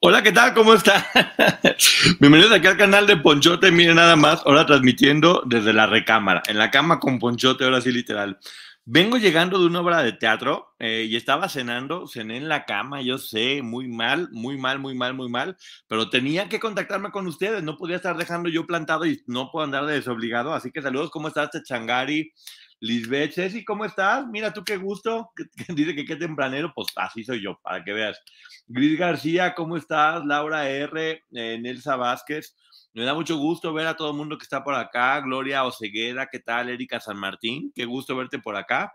Hola, 0.00 0.22
¿qué 0.22 0.30
tal? 0.30 0.54
¿Cómo 0.54 0.74
está? 0.74 1.04
Bienvenidos 2.20 2.52
aquí 2.52 2.68
al 2.68 2.76
canal 2.76 3.08
de 3.08 3.16
Ponchote. 3.16 3.72
Miren 3.72 3.96
nada 3.96 4.14
más, 4.14 4.42
ahora 4.46 4.64
transmitiendo 4.64 5.42
desde 5.44 5.72
la 5.72 5.86
recámara, 5.86 6.40
en 6.46 6.56
la 6.56 6.70
cama 6.70 7.00
con 7.00 7.18
Ponchote, 7.18 7.64
ahora 7.64 7.80
sí 7.80 7.90
literal. 7.90 8.38
Vengo 8.84 9.16
llegando 9.16 9.58
de 9.58 9.66
una 9.66 9.80
obra 9.80 10.04
de 10.04 10.12
teatro 10.12 10.76
eh, 10.78 11.08
y 11.10 11.16
estaba 11.16 11.48
cenando, 11.48 12.06
cené 12.06 12.36
en 12.36 12.48
la 12.48 12.64
cama, 12.64 13.02
yo 13.02 13.18
sé, 13.18 13.60
muy 13.60 13.88
mal, 13.88 14.28
muy 14.30 14.56
mal, 14.56 14.78
muy 14.78 14.94
mal, 14.94 15.14
muy 15.14 15.28
mal, 15.28 15.56
pero 15.88 16.08
tenía 16.08 16.48
que 16.48 16.60
contactarme 16.60 17.10
con 17.10 17.26
ustedes, 17.26 17.64
no 17.64 17.76
podía 17.76 17.96
estar 17.96 18.16
dejando 18.16 18.48
yo 18.48 18.68
plantado 18.68 19.04
y 19.04 19.24
no 19.26 19.50
puedo 19.50 19.64
andar 19.64 19.84
de 19.84 19.94
desobligado, 19.94 20.54
así 20.54 20.70
que 20.70 20.80
saludos, 20.80 21.10
¿cómo 21.10 21.26
estás, 21.26 21.50
Changari? 21.64 22.32
Lisbeth, 22.80 23.32
Ceci, 23.32 23.64
¿cómo 23.64 23.84
estás? 23.84 24.26
Mira 24.28 24.52
tú 24.52 24.64
qué 24.64 24.76
gusto. 24.76 25.32
Dice 25.68 25.94
que 25.94 26.04
qué 26.04 26.16
tempranero, 26.16 26.72
pues 26.74 26.88
así 26.96 27.24
soy 27.24 27.42
yo, 27.42 27.58
para 27.60 27.82
que 27.84 27.92
veas. 27.92 28.22
Gris 28.70 28.98
García, 28.98 29.54
¿cómo 29.54 29.78
estás? 29.78 30.22
Laura 30.26 30.68
R, 30.68 31.24
eh, 31.32 31.58
Nelsa 31.58 31.96
Vázquez. 31.96 32.54
Me 32.92 33.02
da 33.02 33.14
mucho 33.14 33.38
gusto 33.38 33.72
ver 33.72 33.86
a 33.86 33.96
todo 33.96 34.10
el 34.10 34.16
mundo 34.18 34.36
que 34.36 34.42
está 34.42 34.62
por 34.62 34.74
acá. 34.74 35.18
Gloria 35.22 35.64
Ocegueda, 35.64 36.28
¿qué 36.30 36.40
tal? 36.40 36.68
Erika 36.68 37.00
San 37.00 37.16
Martín, 37.16 37.72
qué 37.74 37.86
gusto 37.86 38.14
verte 38.14 38.38
por 38.38 38.56
acá. 38.56 38.92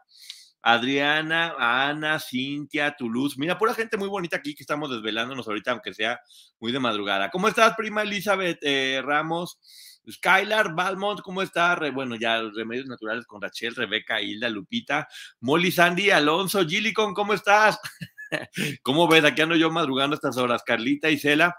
Adriana, 0.62 1.56
Ana, 1.58 2.20
Cintia, 2.20 2.96
Toulouse. 2.96 3.36
Mira, 3.40 3.58
pura 3.58 3.74
gente 3.74 3.98
muy 3.98 4.08
bonita 4.08 4.38
aquí 4.38 4.54
que 4.54 4.62
estamos 4.62 4.92
desvelándonos 4.92 5.48
ahorita, 5.48 5.72
aunque 5.72 5.92
sea 5.92 6.22
muy 6.60 6.72
de 6.72 6.80
madrugada. 6.80 7.32
¿Cómo 7.32 7.48
estás, 7.48 7.76
prima 7.76 8.04
Elizabeth 8.04 8.60
eh, 8.62 9.02
Ramos? 9.04 9.58
Skylar, 10.08 10.76
Balmont, 10.76 11.22
¿cómo 11.22 11.42
está? 11.42 11.80
bueno, 11.92 12.16
ya 12.16 12.44
remedios 12.54 12.86
naturales 12.86 13.26
con 13.26 13.42
Rachel, 13.42 13.74
Rebeca, 13.74 14.22
Hilda, 14.22 14.50
Lupita, 14.50 15.08
Molly, 15.40 15.72
Sandy, 15.72 16.12
Alonso, 16.12 16.64
Gilicon, 16.64 17.16
¿cómo 17.16 17.34
estás? 17.34 17.80
¿Cómo 18.82 19.08
ves? 19.08 19.24
Aquí 19.24 19.42
ando 19.42 19.56
yo 19.56 19.72
madrugando 19.72 20.16
estas 20.16 20.38
horas, 20.38 20.64
Carlita 20.64 21.10
y 21.10 21.18
Cela. 21.18 21.56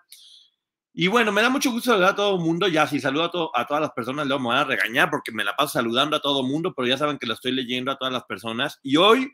Y 0.97 1.09
bueno, 1.09 1.33
me 1.33 1.43
da 1.43 1.51
mucho 1.51 1.73
gusto 1.73 1.91
saludar 1.91 2.13
a 2.13 2.15
todo 2.15 2.37
el 2.37 2.41
mundo. 2.41 2.69
Ya, 2.69 2.87
si 2.87 3.01
saludo 3.01 3.51
a, 3.55 3.61
a 3.61 3.67
todas 3.67 3.81
las 3.81 3.91
personas, 3.91 4.27
luego 4.27 4.43
me 4.43 4.49
van 4.51 4.59
a 4.59 4.65
regañar 4.65 5.11
porque 5.11 5.33
me 5.33 5.43
la 5.43 5.57
paso 5.57 5.73
saludando 5.73 6.17
a 6.17 6.21
todo 6.21 6.43
el 6.43 6.47
mundo, 6.47 6.73
pero 6.73 6.87
ya 6.87 6.97
saben 6.97 7.19
que 7.19 7.27
lo 7.27 7.35
estoy 7.35 7.51
leyendo 7.53 7.91
a 7.91 7.97
todas 7.97 8.13
las 8.13 8.25
personas. 8.25 8.79
Y 8.83 8.97
hoy, 8.97 9.33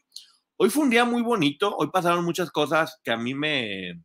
hoy 0.56 0.70
fue 0.70 0.84
un 0.84 0.90
día 0.90 1.04
muy 1.04 1.20
bonito. 1.20 1.76
Hoy 1.76 1.88
pasaron 1.92 2.24
muchas 2.24 2.50
cosas 2.50 2.98
que 3.04 3.10
a 3.10 3.18
mí 3.18 3.34
me, 3.34 4.02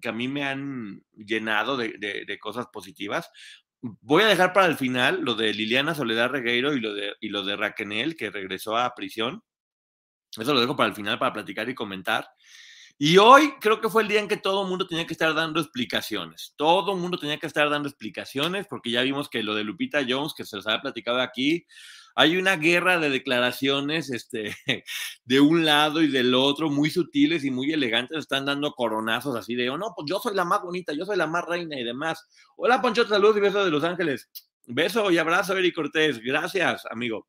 que 0.00 0.08
a 0.08 0.12
mí 0.12 0.28
me 0.28 0.44
han 0.44 1.02
llenado 1.12 1.76
de, 1.76 1.98
de 1.98 2.38
cosas 2.38 2.66
positivas. 2.72 3.30
Voy 3.80 4.22
a 4.22 4.28
dejar 4.28 4.52
para 4.52 4.66
el 4.66 4.76
final 4.76 5.20
lo 5.22 5.34
de 5.34 5.52
Liliana 5.52 5.94
Soledad 5.94 6.30
Regueiro 6.30 6.72
y 6.72 6.80
lo 6.80 6.94
de, 6.94 7.14
y 7.20 7.30
lo 7.30 7.42
de 7.42 7.56
Raquenel, 7.56 8.16
que 8.16 8.30
regresó 8.30 8.76
a 8.76 8.94
prisión. 8.94 9.42
Eso 10.38 10.54
lo 10.54 10.60
dejo 10.60 10.76
para 10.76 10.88
el 10.88 10.94
final 10.94 11.18
para 11.18 11.32
platicar 11.32 11.68
y 11.68 11.74
comentar. 11.74 12.28
Y 12.98 13.18
hoy 13.18 13.52
creo 13.60 13.80
que 13.80 13.90
fue 13.90 14.02
el 14.02 14.08
día 14.08 14.20
en 14.20 14.28
que 14.28 14.38
todo 14.38 14.62
el 14.62 14.68
mundo 14.68 14.86
tenía 14.86 15.06
que 15.06 15.12
estar 15.12 15.34
dando 15.34 15.60
explicaciones. 15.60 16.54
Todo 16.56 16.94
el 16.94 17.00
mundo 17.00 17.18
tenía 17.18 17.38
que 17.38 17.46
estar 17.46 17.68
dando 17.68 17.88
explicaciones 17.88 18.66
porque 18.66 18.90
ya 18.90 19.02
vimos 19.02 19.28
que 19.28 19.42
lo 19.42 19.54
de 19.54 19.64
Lupita 19.64 20.00
Jones, 20.08 20.32
que 20.34 20.46
se 20.46 20.56
los 20.56 20.66
había 20.66 20.80
platicado 20.80 21.20
aquí, 21.20 21.66
hay 22.14 22.38
una 22.38 22.56
guerra 22.56 22.98
de 22.98 23.10
declaraciones 23.10 24.10
este, 24.10 24.56
de 25.24 25.40
un 25.40 25.66
lado 25.66 26.00
y 26.00 26.08
del 26.08 26.34
otro, 26.34 26.70
muy 26.70 26.88
sutiles 26.88 27.44
y 27.44 27.50
muy 27.50 27.70
elegantes, 27.70 28.16
están 28.16 28.46
dando 28.46 28.72
coronazos 28.72 29.36
así 29.36 29.54
de, 29.54 29.68
oh, 29.68 29.76
no, 29.76 29.92
pues 29.94 30.06
yo 30.08 30.18
soy 30.18 30.34
la 30.34 30.46
más 30.46 30.62
bonita, 30.62 30.94
yo 30.94 31.04
soy 31.04 31.18
la 31.18 31.26
más 31.26 31.44
reina 31.44 31.78
y 31.78 31.84
demás. 31.84 32.26
Hola, 32.56 32.80
Poncho, 32.80 33.06
saludos 33.06 33.36
y 33.36 33.40
besos 33.40 33.66
de 33.66 33.70
Los 33.70 33.84
Ángeles. 33.84 34.30
Beso 34.64 35.10
y 35.10 35.18
abrazo, 35.18 35.54
Eric 35.54 35.74
Cortés. 35.74 36.18
Gracias, 36.20 36.86
amigo. 36.90 37.28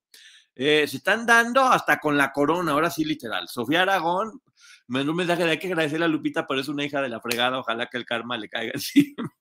Eh, 0.60 0.88
se 0.88 0.98
están 0.98 1.28
dando 1.28 1.62
hasta 1.62 2.00
con 2.00 2.18
la 2.18 2.32
corona, 2.34 2.72
ahora 2.72 2.90
sí, 2.90 3.06
literal. 3.06 3.48
Sofía 3.48 3.84
Aragón, 3.84 4.42
me 4.88 5.02
un 5.02 5.16
mensaje 5.16 5.44
de 5.44 5.52
hay 5.52 5.60
que 5.60 5.68
agradecerle 5.68 6.06
a 6.06 6.08
Lupita, 6.08 6.48
pero 6.48 6.60
es 6.60 6.68
una 6.68 6.84
hija 6.84 7.00
de 7.00 7.10
la 7.10 7.22
fregada, 7.22 7.60
ojalá 7.60 7.86
que 7.86 7.98
el 7.98 8.06
karma 8.06 8.38
le 8.38 8.50
caiga 8.50 8.72
encima. 8.76 9.32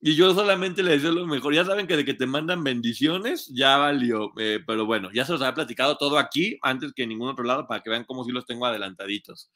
Y 0.00 0.14
yo 0.14 0.32
solamente 0.32 0.84
le 0.84 0.92
deseo 0.92 1.10
lo 1.10 1.26
mejor. 1.26 1.54
Ya 1.54 1.64
saben 1.64 1.88
que 1.88 1.96
de 1.96 2.04
que 2.04 2.14
te 2.14 2.26
mandan 2.26 2.62
bendiciones, 2.62 3.48
ya 3.52 3.78
valió. 3.78 4.32
Eh, 4.38 4.60
pero 4.64 4.86
bueno, 4.86 5.10
ya 5.12 5.24
se 5.24 5.32
los 5.32 5.40
había 5.40 5.54
platicado 5.54 5.96
todo 5.96 6.16
aquí, 6.16 6.56
antes 6.62 6.92
que 6.92 7.02
en 7.02 7.08
ningún 7.08 7.30
otro 7.30 7.42
lado, 7.42 7.66
para 7.66 7.82
que 7.82 7.90
vean 7.90 8.04
cómo 8.04 8.22
sí 8.22 8.30
los 8.30 8.46
tengo 8.46 8.64
adelantaditos. 8.64 9.50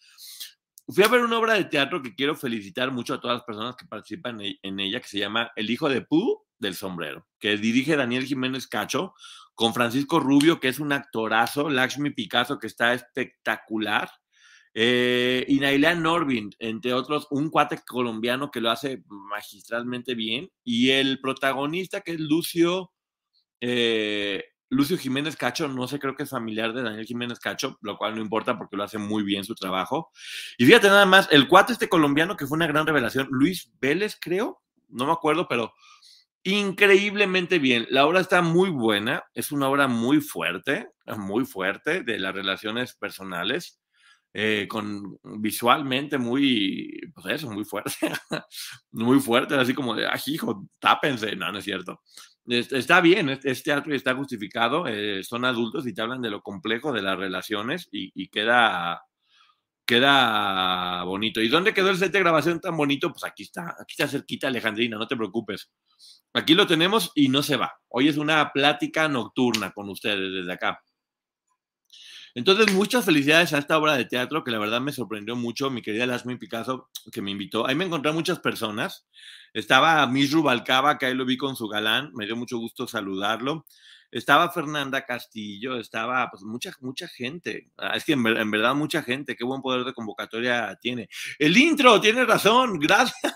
Fui 0.88 1.05
a 1.05 1.09
ver 1.09 1.20
una 1.20 1.38
obra 1.38 1.55
de 1.55 1.65
teatro 1.65 2.03
que 2.03 2.15
quiero 2.15 2.34
felicitar 2.34 2.91
mucho 2.91 3.15
a 3.15 3.20
todas 3.20 3.37
las 3.37 3.44
personas 3.44 3.76
que 3.76 3.87
participan 3.87 4.41
en 4.41 4.81
ella, 4.81 5.00
que 5.00 5.09
se 5.09 5.19
llama 5.19 5.53
El 5.55 5.70
hijo 5.70 5.88
de 5.88 6.00
Pú 6.00 6.47
del 6.58 6.74
sombrero, 6.74 7.26
que 7.38 7.56
dirige 7.56 7.96
Daniel 7.96 8.24
Jiménez 8.24 8.66
Cacho, 8.66 9.14
con 9.54 9.74
Francisco 9.74 10.20
Rubio, 10.20 10.60
que 10.60 10.69
es 10.69 10.78
un 10.78 10.92
actorazo, 10.92 11.69
Lakshmi 11.69 12.10
Picasso, 12.10 12.58
que 12.58 12.69
está 12.69 12.94
espectacular, 12.94 14.08
eh, 14.74 15.44
y 15.48 15.58
Nailea 15.58 15.96
Norvin, 15.96 16.50
entre 16.60 16.94
otros, 16.94 17.26
un 17.30 17.50
cuate 17.50 17.80
colombiano 17.84 18.52
que 18.52 18.60
lo 18.60 18.70
hace 18.70 19.02
magistralmente 19.08 20.14
bien. 20.14 20.50
Y 20.62 20.91
el 20.91 21.20
protagonista, 21.20 22.02
que 22.02 22.12
es 22.12 22.20
Lucio, 22.20 22.92
eh, 23.60 24.44
Lucio 24.69 24.96
Jiménez 24.98 25.36
Cacho, 25.36 25.66
no 25.66 25.88
sé, 25.88 25.98
creo 25.98 26.14
que 26.14 26.22
es 26.22 26.30
familiar 26.30 26.72
de 26.72 26.82
Daniel 26.82 27.06
Jiménez 27.06 27.40
Cacho, 27.40 27.78
lo 27.80 27.96
cual 27.96 28.14
no 28.14 28.20
importa 28.20 28.56
porque 28.56 28.76
lo 28.76 28.84
hace 28.84 28.98
muy 28.98 29.25
bien 29.25 29.44
su 29.44 29.56
trabajo. 29.56 30.12
Y 30.58 30.66
fíjate 30.66 30.86
nada 30.86 31.06
más, 31.06 31.26
el 31.32 31.48
cuate 31.48 31.72
este 31.72 31.88
colombiano 31.88 32.36
que 32.36 32.46
fue 32.46 32.56
una 32.56 32.66
gran 32.66 32.86
revelación, 32.86 33.26
Luis 33.30 33.72
Vélez, 33.80 34.16
creo, 34.20 34.62
no 34.88 35.06
me 35.06 35.12
acuerdo, 35.12 35.48
pero 35.48 35.72
increíblemente 36.44 37.59
bien. 37.59 37.87
La 37.91 38.06
obra 38.06 38.21
está 38.21 38.43
muy 38.43 38.71
buena, 38.71 39.25
es 39.34 39.53
una 39.53 39.69
obra 39.69 39.88
muy 39.88 40.21
fuerte, 40.21 40.88
muy 41.16 41.44
fuerte 41.44 42.03
de 42.03 42.19
las 42.19 42.34
relaciones 42.34 42.94
personales. 42.94 43.81
Eh, 44.34 44.69
con 44.69 45.19
visualmente 45.41 46.19
muy, 46.19 47.00
pues 47.15 47.26
eso, 47.34 47.50
muy 47.50 47.65
fuerte, 47.65 47.91
muy 48.93 49.21
fuerte, 49.21 49.54
así 49.54 49.72
como 49.72 49.94
de, 49.94 50.06
ah, 50.06 50.21
hijo, 50.26 50.69
tápense, 50.78 51.34
no, 51.34 51.50
no 51.50 51.59
es 51.59 51.65
cierto. 51.65 52.03
Está 52.49 53.00
bien, 53.00 53.28
este 53.28 53.55
teatro 53.56 53.94
está 53.94 54.15
justificado, 54.15 54.87
eh, 54.87 55.22
son 55.22 55.44
adultos 55.44 55.87
y 55.87 55.93
te 55.93 56.00
hablan 56.03 56.22
de 56.22 56.31
lo 56.31 56.43
complejo 56.43 56.93
de 56.93 57.03
las 57.03 57.19
relaciones 57.19 57.88
y, 57.93 58.29
queda, 58.29 59.02
queda 59.87 61.02
bonito. 61.05 61.43
¿Y 61.43 61.49
dónde 61.49 61.75
quedó 61.75 61.91
el 61.91 61.99
set 61.99 62.12
de 62.12 62.20
grabación 62.20 62.61
tan 62.61 62.76
bonito? 62.76 63.11
Pues 63.12 63.25
aquí 63.25 63.43
está, 63.44 63.76
aquí 63.79 63.94
está 63.99 64.08
cerquita 64.08 64.49
Alejandrina, 64.49 64.96
no 64.96 65.06
te 65.06 65.17
preocupes. 65.17 65.70
Aquí 66.38 66.55
lo 66.55 66.69
tenemos 66.69 67.11
y 67.17 67.29
no 67.29 67.43
se 67.43 67.56
va. 67.56 67.81
Hoy 67.88 68.06
es 68.06 68.17
una 68.17 68.52
plática 68.52 69.08
nocturna 69.08 69.73
con 69.73 69.88
ustedes 69.88 70.32
desde 70.32 70.52
acá. 70.52 70.81
Entonces, 72.32 72.73
muchas 72.73 73.05
felicidades 73.05 73.52
a 73.52 73.58
esta 73.58 73.76
obra 73.76 73.96
de 73.96 74.05
teatro 74.05 74.44
que 74.44 74.52
la 74.52 74.61
verdad 74.61 74.81
me 74.81 74.93
sorprendió 74.93 75.35
mucho, 75.35 75.69
mi 75.69 75.82
querida 75.82 76.06
Lasmi 76.06 76.37
Picasso, 76.37 76.90
que 77.11 77.23
me 77.23 77.32
invitó. 77.32 77.67
Ahí 77.67 77.75
me 77.75 77.87
encontré 77.87 78.12
muchas 78.12 78.38
personas. 78.38 79.08
Estaba 79.52 80.06
Miss 80.06 80.31
Rubalcaba, 80.31 80.96
que 80.96 81.06
ahí 81.06 81.14
lo 81.14 81.25
vi 81.25 81.37
con 81.37 81.56
su 81.56 81.67
galán, 81.67 82.12
me 82.14 82.26
dio 82.26 82.37
mucho 82.37 82.58
gusto 82.58 82.87
saludarlo. 82.87 83.67
Estaba 84.10 84.50
Fernanda 84.50 85.05
Castillo, 85.05 85.78
estaba 85.78 86.31
pues 86.31 86.43
mucha, 86.43 86.72
mucha 86.81 87.06
gente. 87.08 87.70
Ah, 87.76 87.94
es 87.96 88.05
que 88.05 88.12
en, 88.12 88.50
verdad 88.50 88.75
mucha 88.75 89.02
gente, 89.02 89.37
qué 89.37 89.44
buen 89.44 89.60
poder 89.60 89.84
de 89.84 89.93
convocatoria 89.93 90.78
tiene. 90.81 91.08
El 91.38 91.56
intro, 91.56 92.00
tiene 92.00 92.25
razón, 92.25 92.78
gracias. 92.81 93.34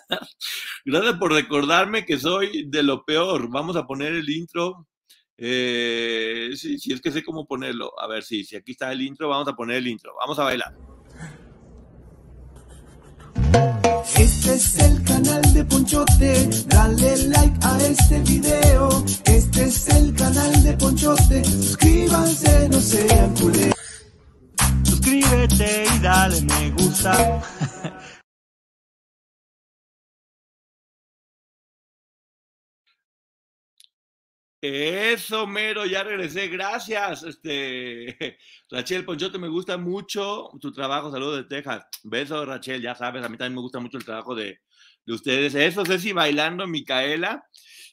Gracias 0.84 1.14
por 1.14 1.32
recordarme 1.32 2.06
que 2.06 2.18
soy 2.18 2.66
de 2.68 2.82
lo 2.82 3.04
peor. 3.04 3.50
Vamos 3.50 3.76
a 3.76 3.86
poner 3.86 4.12
el 4.14 4.28
intro 4.30 4.86
Eh, 5.36 6.50
sí, 6.54 6.76
es 6.92 7.00
que 7.00 7.10
sé 7.10 7.22
cómo 7.22 7.46
ponerlo. 7.46 7.92
A 8.00 8.06
ver, 8.06 8.22
sí, 8.22 8.44
si 8.44 8.56
aquí 8.56 8.72
está 8.72 8.92
el 8.92 9.02
intro, 9.02 9.28
vamos 9.28 9.48
a 9.48 9.56
poner 9.56 9.76
el 9.78 9.88
intro. 9.88 10.14
Vamos 10.18 10.38
a 10.38 10.44
bailar. 10.44 10.74
Este 14.16 14.54
es 14.54 14.78
el 14.78 15.01
canal 15.22 15.54
de 15.54 15.64
Ponchote, 15.64 16.48
dale 16.66 17.28
like 17.28 17.58
a 17.62 17.78
este 17.78 18.20
video. 18.22 18.88
Este 19.24 19.64
es 19.64 19.88
el 19.88 20.14
canal 20.14 20.62
de 20.62 20.72
Ponchote, 20.74 21.44
suscríbanse, 21.44 22.68
no 22.68 22.80
sean 22.80 23.34
culés. 23.34 23.74
Suscríbete 24.84 25.84
y 25.94 25.98
dale 26.00 26.40
me 26.42 26.70
gusta. 26.70 27.40
Eso, 34.64 35.44
mero, 35.48 35.84
ya 35.86 36.04
regresé. 36.04 36.46
Gracias. 36.46 37.24
Este, 37.24 38.38
Rachel 38.70 39.04
Ponchote, 39.04 39.36
me 39.38 39.48
gusta 39.48 39.76
mucho 39.76 40.50
tu 40.60 40.72
trabajo. 40.72 41.10
Saludos 41.10 41.38
de 41.38 41.44
Texas. 41.44 41.84
Besos, 42.04 42.46
Rachel, 42.46 42.80
ya 42.80 42.94
sabes, 42.94 43.24
a 43.24 43.28
mí 43.28 43.36
también 43.36 43.56
me 43.56 43.60
gusta 43.60 43.80
mucho 43.80 43.98
el 43.98 44.04
trabajo 44.04 44.36
de, 44.36 44.60
de 45.06 45.14
ustedes. 45.14 45.54
Eso, 45.54 45.84
Ceci 45.84 46.12
bailando, 46.12 46.66
Micaela. 46.66 47.44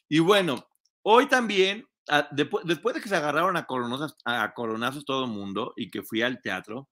Y 0.08 0.18
bueno, 0.18 0.66
hoy 1.02 1.26
también, 1.26 1.86
ah, 2.08 2.28
después, 2.30 2.64
después 2.66 2.94
de 2.94 3.00
que 3.00 3.08
se 3.08 3.16
agarraron 3.16 3.56
a 3.56 3.66
coronazos, 3.66 4.16
a 4.24 4.52
coronazos 4.54 5.04
todo 5.04 5.24
el 5.24 5.30
mundo 5.30 5.72
y 5.76 5.90
que 5.90 6.02
fui 6.02 6.22
al 6.22 6.40
teatro, 6.40 6.88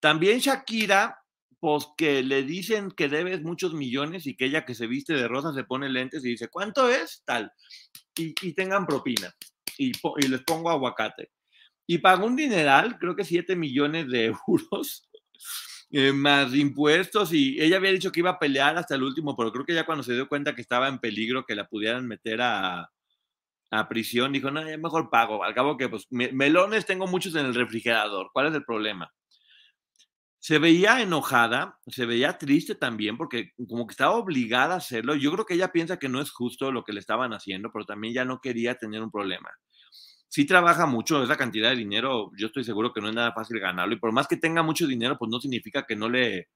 también 0.00 0.40
Shakira, 0.40 1.18
pues 1.58 1.88
que 1.96 2.22
le 2.22 2.42
dicen 2.42 2.90
que 2.90 3.08
debes 3.08 3.42
muchos 3.42 3.72
millones 3.72 4.26
y 4.26 4.36
que 4.36 4.46
ella 4.46 4.64
que 4.64 4.74
se 4.74 4.86
viste 4.86 5.14
de 5.14 5.26
rosa 5.26 5.54
se 5.54 5.64
pone 5.64 5.88
lentes 5.88 6.24
y 6.24 6.30
dice, 6.30 6.48
¿cuánto 6.48 6.90
es? 6.90 7.22
Tal 7.24 7.52
y, 8.16 8.52
tengan 8.54 8.86
propina 8.86 9.34
y, 9.78 9.92
y, 9.92 10.28
les 10.28 10.42
pongo 10.42 10.70
aguacate. 10.70 11.30
Y 11.86 11.98
pagó 11.98 12.26
un 12.26 12.36
dineral, 12.36 12.98
creo 12.98 13.14
que 13.14 13.24
7 13.24 13.54
millones 13.56 14.08
de 14.08 14.26
euros, 14.46 15.08
eh, 15.90 16.12
más 16.12 16.54
impuestos, 16.54 17.32
y 17.32 17.60
ella 17.60 17.76
había 17.76 17.92
dicho 17.92 18.12
que 18.12 18.20
iba 18.20 18.30
a 18.30 18.38
pelear 18.38 18.76
hasta 18.76 18.94
el 18.94 19.02
último, 19.02 19.36
pero 19.36 19.52
creo 19.52 19.64
que 19.64 19.74
ya 19.74 19.86
cuando 19.86 20.04
se 20.04 20.14
dio 20.14 20.28
cuenta 20.28 20.54
que 20.54 20.62
estaba 20.62 20.88
en 20.88 20.98
peligro, 20.98 21.44
que 21.46 21.54
la 21.54 21.68
pudieran 21.68 22.06
meter 22.06 22.40
a, 22.42 22.90
a 23.70 23.88
prisión, 23.88 24.32
dijo, 24.32 24.50
no, 24.50 24.68
ya 24.68 24.78
mejor 24.78 25.10
pago. 25.10 25.44
Al 25.44 25.54
cabo 25.54 25.76
que, 25.76 25.88
pues, 25.88 26.06
melones 26.10 26.86
tengo 26.86 27.06
muchos 27.06 27.34
en 27.36 27.46
el 27.46 27.54
refrigerador. 27.54 28.30
¿Cuál 28.32 28.48
es 28.48 28.54
el 28.54 28.64
problema? 28.64 29.12
se 30.46 30.60
veía 30.60 31.02
enojada, 31.02 31.80
se 31.88 32.06
veía 32.06 32.38
triste 32.38 32.76
también 32.76 33.16
porque 33.16 33.50
como 33.68 33.84
que 33.84 33.90
estaba 33.90 34.14
obligada 34.14 34.74
a 34.74 34.78
hacerlo. 34.78 35.16
Yo 35.16 35.32
creo 35.32 35.44
que 35.44 35.54
ella 35.54 35.72
piensa 35.72 35.98
que 35.98 36.08
no 36.08 36.20
es 36.20 36.30
justo 36.30 36.70
lo 36.70 36.84
que 36.84 36.92
le 36.92 37.00
estaban 37.00 37.32
haciendo, 37.32 37.72
pero 37.72 37.84
también 37.84 38.14
ya 38.14 38.24
no 38.24 38.40
quería 38.40 38.76
tener 38.76 39.02
un 39.02 39.10
problema. 39.10 39.50
Sí 40.28 40.44
trabaja 40.44 40.86
mucho, 40.86 41.22
esa 41.22 41.36
cantidad 41.36 41.70
de 41.70 41.76
dinero, 41.76 42.30
yo 42.36 42.48
estoy 42.48 42.64
seguro 42.64 42.92
que 42.92 43.00
no 43.00 43.08
es 43.08 43.14
nada 43.14 43.32
fácil 43.32 43.60
ganarlo 43.60 43.94
y 43.94 43.98
por 43.98 44.12
más 44.12 44.26
que 44.28 44.36
tenga 44.36 44.62
mucho 44.62 44.86
dinero, 44.86 45.16
pues 45.18 45.30
no 45.30 45.40
significa 45.40 45.86
que 45.86 45.96
no 45.96 46.08
le 46.08 46.48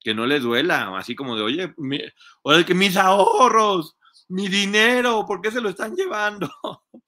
que 0.00 0.14
no 0.14 0.26
le 0.26 0.40
duela, 0.40 0.96
así 0.96 1.14
como 1.14 1.36
de, 1.36 1.42
oye, 1.42 1.74
oye, 2.42 2.64
que 2.64 2.74
mis 2.74 2.96
ahorros, 2.96 3.96
mi 4.28 4.48
dinero, 4.48 5.24
¿por 5.26 5.40
qué 5.40 5.50
se 5.50 5.60
lo 5.60 5.68
están 5.68 5.94
llevando? 5.96 6.50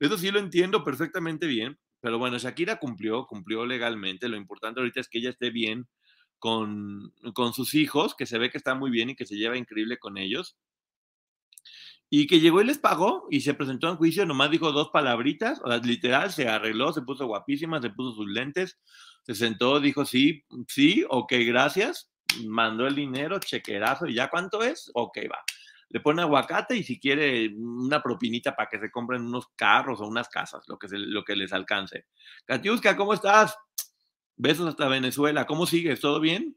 Eso 0.00 0.18
sí 0.18 0.30
lo 0.30 0.38
entiendo 0.38 0.84
perfectamente 0.84 1.46
bien, 1.46 1.78
pero 2.00 2.18
bueno, 2.18 2.38
Shakira 2.38 2.78
cumplió, 2.78 3.26
cumplió 3.26 3.66
legalmente. 3.66 4.28
Lo 4.28 4.36
importante 4.36 4.80
ahorita 4.80 5.00
es 5.00 5.08
que 5.08 5.18
ella 5.18 5.30
esté 5.30 5.50
bien 5.50 5.88
con, 6.38 7.12
con 7.34 7.52
sus 7.52 7.74
hijos, 7.74 8.14
que 8.14 8.26
se 8.26 8.38
ve 8.38 8.50
que 8.50 8.58
está 8.58 8.74
muy 8.74 8.90
bien 8.90 9.10
y 9.10 9.16
que 9.16 9.26
se 9.26 9.36
lleva 9.36 9.56
increíble 9.56 9.98
con 9.98 10.18
ellos. 10.18 10.56
Y 12.08 12.26
que 12.26 12.40
llegó 12.40 12.60
y 12.60 12.64
les 12.64 12.78
pagó 12.78 13.26
y 13.30 13.40
se 13.40 13.54
presentó 13.54 13.88
en 13.88 13.96
juicio, 13.96 14.24
nomás 14.26 14.50
dijo 14.50 14.70
dos 14.72 14.90
palabritas, 14.92 15.60
literal, 15.82 16.30
se 16.30 16.48
arregló, 16.48 16.92
se 16.92 17.02
puso 17.02 17.26
guapísima, 17.26 17.80
se 17.80 17.90
puso 17.90 18.14
sus 18.14 18.28
lentes, 18.28 18.78
se 19.24 19.34
sentó, 19.34 19.80
dijo 19.80 20.04
sí, 20.04 20.44
sí, 20.68 21.04
ok, 21.08 21.32
gracias, 21.46 22.10
mandó 22.46 22.86
el 22.86 22.94
dinero, 22.94 23.40
chequerazo, 23.40 24.06
y 24.06 24.14
ya 24.14 24.28
cuánto 24.30 24.62
es, 24.62 24.90
ok, 24.94 25.18
va 25.32 25.42
le 25.88 26.00
pone 26.00 26.22
aguacate 26.22 26.76
y 26.76 26.82
si 26.82 26.98
quiere 26.98 27.54
una 27.56 28.02
propinita 28.02 28.56
para 28.56 28.68
que 28.68 28.78
se 28.78 28.90
compren 28.90 29.22
unos 29.22 29.48
carros 29.54 30.00
o 30.00 30.06
unas 30.06 30.28
casas, 30.28 30.64
lo 30.68 30.78
que, 30.78 30.88
lo 30.90 31.24
que 31.24 31.36
les 31.36 31.52
alcance. 31.52 32.06
Katiuska, 32.44 32.96
¿cómo 32.96 33.14
estás? 33.14 33.56
Besos 34.36 34.68
hasta 34.68 34.88
Venezuela. 34.88 35.46
¿Cómo 35.46 35.66
sigues? 35.66 36.00
¿Todo 36.00 36.20
bien? 36.20 36.56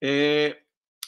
Eh, 0.00 0.65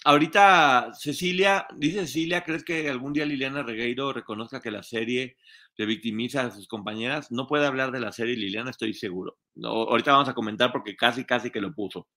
ahorita 0.08 0.94
Cecilia, 0.94 1.66
dice 1.76 2.06
Cecilia, 2.06 2.42
¿crees 2.42 2.64
que 2.64 2.88
algún 2.88 3.12
día 3.12 3.26
Liliana 3.26 3.62
Regueiro 3.62 4.10
reconozca 4.10 4.62
que 4.62 4.70
la 4.70 4.82
serie 4.82 5.36
le 5.76 5.84
victimiza 5.84 6.46
a 6.46 6.50
sus 6.50 6.66
compañeras? 6.66 7.30
No 7.30 7.46
puede 7.46 7.66
hablar 7.66 7.92
de 7.92 8.00
la 8.00 8.10
serie 8.10 8.34
Liliana, 8.34 8.70
estoy 8.70 8.94
seguro. 8.94 9.36
ahorita 9.62 10.12
vamos 10.12 10.30
a 10.30 10.34
comentar 10.34 10.72
porque 10.72 10.96
casi, 10.96 11.26
casi 11.26 11.50
que 11.50 11.60
lo 11.60 11.74
puso. 11.74 12.08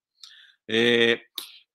Eh, 0.66 1.20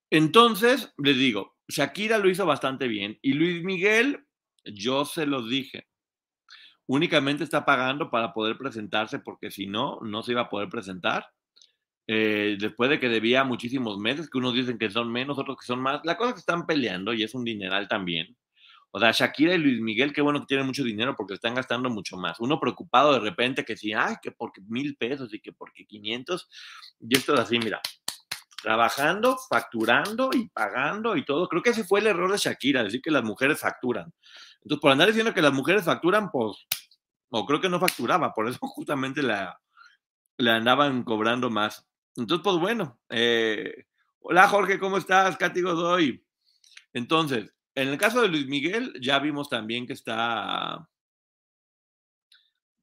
entonces, 0.09 0.91
les 0.97 1.17
digo, 1.17 1.55
Shakira 1.67 2.17
lo 2.17 2.31
hizo 2.31 2.47
bastante 2.47 2.87
bien 2.87 3.19
y 3.21 3.33
Luis 3.33 3.63
Miguel, 3.63 4.25
yo 4.65 5.05
se 5.05 5.27
lo 5.27 5.47
dije, 5.47 5.87
únicamente 6.87 7.43
está 7.43 7.63
pagando 7.63 8.09
para 8.09 8.33
poder 8.33 8.57
presentarse 8.57 9.19
porque 9.19 9.51
si 9.51 9.67
no, 9.67 9.99
no 10.01 10.23
se 10.23 10.31
iba 10.31 10.41
a 10.41 10.49
poder 10.49 10.69
presentar. 10.69 11.27
Eh, 12.07 12.57
después 12.59 12.89
de 12.89 12.99
que 12.99 13.09
debía 13.09 13.43
muchísimos 13.43 13.97
meses, 13.99 14.29
que 14.29 14.37
unos 14.37 14.53
dicen 14.53 14.77
que 14.77 14.89
son 14.89 15.11
menos, 15.11 15.37
otros 15.37 15.57
que 15.59 15.65
son 15.65 15.81
más. 15.81 16.01
La 16.05 16.17
cosa 16.17 16.29
es 16.29 16.35
que 16.35 16.39
están 16.39 16.65
peleando 16.65 17.13
y 17.13 17.23
es 17.23 17.35
un 17.35 17.43
dineral 17.43 17.87
también. 17.87 18.35
O 18.91 18.99
sea, 18.99 19.11
Shakira 19.11 19.53
y 19.53 19.57
Luis 19.57 19.81
Miguel, 19.81 20.13
qué 20.13 20.21
bueno 20.21 20.39
que 20.39 20.47
tienen 20.47 20.65
mucho 20.65 20.83
dinero 20.83 21.15
porque 21.15 21.33
están 21.33 21.55
gastando 21.55 21.89
mucho 21.89 22.17
más. 22.17 22.39
Uno 22.39 22.59
preocupado 22.59 23.13
de 23.13 23.19
repente 23.19 23.65
que 23.65 23.75
si, 23.77 23.93
ay, 23.93 24.15
que 24.21 24.31
porque 24.31 24.61
mil 24.67 24.95
pesos 24.95 25.33
y 25.33 25.39
que 25.41 25.51
porque 25.51 25.85
500. 25.85 26.49
Y 27.01 27.17
esto 27.17 27.33
es 27.33 27.39
así, 27.41 27.59
mira, 27.59 27.81
trabajando, 28.61 29.37
facturando 29.49 30.29
y 30.33 30.47
pagando 30.49 31.15
y 31.15 31.25
todo. 31.25 31.47
Creo 31.47 31.61
que 31.61 31.71
ese 31.71 31.83
fue 31.83 31.99
el 31.99 32.07
error 32.07 32.31
de 32.31 32.37
Shakira, 32.37 32.83
decir 32.83 33.01
que 33.01 33.11
las 33.11 33.23
mujeres 33.23 33.59
facturan. 33.59 34.11
Entonces, 34.61 34.81
por 34.81 34.91
andar 34.91 35.07
diciendo 35.07 35.33
que 35.33 35.41
las 35.41 35.53
mujeres 35.53 35.83
facturan, 35.85 36.31
pues, 36.31 36.65
o 37.29 37.45
creo 37.45 37.61
que 37.61 37.69
no 37.69 37.79
facturaba, 37.79 38.33
por 38.33 38.47
eso 38.47 38.59
justamente 38.61 39.21
la, 39.21 39.59
la 40.37 40.55
andaban 40.57 41.03
cobrando 41.03 41.49
más. 41.49 41.86
Entonces, 42.17 42.43
pues 42.43 42.57
bueno, 42.57 42.99
eh, 43.09 43.85
hola 44.19 44.47
Jorge, 44.47 44.79
¿cómo 44.79 44.97
estás? 44.97 45.37
Katy 45.37 45.61
Godoy. 45.61 46.25
Entonces, 46.93 47.53
en 47.75 47.87
el 47.87 47.97
caso 47.97 48.21
de 48.21 48.27
Luis 48.27 48.47
Miguel, 48.47 48.93
ya 48.99 49.19
vimos 49.19 49.49
también 49.49 49.87
que 49.87 49.93
está, 49.93 50.89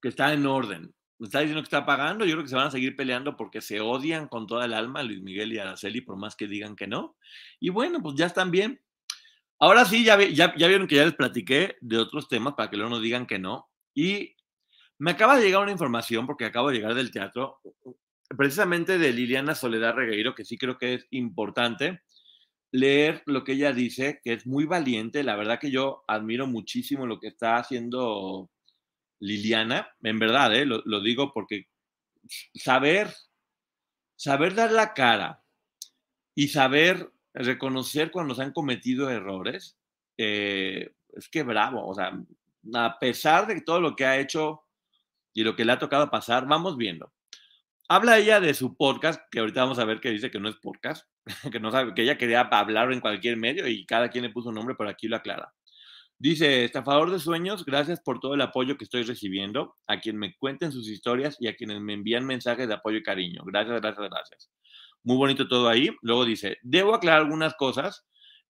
que 0.00 0.08
está 0.08 0.32
en 0.32 0.46
orden 0.46 0.94
está 1.24 1.40
diciendo 1.40 1.62
que 1.62 1.66
está 1.66 1.86
pagando, 1.86 2.24
yo 2.24 2.32
creo 2.32 2.44
que 2.44 2.50
se 2.50 2.56
van 2.56 2.68
a 2.68 2.70
seguir 2.70 2.96
peleando 2.96 3.36
porque 3.36 3.60
se 3.60 3.80
odian 3.80 4.28
con 4.28 4.46
toda 4.46 4.64
el 4.64 4.74
alma 4.74 5.02
Luis 5.02 5.22
Miguel 5.22 5.52
y 5.52 5.58
Araceli, 5.58 6.00
por 6.00 6.16
más 6.16 6.36
que 6.36 6.46
digan 6.46 6.76
que 6.76 6.86
no. 6.86 7.16
Y 7.60 7.70
bueno, 7.70 8.00
pues 8.02 8.14
ya 8.16 8.26
están 8.26 8.50
bien. 8.50 8.80
Ahora 9.58 9.84
sí, 9.84 10.04
ya, 10.04 10.20
ya, 10.20 10.54
ya 10.56 10.68
vieron 10.68 10.86
que 10.86 10.96
ya 10.96 11.04
les 11.04 11.14
platiqué 11.14 11.76
de 11.80 11.98
otros 11.98 12.28
temas 12.28 12.54
para 12.54 12.70
que 12.70 12.76
luego 12.76 12.90
no 12.90 13.00
digan 13.00 13.26
que 13.26 13.38
no. 13.38 13.70
Y 13.94 14.36
me 14.98 15.12
acaba 15.12 15.36
de 15.36 15.44
llegar 15.44 15.62
una 15.62 15.72
información, 15.72 16.26
porque 16.26 16.44
acabo 16.44 16.68
de 16.68 16.76
llegar 16.76 16.94
del 16.94 17.10
teatro, 17.10 17.60
precisamente 18.36 18.98
de 18.98 19.12
Liliana 19.12 19.54
Soledad 19.54 19.94
Regueiro, 19.94 20.34
que 20.34 20.44
sí 20.44 20.58
creo 20.58 20.78
que 20.78 20.94
es 20.94 21.06
importante 21.10 22.02
leer 22.70 23.22
lo 23.26 23.44
que 23.44 23.52
ella 23.52 23.72
dice, 23.72 24.20
que 24.22 24.32
es 24.32 24.46
muy 24.46 24.64
valiente. 24.64 25.22
La 25.22 25.36
verdad 25.36 25.60
que 25.60 25.70
yo 25.70 26.02
admiro 26.08 26.46
muchísimo 26.46 27.06
lo 27.06 27.20
que 27.20 27.28
está 27.28 27.56
haciendo 27.56 28.50
Liliana, 29.20 29.88
en 30.02 30.18
verdad, 30.18 30.54
¿eh? 30.54 30.66
lo, 30.66 31.00
digo 31.00 31.32
porque 31.32 31.68
saber, 32.54 33.14
saber 34.16 34.54
dar 34.54 34.72
la 34.72 34.92
cara 34.92 35.42
y 36.34 36.48
saber 36.48 37.12
reconocer 37.32 38.10
cuando 38.10 38.34
se 38.34 38.42
han 38.42 38.52
cometido 38.52 39.08
errores, 39.08 39.78
eh, 40.18 40.92
es 41.12 41.28
que 41.28 41.42
bravo, 41.42 41.86
o 41.86 41.94
sea, 41.94 42.12
a 42.74 42.98
pesar 42.98 43.46
de 43.46 43.60
todo 43.60 43.80
lo 43.80 43.94
que 43.94 44.04
ha 44.04 44.18
hecho 44.18 44.64
y 45.32 45.44
lo 45.44 45.56
que 45.56 45.64
le 45.64 45.72
ha 45.72 45.78
tocado 45.78 46.10
pasar, 46.10 46.46
vamos 46.46 46.76
viendo. 46.76 47.12
Habla 47.86 48.16
ella 48.16 48.40
de 48.40 48.54
su 48.54 48.78
podcast, 48.78 49.20
que 49.30 49.40
ahorita 49.40 49.62
vamos 49.62 49.78
a 49.78 49.84
ver 49.84 50.00
que 50.00 50.10
dice 50.10 50.30
que 50.30 50.40
no 50.40 50.48
es 50.48 50.56
podcast, 50.56 51.06
que 51.52 51.60
no 51.60 51.70
sabe, 51.70 51.92
que 51.92 52.02
ella 52.02 52.16
quería 52.16 52.40
hablar 52.40 52.90
en 52.90 53.00
cualquier 53.00 53.36
medio 53.36 53.68
y 53.68 53.84
cada 53.84 54.08
quien 54.08 54.24
le 54.24 54.30
puso 54.30 54.48
un 54.48 54.54
nombre, 54.54 54.74
pero 54.74 54.88
aquí 54.88 55.06
lo 55.06 55.16
aclara. 55.16 55.52
Dice, 56.18 56.64
estafador 56.64 57.10
de 57.10 57.18
sueños, 57.18 57.66
gracias 57.66 58.00
por 58.00 58.20
todo 58.20 58.34
el 58.34 58.40
apoyo 58.40 58.78
que 58.78 58.84
estoy 58.84 59.02
recibiendo, 59.02 59.76
a 59.86 60.00
quien 60.00 60.16
me 60.16 60.34
cuenten 60.36 60.72
sus 60.72 60.88
historias 60.88 61.36
y 61.40 61.48
a 61.48 61.56
quienes 61.56 61.82
me 61.82 61.92
envían 61.92 62.24
mensajes 62.24 62.68
de 62.68 62.74
apoyo 62.74 62.96
y 62.96 63.02
cariño. 63.02 63.42
Gracias, 63.44 63.78
gracias, 63.82 64.08
gracias. 64.08 64.50
Muy 65.02 65.18
bonito 65.18 65.46
todo 65.46 65.68
ahí. 65.68 65.90
Luego 66.00 66.24
dice, 66.24 66.56
debo 66.62 66.94
aclarar 66.94 67.20
algunas 67.20 67.54
cosas 67.54 68.06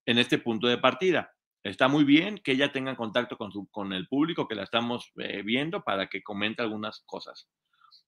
en 0.07 0.19
este 0.19 0.38
punto 0.38 0.69
de 0.69 0.79
partida. 0.79 1.33
Está 1.64 1.88
muy 1.88 2.05
bien 2.05 2.38
que 2.45 2.53
ella 2.53 2.71
tenga 2.71 2.95
contacto 2.95 3.37
con, 3.37 3.50
su, 3.50 3.67
con 3.73 3.93
el 3.93 4.07
público 4.07 4.47
que 4.47 4.55
la 4.55 4.62
estamos 4.62 5.11
eh, 5.17 5.43
viendo 5.43 5.83
para 5.83 6.07
que 6.07 6.23
comente 6.23 6.62
algunas 6.62 7.03
cosas. 7.07 7.49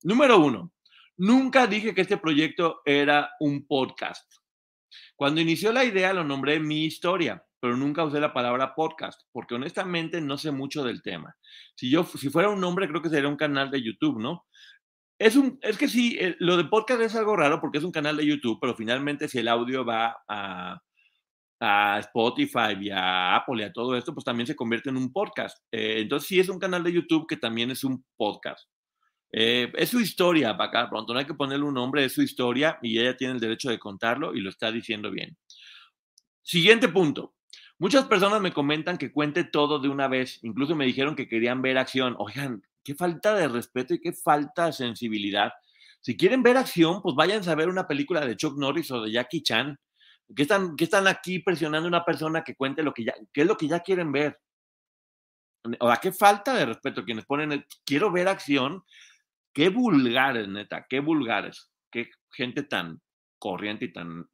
Número 0.02 0.38
uno, 0.38 0.73
nunca 1.16 1.66
dije 1.66 1.94
que 1.94 2.02
este 2.02 2.16
proyecto 2.16 2.82
era 2.85 3.30
un 3.40 3.66
podcast. 3.66 4.30
Cuando 5.16 5.40
inició 5.40 5.73
la 5.73 5.85
idea 5.85 6.12
lo 6.12 6.25
nombré 6.25 6.61
Mi 6.61 6.85
Historia 6.85 7.46
pero 7.61 7.76
nunca 7.76 8.04
usé 8.04 8.20
la 8.20 8.32
palabra 8.32 8.75
podcast, 8.75 9.23
porque 9.32 9.54
honestamente 9.54 10.20
no 10.20 10.38
sé 10.38 10.52
mucho 10.52 10.85
del 10.85 11.02
tema. 11.02 11.37
Si 11.75 11.90
yo, 11.90 12.04
si 12.04 12.28
fuera 12.28 12.49
un 12.49 12.61
nombre, 12.61 12.88
creo 12.88 13.02
que 13.02 13.08
sería 13.08 13.28
un 13.28 13.37
canal 13.37 13.70
de 13.70 13.82
YouTube, 13.82 14.20
¿no? 14.20 14.44
Es, 15.18 15.37
un, 15.37 15.58
es 15.62 15.78
que 15.78 15.88
sí, 15.88 16.18
lo 16.38 16.56
de 16.56 16.64
podcast 16.64 17.00
es 17.00 17.16
algo 17.16 17.37
raro 17.37 17.61
porque 17.61 17.78
es 17.78 17.85
un 17.85 17.92
canal 17.92 18.16
de 18.18 18.26
YouTube, 18.26 18.58
pero 18.61 18.76
finalmente 18.76 19.28
si 19.28 19.38
el 19.38 19.49
audio 19.49 19.85
va 19.85 20.16
a, 20.28 20.80
a 21.61 21.99
Spotify 22.00 22.76
y 22.80 22.90
a 22.90 23.35
Apple 23.35 23.62
y 23.62 23.64
a 23.64 23.73
todo 23.73 23.96
esto, 23.96 24.12
pues 24.12 24.25
también 24.25 24.46
se 24.46 24.54
convierte 24.54 24.90
en 24.90 24.99
un 24.99 25.11
podcast. 25.12 25.58
Eh, 25.73 26.02
entonces 26.02 26.28
sí 26.28 26.38
es 26.38 26.49
un 26.50 26.58
canal 26.58 26.85
de 26.85 26.92
YouTube 26.92 27.26
que 27.26 27.37
también 27.37 27.70
es 27.70 27.82
un 27.82 28.04
podcast. 28.16 28.68
Eh, 29.33 29.73
es 29.75 29.90
su 29.90 30.00
historia, 30.00 30.56
para 30.56 30.71
acá 30.71 30.90
pronto, 30.90 31.12
no 31.12 31.18
hay 31.18 31.26
que 31.26 31.35
ponerle 31.35 31.64
un 31.64 31.75
nombre, 31.75 32.04
es 32.04 32.12
su 32.12 32.23
historia 32.23 32.78
y 32.83 32.99
ella 32.99 33.16
tiene 33.16 33.35
el 33.35 33.40
derecho 33.40 33.68
de 33.71 33.78
contarlo 33.78 34.35
y 34.35 34.40
lo 34.40 34.50
está 34.50 34.71
diciendo 34.71 35.11
bien. 35.11 35.37
Siguiente 36.42 36.88
punto. 36.88 37.35
Muchas 37.78 38.06
personas 38.06 38.40
me 38.40 38.52
comentan 38.52 38.97
que 38.97 39.12
cuente 39.12 39.45
todo 39.45 39.78
de 39.78 39.88
una 39.88 40.09
vez, 40.09 40.38
incluso 40.42 40.75
me 40.75 40.87
dijeron 40.87 41.14
que 41.14 41.28
querían 41.28 41.61
ver 41.61 41.76
acción. 41.76 42.14
Oigan, 42.18 42.62
qué 42.83 42.95
falta 42.95 43.35
de 43.35 43.49
respeto 43.49 43.92
y 43.95 44.00
qué 44.00 44.12
falta 44.12 44.66
de 44.66 44.73
sensibilidad. 44.73 45.52
Si 46.00 46.16
quieren 46.16 46.42
ver 46.42 46.56
acción, 46.56 47.02
pues 47.02 47.14
vayan 47.16 47.47
a 47.49 47.54
ver 47.54 47.68
una 47.68 47.87
película 47.87 48.25
de 48.25 48.37
Chuck 48.37 48.56
Norris 48.56 48.90
o 48.92 49.02
de 49.02 49.11
Jackie 49.11 49.42
Chan. 49.42 49.78
¿Qué 50.35 50.42
están, 50.42 50.75
están 50.78 51.06
aquí 51.06 51.40
presionando 51.40 51.87
a 51.87 51.88
una 51.88 52.04
persona 52.04 52.45
que 52.45 52.54
cuente 52.54 52.83
lo 52.83 52.95
que 52.95 53.04
ya, 53.04 53.14
qué 53.33 53.42
es 53.42 53.47
lo 53.47 53.56
que 53.56 53.68
ya 53.68 53.80
quieren 53.80 54.12
ver? 54.12 54.40
O 55.80 55.88
sea, 55.88 55.97
qué 55.97 56.12
falta 56.12 56.54
de 56.54 56.64
respeto 56.64 57.04
quienes 57.04 57.26
ponen, 57.26 57.66
quiero 57.85 58.12
ver 58.12 58.28
acción. 58.28 58.85
Qué 59.56 59.70
vulgares, 59.70 60.46
neta, 60.48 60.84
qué 60.86 61.00
vulgares. 61.00 61.72
Qué 61.90 62.10
gente 62.30 62.62
tan 62.62 63.00
corriente 63.38 63.86
y 63.86 63.92
tan, 63.94 64.28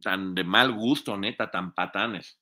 tan 0.00 0.36
de 0.36 0.44
mal 0.44 0.70
gusto, 0.70 1.16
neta, 1.18 1.50
tan 1.50 1.74
patanes. 1.74 2.38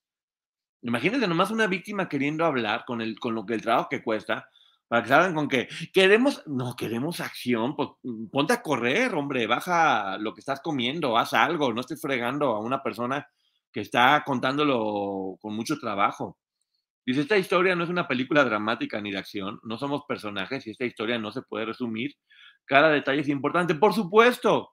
Imagínense 0.83 1.27
nomás 1.27 1.51
una 1.51 1.67
víctima 1.67 2.11
queriendo 2.11 2.45
hablar 2.45 2.85
con, 2.85 3.01
el, 3.01 3.19
con 3.19 3.35
lo 3.35 3.47
que 3.47 3.55
el 3.55 3.63
trabajo 3.63 3.89
que 3.89 4.03
cuesta, 4.03 4.51
para 4.87 5.03
que 5.03 5.09
salgan 5.09 5.35
con 5.35 5.49
que 5.49 5.67
queremos, 5.95 6.43
no, 6.47 6.77
queremos 6.77 7.21
acción, 7.21 7.75
pues 7.75 7.89
mm, 8.03 8.27
ponte 8.27 8.53
a 8.53 8.61
correr, 8.61 9.15
hombre, 9.15 9.47
baja 9.47 10.19
lo 10.19 10.35
que 10.35 10.41
estás 10.41 10.61
comiendo, 10.61 11.17
haz 11.17 11.33
algo, 11.33 11.73
no 11.73 11.81
estés 11.81 12.03
fregando 12.03 12.51
a 12.51 12.61
una 12.61 12.83
persona 12.83 13.27
que 13.73 13.81
está 13.81 14.23
contándolo 14.27 15.39
con 15.41 15.57
mucho 15.57 15.79
trabajo. 15.79 16.37
Dice, 17.05 17.23
esta 17.23 17.37
historia 17.37 17.75
no 17.75 17.85
es 17.85 17.91
una 17.91 18.07
película 18.07 18.45
dramática 18.45 19.01
ni 19.01 19.11
de 19.11 19.19
acción, 19.19 19.59
no 19.65 19.77
somos 19.79 20.03
personajes 20.07 20.67
y 20.67 20.71
esta 20.71 20.85
historia 20.85 21.19
no 21.19 21.33
se 21.33 21.43
puede 21.43 21.67
resumir. 21.67 22.13
Cada 22.65 22.91
detalle 22.91 23.23
es 23.23 23.29
importante, 23.29 23.75
por 23.75 23.93
supuesto, 23.93 24.71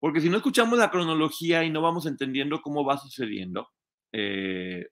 porque 0.00 0.20
si 0.20 0.30
no 0.30 0.38
escuchamos 0.38 0.78
la 0.78 0.90
cronología 0.90 1.64
y 1.64 1.70
no 1.70 1.82
vamos 1.82 2.06
entendiendo 2.06 2.62
cómo 2.62 2.84
va 2.84 2.98
sucediendo, 2.98 3.68
eh, 4.12 4.86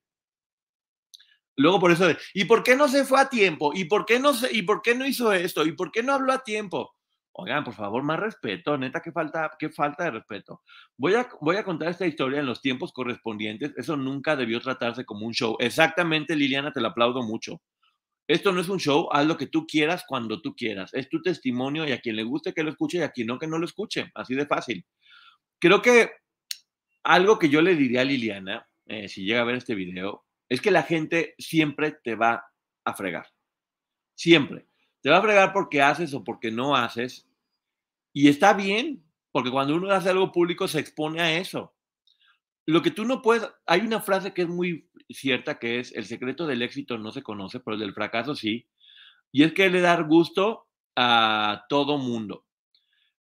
Luego 1.59 1.81
por 1.81 1.91
eso 1.91 2.07
de, 2.07 2.17
¿y 2.35 2.45
por 2.45 2.63
qué 2.63 2.77
no 2.77 2.87
se 2.87 3.05
fue 3.05 3.21
a 3.21 3.29
tiempo? 3.29 3.73
¿Y 3.75 3.87
por 3.87 4.07
qué 4.07 4.21
no 4.21 4.33
se, 4.33 4.55
y 4.57 4.63
por 4.63 4.81
qué 4.81 4.95
no 4.95 5.05
hizo 5.05 5.33
esto? 5.33 5.67
¿Y 5.67 5.73
por 5.73 5.91
qué 5.91 6.05
no 6.05 6.13
habló 6.15 6.33
a 6.33 6.45
tiempo? 6.45 6.95
Oigan, 7.41 7.63
por 7.63 7.75
favor, 7.75 8.03
más 8.03 8.19
respeto, 8.19 8.77
neta, 8.77 9.01
qué 9.01 9.13
falta, 9.13 9.53
qué 9.57 9.69
falta 9.69 10.03
de 10.03 10.11
respeto. 10.11 10.61
Voy 10.97 11.15
a, 11.15 11.29
voy 11.41 11.55
a 11.55 11.63
contar 11.63 11.89
esta 11.89 12.05
historia 12.05 12.41
en 12.41 12.47
los 12.47 12.61
tiempos 12.61 12.93
correspondientes. 12.93 13.73
Eso 13.77 13.97
nunca 13.97 14.35
debió 14.35 14.61
tratarse 14.61 15.05
como 15.05 15.25
un 15.25 15.33
show. 15.33 15.57
Exactamente, 15.61 16.35
Liliana, 16.35 16.73
te 16.73 16.81
lo 16.81 16.89
aplaudo 16.89 17.23
mucho. 17.23 17.63
Esto 18.27 18.51
no 18.51 18.61
es 18.61 18.69
un 18.69 18.81
show, 18.81 19.09
haz 19.13 19.25
lo 19.25 19.37
que 19.37 19.47
tú 19.47 19.69
quieras 19.69 20.03
cuando 20.09 20.43
tú 20.43 20.57
quieras. 20.57 20.93
Es 20.95 21.09
tu 21.09 21.23
testimonio 21.23 21.87
y 21.87 21.93
a 21.93 22.01
quien 22.01 22.17
le 22.17 22.25
guste 22.25 22.53
que 22.53 22.65
lo 22.65 22.71
escuche 22.71 22.99
y 22.99 23.03
a 23.03 23.13
quien 23.13 23.29
no 23.29 23.39
que 23.39 23.47
no 23.47 23.61
lo 23.61 23.67
escuche. 23.67 24.11
Así 24.17 24.35
de 24.35 24.45
fácil. 24.45 24.85
Creo 25.61 25.81
que 25.81 26.11
algo 27.05 27.39
que 27.39 27.51
yo 27.51 27.63
le 27.63 27.77
diría 27.77 28.01
a 28.01 28.05
Liliana, 28.05 28.69
eh, 28.87 29.09
si 29.09 29.25
llega 29.25 29.43
a 29.43 29.45
ver 29.45 29.55
este 29.55 29.77
video, 29.77 30.25
es 30.49 30.61
que 30.61 30.73
la 30.73 30.83
gente 30.83 31.37
siempre 31.39 31.93
te 31.93 32.17
va 32.17 32.51
a 32.85 32.95
fregar. 32.95 33.29
Siempre. 34.17 34.67
Te 35.01 35.11
va 35.11 35.19
a 35.19 35.23
fregar 35.23 35.53
porque 35.53 35.83
haces 35.83 36.13
o 36.15 36.25
porque 36.25 36.51
no 36.51 36.75
haces. 36.75 37.28
Y 38.13 38.29
está 38.29 38.53
bien, 38.53 39.05
porque 39.33 39.51
cuando 39.51 39.77
uno 39.77 39.91
hace 39.91 40.11
algo 40.11 40.33
público 40.33 40.69
se 40.69 40.81
expone 40.81 41.21
a 41.21 41.39
eso. 41.39 41.75
Lo 42.67 42.83
que 42.83 42.91
tú 42.91 43.05
no 43.05 43.23
puedes, 43.23 43.49
hay 43.67 43.81
una 43.81 44.01
frase 44.01 44.35
que 44.35 44.43
es 44.43 44.49
muy 44.49 44.91
cierta 45.09 45.59
que 45.59 45.81
es, 45.81 45.93
el 45.93 46.07
secreto 46.07 46.47
del 46.47 46.63
éxito 46.63 46.99
no 46.99 47.13
se 47.13 47.23
conoce, 47.23 47.61
pero 47.61 47.75
el 47.75 47.81
del 47.81 47.95
fracaso 47.95 48.35
sí. 48.35 48.69
Y 49.33 49.45
es 49.45 49.53
que 49.53 49.71
le 49.71 49.81
dar 49.81 50.05
gusto 50.05 50.69
a 50.97 51.65
todo 51.69 51.99
mundo. 51.99 52.45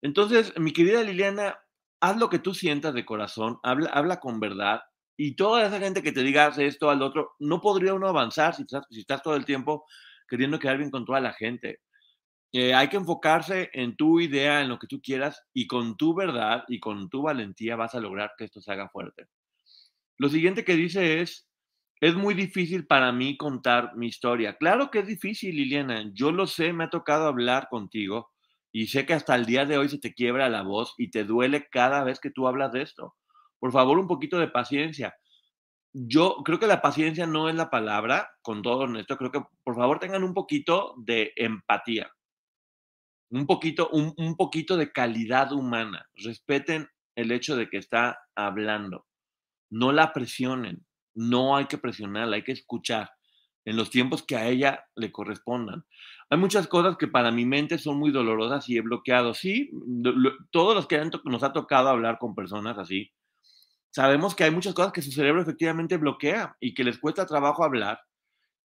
Entonces, 0.02 0.52
mi 0.58 0.72
querida 0.72 1.02
Liliana, 1.02 1.58
haz 2.00 2.16
lo 2.18 2.28
que 2.28 2.38
tú 2.38 2.54
sientas 2.54 2.94
de 2.94 3.04
corazón, 3.04 3.58
habla, 3.62 3.90
habla 3.90 4.20
con 4.20 4.38
verdad, 4.40 4.82
y 5.16 5.34
toda 5.34 5.66
esa 5.66 5.80
gente 5.80 6.02
que 6.02 6.12
te 6.12 6.22
diga 6.22 6.52
esto 6.56 6.90
al 6.90 7.02
otro, 7.02 7.34
no 7.40 7.60
podría 7.60 7.94
uno 7.94 8.06
avanzar 8.06 8.54
si 8.54 8.62
estás, 8.62 8.84
si 8.88 9.00
estás 9.00 9.20
todo 9.20 9.34
el 9.34 9.44
tiempo 9.44 9.84
queriendo 10.28 10.60
quedar 10.60 10.78
bien 10.78 10.90
con 10.92 11.04
toda 11.04 11.20
la 11.20 11.32
gente. 11.32 11.80
Eh, 12.52 12.74
hay 12.74 12.88
que 12.88 12.96
enfocarse 12.96 13.70
en 13.72 13.96
tu 13.96 14.20
idea, 14.20 14.62
en 14.62 14.68
lo 14.68 14.78
que 14.78 14.86
tú 14.86 15.00
quieras, 15.02 15.42
y 15.52 15.66
con 15.66 15.96
tu 15.96 16.14
verdad 16.14 16.64
y 16.68 16.80
con 16.80 17.08
tu 17.08 17.22
valentía 17.22 17.76
vas 17.76 17.94
a 17.94 18.00
lograr 18.00 18.32
que 18.36 18.44
esto 18.44 18.60
se 18.60 18.72
haga 18.72 18.88
fuerte. 18.88 19.26
Lo 20.16 20.28
siguiente 20.28 20.64
que 20.64 20.76
dice 20.76 21.20
es, 21.20 21.48
es 22.00 22.14
muy 22.14 22.34
difícil 22.34 22.86
para 22.86 23.12
mí 23.12 23.36
contar 23.36 23.96
mi 23.96 24.06
historia. 24.08 24.56
Claro 24.56 24.90
que 24.90 25.00
es 25.00 25.06
difícil, 25.06 25.56
Liliana. 25.56 26.10
Yo 26.14 26.32
lo 26.32 26.46
sé, 26.46 26.72
me 26.72 26.84
ha 26.84 26.90
tocado 26.90 27.26
hablar 27.26 27.68
contigo 27.68 28.30
y 28.72 28.86
sé 28.88 29.06
que 29.06 29.14
hasta 29.14 29.34
el 29.34 29.46
día 29.46 29.66
de 29.66 29.78
hoy 29.78 29.88
se 29.88 29.98
te 29.98 30.14
quiebra 30.14 30.48
la 30.48 30.62
voz 30.62 30.94
y 30.98 31.10
te 31.10 31.24
duele 31.24 31.68
cada 31.70 32.04
vez 32.04 32.20
que 32.20 32.30
tú 32.30 32.46
hablas 32.48 32.72
de 32.72 32.82
esto 32.82 33.14
por 33.58 33.72
favor, 33.72 33.98
un 33.98 34.06
poquito 34.06 34.38
de 34.38 34.48
paciencia. 34.48 35.14
Yo 35.92 36.38
creo 36.44 36.58
que 36.58 36.66
la 36.66 36.82
paciencia 36.82 37.26
no 37.26 37.48
es 37.48 37.54
la 37.54 37.70
palabra, 37.70 38.30
con 38.42 38.62
todo 38.62 38.84
esto, 38.98 39.16
creo 39.16 39.32
que 39.32 39.42
por 39.64 39.76
favor 39.76 39.98
tengan 39.98 40.22
un 40.22 40.34
poquito 40.34 40.94
de 40.98 41.32
empatía, 41.36 42.10
un 43.30 43.46
poquito, 43.46 43.88
un, 43.90 44.14
un 44.16 44.36
poquito 44.36 44.76
de 44.76 44.92
calidad 44.92 45.52
humana, 45.52 46.06
respeten 46.16 46.88
el 47.16 47.32
hecho 47.32 47.56
de 47.56 47.68
que 47.68 47.78
está 47.78 48.18
hablando, 48.36 49.06
no 49.70 49.92
la 49.92 50.12
presionen, 50.12 50.86
no 51.14 51.56
hay 51.56 51.66
que 51.66 51.78
presionarla, 51.78 52.36
hay 52.36 52.44
que 52.44 52.52
escuchar 52.52 53.10
en 53.64 53.76
los 53.76 53.90
tiempos 53.90 54.22
que 54.22 54.36
a 54.36 54.48
ella 54.48 54.84
le 54.96 55.12
correspondan. 55.12 55.84
Hay 56.30 56.38
muchas 56.38 56.68
cosas 56.68 56.96
que 56.96 57.08
para 57.08 57.30
mi 57.30 57.44
mente 57.44 57.78
son 57.78 57.98
muy 57.98 58.10
dolorosas 58.10 58.68
y 58.68 58.78
he 58.78 58.80
bloqueado. 58.80 59.34
Sí, 59.34 59.70
todos 60.50 60.74
los 60.74 60.86
que 60.86 61.02
nos 61.24 61.42
ha 61.42 61.52
tocado 61.52 61.88
hablar 61.88 62.18
con 62.18 62.34
personas 62.34 62.78
así, 62.78 63.12
sabemos 63.90 64.34
que 64.34 64.44
hay 64.44 64.50
muchas 64.50 64.74
cosas 64.74 64.92
que 64.92 65.02
su 65.02 65.10
cerebro 65.10 65.42
efectivamente 65.42 65.96
bloquea 65.96 66.56
y 66.60 66.72
que 66.72 66.84
les 66.84 66.98
cuesta 66.98 67.26
trabajo 67.26 67.64
hablar 67.64 67.98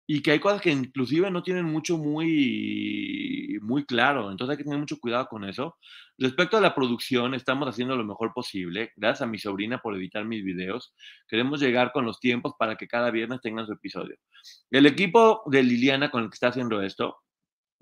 y 0.07 0.21
que 0.21 0.31
hay 0.31 0.39
cosas 0.39 0.59
que 0.59 0.71
inclusive 0.71 1.29
no 1.29 1.43
tienen 1.43 1.65
mucho 1.65 1.97
muy, 1.97 3.18
muy 3.69 3.85
claro. 3.85 4.31
Entonces 4.31 4.51
hay 4.51 4.57
que 4.57 4.63
tener 4.63 4.79
mucho 4.79 4.99
cuidado 4.99 5.27
con 5.27 5.45
eso. 5.45 5.77
Respecto 6.17 6.57
a 6.57 6.61
la 6.61 6.73
producción, 6.75 7.33
estamos 7.35 7.69
haciendo 7.69 7.95
lo 7.95 8.03
mejor 8.03 8.33
posible. 8.33 8.91
Gracias 8.97 9.21
a 9.21 9.31
mi 9.31 9.37
sobrina 9.37 9.77
por 9.77 9.95
editar 9.95 10.25
mis 10.25 10.43
videos. 10.43 10.93
Queremos 11.27 11.61
llegar 11.61 11.91
con 11.91 12.05
los 12.05 12.19
tiempos 12.19 12.53
para 12.57 12.75
que 12.75 12.87
cada 12.87 13.11
viernes 13.11 13.41
tengan 13.41 13.67
su 13.67 13.73
episodio. 13.73 14.15
El 14.71 14.85
equipo 14.87 15.43
de 15.45 15.63
Liliana 15.63 16.09
con 16.09 16.23
el 16.23 16.29
que 16.29 16.35
está 16.35 16.47
haciendo 16.47 16.81
esto, 16.81 17.17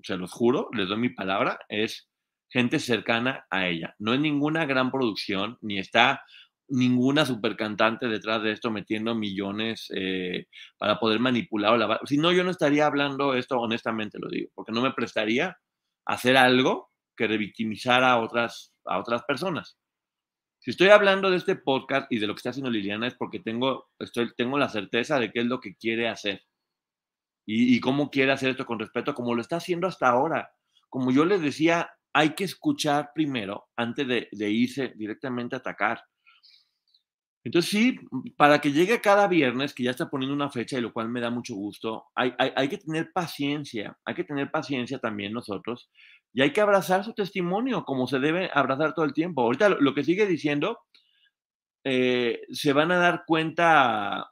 se 0.00 0.16
los 0.16 0.30
juro, 0.30 0.68
les 0.72 0.88
doy 0.88 0.98
mi 0.98 1.08
palabra, 1.08 1.58
es 1.68 2.08
gente 2.50 2.78
cercana 2.78 3.46
a 3.50 3.66
ella. 3.66 3.94
No 3.98 4.14
es 4.14 4.20
ninguna 4.20 4.66
gran 4.66 4.90
producción, 4.90 5.58
ni 5.60 5.78
está 5.78 6.22
ninguna 6.68 7.24
super 7.24 7.56
cantante 7.56 8.08
detrás 8.08 8.42
de 8.42 8.52
esto 8.52 8.70
metiendo 8.70 9.14
millones 9.14 9.90
eh, 9.94 10.46
para 10.76 10.98
poder 11.00 11.18
manipular 11.18 11.72
o 11.72 11.76
lavar. 11.76 12.00
Si 12.04 12.18
no, 12.18 12.32
yo 12.32 12.44
no 12.44 12.50
estaría 12.50 12.86
hablando 12.86 13.34
esto, 13.34 13.58
honestamente 13.58 14.18
lo 14.18 14.28
digo, 14.28 14.50
porque 14.54 14.72
no 14.72 14.82
me 14.82 14.92
prestaría 14.92 15.56
hacer 16.08 16.36
algo 16.36 16.90
que 17.16 17.28
revictimizara 17.28 18.12
a 18.12 18.20
otras, 18.20 18.74
a 18.86 18.98
otras 18.98 19.22
personas. 19.24 19.78
Si 20.60 20.70
estoy 20.70 20.88
hablando 20.88 21.30
de 21.30 21.36
este 21.36 21.54
podcast 21.54 22.10
y 22.10 22.18
de 22.18 22.26
lo 22.26 22.34
que 22.34 22.38
está 22.38 22.50
haciendo 22.50 22.70
Liliana 22.70 23.06
es 23.06 23.14
porque 23.14 23.38
tengo, 23.40 23.90
estoy, 23.98 24.32
tengo 24.36 24.58
la 24.58 24.68
certeza 24.68 25.20
de 25.20 25.30
qué 25.30 25.40
es 25.40 25.46
lo 25.46 25.60
que 25.60 25.76
quiere 25.76 26.08
hacer 26.08 26.42
y, 27.46 27.80
cómo 27.80 28.10
quiere 28.10 28.32
hacer 28.32 28.50
esto 28.50 28.66
con 28.66 28.78
respeto, 28.78 29.14
como 29.14 29.34
lo 29.34 29.40
está 29.40 29.56
haciendo 29.56 29.86
hasta 29.86 30.08
ahora. 30.08 30.50
Como 30.90 31.10
yo 31.10 31.24
les 31.24 31.40
decía, 31.40 31.90
hay 32.12 32.34
que 32.34 32.44
escuchar 32.44 33.12
primero 33.14 33.68
antes 33.74 34.06
de 34.06 34.50
irse 34.50 34.92
directamente 34.96 35.56
a 35.56 35.60
atacar 35.60 36.02
entonces 37.48 37.70
sí, 37.70 37.98
para 38.36 38.60
que 38.60 38.72
llegue 38.72 39.00
cada 39.00 39.26
viernes, 39.26 39.72
que 39.72 39.82
ya 39.82 39.90
está 39.90 40.10
poniendo 40.10 40.34
una 40.34 40.50
fecha, 40.50 40.76
y 40.76 40.82
lo 40.82 40.92
cual 40.92 41.08
me 41.08 41.18
da 41.18 41.30
mucho 41.30 41.54
gusto, 41.54 42.04
hay, 42.14 42.34
hay, 42.36 42.68
que 42.68 42.76
tener 42.76 43.10
paciencia, 43.10 43.96
hay 44.04 44.14
que 44.14 44.24
tener 44.24 44.50
paciencia 44.50 44.98
también 44.98 45.32
nosotros, 45.32 45.88
y 46.34 46.42
hay 46.42 46.52
que 46.52 46.60
abrazar 46.60 47.04
su 47.04 47.14
testimonio 47.14 47.86
como 47.86 48.06
se 48.06 48.18
debe 48.18 48.50
abrazar 48.52 48.92
todo 48.92 49.06
el 49.06 49.14
tiempo. 49.14 49.40
Ahorita 49.40 49.70
lo, 49.70 49.94
que 49.94 50.04
sigue 50.04 50.26
diciendo, 50.26 50.80
eh, 51.84 52.42
se 52.52 52.74
van 52.74 52.92
a 52.92 52.98
dar 52.98 53.24
cuenta 53.26 54.30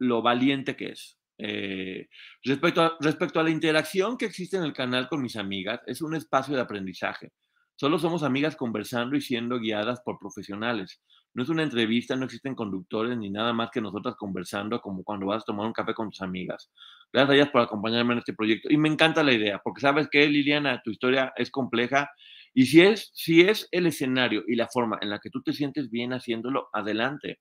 lo 0.00 0.20
valiente 0.20 0.74
que 0.74 0.88
es. 0.88 1.18
Eh, 1.38 2.08
respecto, 2.42 2.82
a, 2.82 2.96
respecto 2.98 3.38
a 3.38 3.44
la 3.44 3.50
interacción 3.50 4.18
que 4.18 4.26
existe 4.26 4.56
en 4.56 4.64
el 4.64 4.72
canal 4.72 5.08
con 5.08 5.22
mis 5.22 5.36
amigas, 5.36 5.82
es 5.86 6.02
un 6.02 6.16
espacio 6.16 6.56
de 6.56 6.62
aprendizaje. 6.62 7.30
Solo 7.76 8.00
somos 8.00 8.24
amigas 8.24 8.56
conversando 8.56 9.14
y 9.14 9.20
siendo 9.20 9.60
guiadas 9.60 10.00
por 10.04 10.18
profesionales. 10.18 11.00
No 11.32 11.44
es 11.44 11.48
una 11.48 11.62
entrevista, 11.62 12.16
no 12.16 12.24
existen 12.24 12.56
conductores 12.56 13.16
ni 13.16 13.30
nada 13.30 13.52
más 13.52 13.70
que 13.70 13.80
nosotras 13.80 14.16
conversando 14.16 14.80
como 14.80 15.04
cuando 15.04 15.26
vas 15.26 15.42
a 15.42 15.46
tomar 15.46 15.66
un 15.66 15.72
café 15.72 15.94
con 15.94 16.10
tus 16.10 16.22
amigas. 16.22 16.70
Gracias 17.12 17.30
a 17.30 17.34
ellas 17.34 17.50
por 17.50 17.62
acompañarme 17.62 18.14
en 18.14 18.18
este 18.18 18.34
proyecto. 18.34 18.68
Y 18.70 18.76
me 18.76 18.88
encanta 18.88 19.22
la 19.22 19.32
idea, 19.32 19.60
porque 19.62 19.80
sabes 19.80 20.08
que, 20.10 20.26
Liliana, 20.28 20.82
tu 20.82 20.90
historia 20.90 21.32
es 21.36 21.50
compleja 21.50 22.10
y 22.52 22.66
si 22.66 22.80
es, 22.80 23.10
si 23.14 23.42
es 23.42 23.68
el 23.70 23.86
escenario 23.86 24.42
y 24.46 24.56
la 24.56 24.68
forma 24.68 24.98
en 25.00 25.10
la 25.10 25.20
que 25.20 25.30
tú 25.30 25.40
te 25.42 25.52
sientes 25.52 25.88
bien 25.90 26.12
haciéndolo, 26.12 26.68
adelante. 26.72 27.38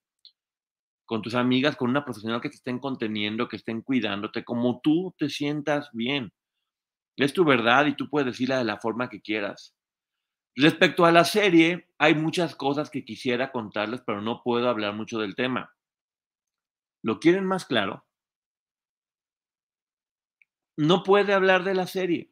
Con 1.05 1.24
tus 1.24 1.34
amigas, 1.34 1.75
con 1.75 1.89
una 1.89 2.05
profesional 2.05 2.41
que 2.41 2.50
te 2.50 2.58
estén 2.58 2.77
conteniendo, 2.77 3.48
que 3.48 3.55
estén 3.55 3.81
cuidándote, 3.81 4.43
como 4.43 4.79
tú 4.81 5.15
te 5.17 5.29
sientas 5.29 5.89
bien. 5.93 6.31
Es 7.17 7.34
tu 7.34 7.43
verdad 7.43 7.88
y 7.88 7.96
tú 7.96 8.10
puedes 8.10 8.27
decirla 8.27 8.60
de 8.60 8.65
la 8.65 8.77
forma 8.77 9.10
que 9.10 9.22
quieras. 9.22 9.75
Respecto 10.56 11.06
a 11.06 11.12
la 11.12 11.25
serie, 11.25 11.88
hay 11.98 12.13
muchas 12.13 12.56
cosas 12.56 12.91
que 12.91 13.03
quisiera 13.03 13.51
contarles, 13.51 14.01
pero 14.06 14.22
no 14.22 14.44
puedo 14.44 14.70
hablar 14.70 14.94
mucho 14.94 15.18
del 15.20 15.36
tema. 15.36 15.74
¿Lo 17.01 17.20
quieren 17.20 17.46
más 17.46 17.65
claro? 17.65 18.06
No 20.77 21.03
puede 21.03 21.34
hablar 21.34 21.63
de 21.63 21.75
la 21.75 21.86
serie. 21.86 22.32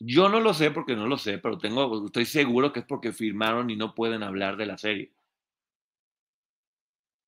Yo 0.00 0.28
no 0.28 0.40
lo 0.40 0.54
sé 0.54 0.70
porque 0.72 0.96
no 0.96 1.06
lo 1.06 1.18
sé, 1.18 1.38
pero 1.38 1.58
tengo, 1.58 2.06
estoy 2.06 2.24
seguro 2.24 2.72
que 2.72 2.80
es 2.80 2.86
porque 2.86 3.12
firmaron 3.12 3.70
y 3.70 3.76
no 3.76 3.94
pueden 3.94 4.22
hablar 4.24 4.56
de 4.56 4.66
la 4.66 4.76
serie. 4.78 5.12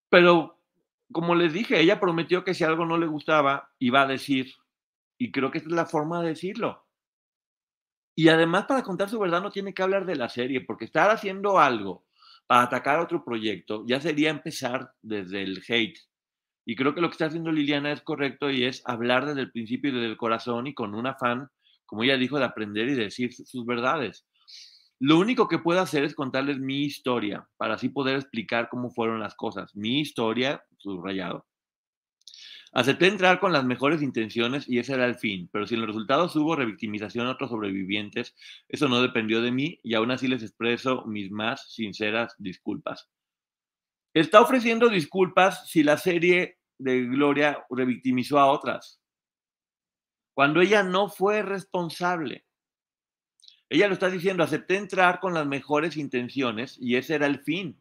Pero, 0.09 0.59
como 1.13 1.35
les 1.35 1.53
dije, 1.53 1.81
ella 1.81 2.01
prometió 2.01 2.45
que 2.45 2.55
si 2.55 2.65
algo 2.65 2.85
no 2.85 2.99
le 2.99 3.07
gustaba, 3.07 3.73
iba 3.79 4.03
a 4.03 4.07
decir, 4.07 4.55
y 5.19 5.33
creo 5.33 5.51
que 5.51 5.59
esta 5.59 5.71
es 5.71 5.77
la 5.77 5.87
forma 5.87 6.23
de 6.23 6.31
decirlo. 6.31 6.87
Y 8.15 8.29
además, 8.29 8.67
para 8.67 8.83
contar 8.83 9.09
su 9.09 9.19
verdad, 9.19 9.43
no 9.43 9.51
tiene 9.51 9.73
que 9.73 9.83
hablar 9.83 10.05
de 10.07 10.17
la 10.17 10.29
serie, 10.29 10.61
porque 10.63 10.85
estar 10.85 11.11
haciendo 11.11 11.59
algo 11.59 12.05
para 12.47 12.63
atacar 12.63 12.99
otro 12.99 13.25
proyecto 13.25 13.85
ya 13.87 14.01
sería 14.01 14.31
empezar 14.31 14.93
desde 15.03 15.43
el 15.43 15.63
hate. 15.69 15.99
Y 16.67 16.77
creo 16.77 16.95
que 16.95 17.01
lo 17.01 17.09
que 17.09 17.13
está 17.13 17.27
haciendo 17.27 17.53
Liliana 17.53 17.93
es 17.93 18.03
correcto 18.03 18.51
y 18.51 18.65
es 18.65 18.83
hablar 18.85 19.27
desde 19.27 19.41
el 19.41 19.51
principio 19.51 19.91
y 19.91 19.95
desde 19.95 20.07
el 20.07 20.17
corazón 20.17 20.67
y 20.67 20.75
con 20.75 20.95
un 20.95 21.07
afán, 21.07 21.49
como 21.87 22.03
ella 22.03 22.17
dijo, 22.17 22.39
de 22.39 22.45
aprender 22.45 22.89
y 22.89 22.95
decir 22.95 23.33
sus 23.33 23.65
verdades. 23.65 24.27
Lo 24.99 25.19
único 25.19 25.49
que 25.49 25.59
puedo 25.59 25.81
hacer 25.81 26.05
es 26.05 26.15
contarles 26.15 26.59
mi 26.59 26.85
historia 26.85 27.49
para 27.57 27.75
así 27.75 27.89
poder 27.89 28.17
explicar 28.17 28.69
cómo 28.69 28.91
fueron 28.91 29.19
las 29.19 29.35
cosas. 29.35 29.75
Mi 29.75 30.01
historia, 30.01 30.63
subrayado. 30.77 31.47
Acepté 32.73 33.09
entrar 33.09 33.41
con 33.41 33.53
las 33.53 33.65
mejores 33.65 34.01
intenciones 34.01 34.69
y 34.69 34.79
ese 34.79 34.95
era 34.95 35.05
el 35.05 35.17
fin, 35.17 35.49
pero 35.53 35.67
si 35.67 35.75
en 35.75 35.81
los 35.81 35.89
resultados 35.89 36.37
hubo 36.37 36.55
revictimización 36.55 37.27
a 37.27 37.33
otros 37.33 37.51
sobrevivientes, 37.51 38.37
eso 38.69 38.89
no 38.89 39.03
dependió 39.03 39.43
de 39.43 39.51
mí 39.51 39.81
y 39.83 39.95
aún 39.95 40.13
así 40.13 40.29
les 40.29 40.43
expreso 40.43 41.05
mis 41.05 41.33
más 41.33 41.73
sinceras 41.73 42.37
disculpas. 42.39 43.09
Está 44.15 44.41
ofreciendo 44.41 44.89
disculpas 44.89 45.69
si 45.69 45.83
la 45.83 45.97
serie 45.97 46.59
de 46.79 47.07
Gloria 47.07 47.65
revictimizó 47.71 48.39
a 48.39 48.47
otras, 48.47 49.01
cuando 50.33 50.61
ella 50.61 50.85
no 50.85 51.09
fue 51.09 51.43
responsable. 51.43 52.45
Ella 53.69 53.89
lo 53.89 53.95
está 53.95 54.11
diciendo, 54.11 54.45
acepté 54.45 54.77
entrar 54.77 55.19
con 55.19 55.35
las 55.35 55.47
mejores 55.47 55.97
intenciones 55.97 56.77
y 56.81 56.97
ese 56.97 57.17
era 57.17 57.27
el 57.27 57.41
fin. 57.41 57.81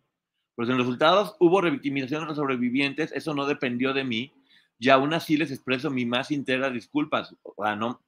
Pero 0.55 0.65
si 0.65 0.71
en 0.71 0.77
los 0.77 0.87
resultados 0.87 1.35
hubo 1.39 1.61
revictimización 1.61 2.23
a 2.23 2.25
los 2.25 2.37
sobrevivientes, 2.37 3.11
eso 3.11 3.33
no 3.33 3.45
dependió 3.45 3.93
de 3.93 4.03
mí 4.03 4.38
y 4.79 4.89
aún 4.89 5.13
así 5.13 5.35
les 5.35 5.51
expreso 5.51 5.91
mi 5.91 6.05
más 6.05 6.27
sinceras 6.27 6.73
disculpas. 6.73 7.35
O 7.43 7.75
no. 7.75 8.01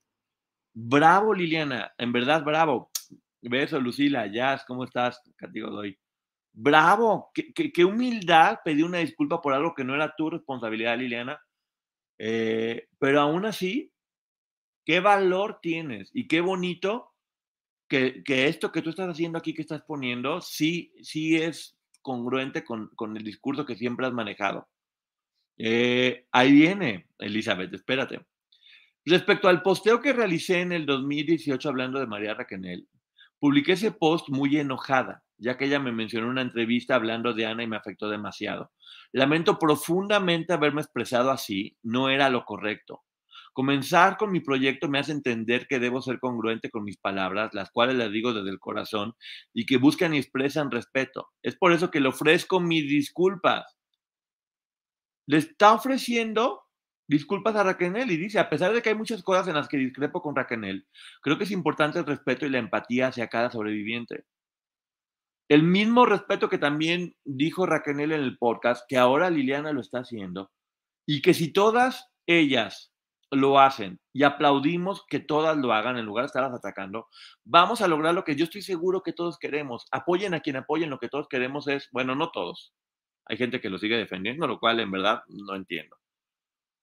Bravo, 0.73 1.33
Liliana, 1.33 1.93
en 1.97 2.13
verdad, 2.13 2.43
bravo. 2.43 2.89
Beso, 3.41 3.79
Lucila, 3.79 4.27
Jazz, 4.27 4.63
¿cómo 4.65 4.85
estás? 4.85 5.21
Catigo 5.35 5.69
doy. 5.69 5.97
Bravo, 6.53 7.31
qué, 7.33 7.85
humildad 7.85 8.59
pedir 8.63 8.85
una 8.85 8.99
disculpa 8.99 9.41
por 9.41 9.53
algo 9.53 9.73
que 9.73 9.83
no 9.83 9.95
era 9.95 10.15
tu 10.15 10.29
responsabilidad, 10.29 10.97
Liliana. 10.97 11.41
Eh, 12.17 12.87
pero 12.99 13.19
aún 13.19 13.45
así, 13.45 13.91
qué 14.85 15.01
valor 15.01 15.59
tienes 15.61 16.09
y 16.13 16.27
qué 16.27 16.39
bonito 16.39 17.13
que, 17.89 18.23
esto 18.25 18.71
que 18.71 18.81
tú 18.81 18.91
estás 18.91 19.09
haciendo 19.09 19.37
aquí, 19.37 19.53
que 19.53 19.61
estás 19.61 19.81
poniendo, 19.81 20.39
sí, 20.39 20.93
sí 21.01 21.35
es 21.35 21.77
congruente 22.01 22.63
con, 22.63 22.89
con 22.95 23.17
el 23.17 23.23
discurso 23.23 23.65
que 23.65 23.75
siempre 23.75 24.07
has 24.07 24.13
manejado. 24.13 24.69
Eh, 25.57 26.25
ahí 26.31 26.51
viene, 26.51 27.07
Elizabeth, 27.20 27.74
espérate. 27.74 28.22
Respecto 29.05 29.48
al 29.48 29.61
posteo 29.61 30.00
que 30.00 30.14
realicé 30.14 30.61
en 30.61 30.72
el 30.72 30.85
2018 30.85 31.68
hablando 31.68 32.00
de 32.00 32.07
María 32.07 32.35
Raquenel, 32.35 32.87
publiqué 33.40 33.74
ese 33.74 33.92
post 33.92 34.29
muy 34.29 34.57
enojada, 34.57 35.24
ya 35.37 35.57
que 35.57 35.66
ella 35.66 35.79
me 35.79 35.92
mencionó 35.92 36.27
en 36.27 36.31
una 36.33 36.42
entrevista 36.42 36.96
hablando 36.96 37.33
de 37.33 37.48
Ana 37.48 37.64
y 37.64 37.68
me 37.68 37.77
afectó 37.77 38.09
demasiado. 38.09 38.72
Lamento 39.11 39.57
profundamente 39.57 40.53
haberme 40.53 40.81
expresado 40.81 41.31
así, 41.31 41.77
no 41.81 42.09
era 42.09 42.29
lo 42.29 42.46
correcto. 42.46 43.01
Comenzar 43.53 44.18
con 44.18 44.31
mi 44.31 44.40
proyecto 44.40 44.87
me 44.87 45.00
hace 45.00 45.11
entender 45.11 45.68
que 45.68 45.79
debo 45.79 46.01
ser 46.01 46.20
congruente 46.20 46.70
con 46.70 46.83
mis 46.83 46.98
palabras, 46.98 47.53
las 47.53 47.70
cuales 47.72 47.96
las 47.98 48.11
digo 48.11 48.33
desde 48.33 48.50
el 48.50 48.59
corazón 48.59 49.14
y 49.53 49.66
que 49.66 49.77
buscan 49.77 50.14
y 50.14 50.20
expresan 50.20 50.72
respeto. 50.72 51.29
Es 51.42 51.57
por 51.57 51.74
eso 51.74 51.92
que 51.92 52.00
le 52.00 52.07
ofrezco 52.07 52.61
mis 52.61 52.87
disculpas 52.87 53.80
le 55.27 55.38
está 55.38 55.74
ofreciendo 55.74 56.64
disculpas 57.07 57.55
a 57.55 57.64
Raquel 57.64 58.10
y 58.10 58.18
dice, 58.18 58.40
a 58.40 58.50
pesar 58.50 58.74
de 58.74 58.81
que 58.81 58.90
hay 58.90 58.96
muchas 58.96 59.22
cosas 59.22 59.48
en 59.48 59.55
las 59.55 59.68
que 59.68 59.77
discrepo 59.77 60.22
con 60.22 60.36
Raquel, 60.36 60.88
creo 61.22 61.38
que 61.38 61.44
es 61.44 61.51
importante 61.51 62.00
el 62.00 62.05
respeto 62.05 62.46
y 62.46 62.50
la 62.50 62.60
empatía 62.60 63.07
hacia 63.07 63.27
cada 63.27 63.51
sobreviviente. 63.51 64.25
El 65.50 65.64
mismo 65.64 66.05
respeto 66.05 66.48
que 66.48 66.57
también 66.57 67.18
dijo 67.25 67.66
Raquel 67.66 68.00
en 68.00 68.12
el 68.12 68.38
podcast, 68.38 68.86
que 68.88 68.98
ahora 68.98 69.29
Liliana 69.29 69.74
lo 69.74 69.81
está 69.81 70.00
haciendo, 70.00 70.51
y 71.05 71.22
que 71.22 71.34
si 71.34 71.51
todas 71.51 72.07
ellas 72.25 72.94
lo 73.31 73.60
hacen 73.60 74.00
y 74.14 74.24
aplaudimos 74.24 75.05
que 75.10 75.20
todas 75.20 75.57
lo 75.57 75.74
hagan 75.74 75.98
en 75.98 76.05
lugar 76.05 76.24
de 76.24 76.27
estarlas 76.27 76.53
atacando, 76.53 77.07
vamos 77.44 77.81
a 77.81 77.90
lograr 77.90 78.14
lo 78.14 78.24
que 78.24 78.38
yo 78.38 78.46
estoy 78.46 78.62
seguro 78.62 79.03
que 79.03 79.12
todos 79.12 79.38
queremos. 79.38 79.86
Apoyen 79.92 80.34
a 80.34 80.40
quien 80.40 80.55
apoyen, 80.55 80.90
lo 80.90 81.00
que 81.00 81.10
todos 81.10 81.27
queremos 81.27 81.68
es, 81.68 81.90
bueno, 81.92 82.16
no 82.16 82.31
todos, 82.31 82.74
hay 83.25 83.38
gente 83.38 83.62
que 83.62 83.70
lo 83.70 83.77
sigue 83.77 83.98
defendiendo, 83.98 84.48
lo 84.48 84.60
cual 84.60 84.79
en 84.79 84.92
verdad 84.92 85.24
no 85.27 85.55
entiendo. 85.55 85.98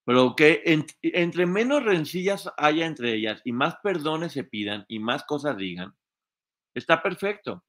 Pero 0.05 0.35
que 0.35 0.63
entre 1.03 1.45
menos 1.45 1.83
rencillas 1.83 2.49
haya 2.57 2.85
entre 2.87 3.13
ellas 3.13 3.41
y 3.45 3.51
más 3.51 3.75
perdones 3.83 4.31
se 4.31 4.43
pidan 4.43 4.85
y 4.87 4.99
más 4.99 5.23
cosas 5.25 5.55
digan, 5.57 5.93
está 6.73 7.03
perfecto. 7.03 7.63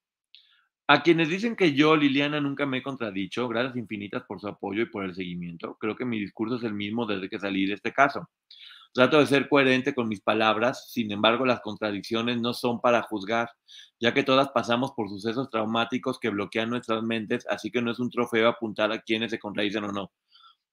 A 0.88 1.02
quienes 1.02 1.28
dicen 1.28 1.54
que 1.54 1.72
yo, 1.72 1.94
Liliana, 1.96 2.40
nunca 2.40 2.66
me 2.66 2.78
he 2.78 2.82
contradicho, 2.82 3.46
gracias 3.46 3.76
infinitas 3.76 4.24
por 4.24 4.40
su 4.40 4.48
apoyo 4.48 4.82
y 4.82 4.86
por 4.86 5.04
el 5.04 5.14
seguimiento. 5.14 5.76
Creo 5.78 5.94
que 5.94 6.04
mi 6.04 6.18
discurso 6.18 6.56
es 6.56 6.64
el 6.64 6.74
mismo 6.74 7.06
desde 7.06 7.28
que 7.28 7.38
salí 7.38 7.66
de 7.66 7.74
este 7.74 7.92
caso. 7.92 8.28
Trato 8.92 9.18
de 9.20 9.26
ser 9.26 9.48
coherente 9.48 9.94
con 9.94 10.08
mis 10.08 10.20
palabras, 10.20 10.90
sin 10.90 11.12
embargo 11.12 11.46
las 11.46 11.60
contradicciones 11.60 12.40
no 12.40 12.54
son 12.54 12.80
para 12.80 13.02
juzgar, 13.02 13.48
ya 14.00 14.12
que 14.12 14.24
todas 14.24 14.48
pasamos 14.50 14.92
por 14.96 15.08
sucesos 15.08 15.48
traumáticos 15.48 16.18
que 16.18 16.30
bloquean 16.30 16.70
nuestras 16.70 17.02
mentes, 17.02 17.46
así 17.48 17.70
que 17.70 17.82
no 17.82 17.92
es 17.92 18.00
un 18.00 18.10
trofeo 18.10 18.48
apuntar 18.48 18.90
a 18.90 19.00
quienes 19.00 19.30
se 19.30 19.38
contradicen 19.38 19.84
o 19.84 19.92
no. 19.92 20.10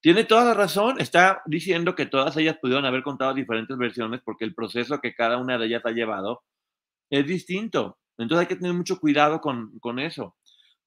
Tiene 0.02 0.24
toda 0.24 0.46
la 0.46 0.54
razón, 0.56 1.00
está 1.00 1.42
diciendo 1.46 1.94
que 1.94 2.06
todas 2.08 2.36
ellas 2.38 2.58
pudieron 2.62 2.86
haber 2.86 3.04
contado 3.04 3.34
diferentes 3.34 3.78
versiones 3.78 4.22
porque 4.24 4.46
el 4.46 4.56
proceso 4.56 5.00
que 5.00 5.14
cada 5.14 5.38
una 5.38 5.58
de 5.58 5.68
ellas 5.68 5.86
ha 5.86 5.92
llevado 5.92 6.44
es 7.12 7.26
distinto. 7.28 8.00
Entonces 8.18 8.42
hay 8.42 8.48
que 8.48 8.56
tener 8.56 8.74
mucho 8.74 9.00
cuidado 9.00 9.42
con, 9.42 9.78
con 9.80 10.00
eso. 10.00 10.36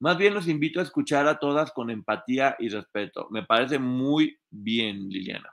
Más 0.00 0.16
bien 0.16 0.34
los 0.34 0.48
invito 0.48 0.80
a 0.80 0.84
escuchar 0.84 1.28
a 1.28 1.38
todas 1.38 1.72
con 1.72 1.90
empatía 1.90 2.56
y 2.58 2.70
respeto. 2.70 3.28
Me 3.30 3.44
parece 3.44 3.78
muy 3.78 4.38
bien, 4.50 5.08
Liliana. 5.08 5.50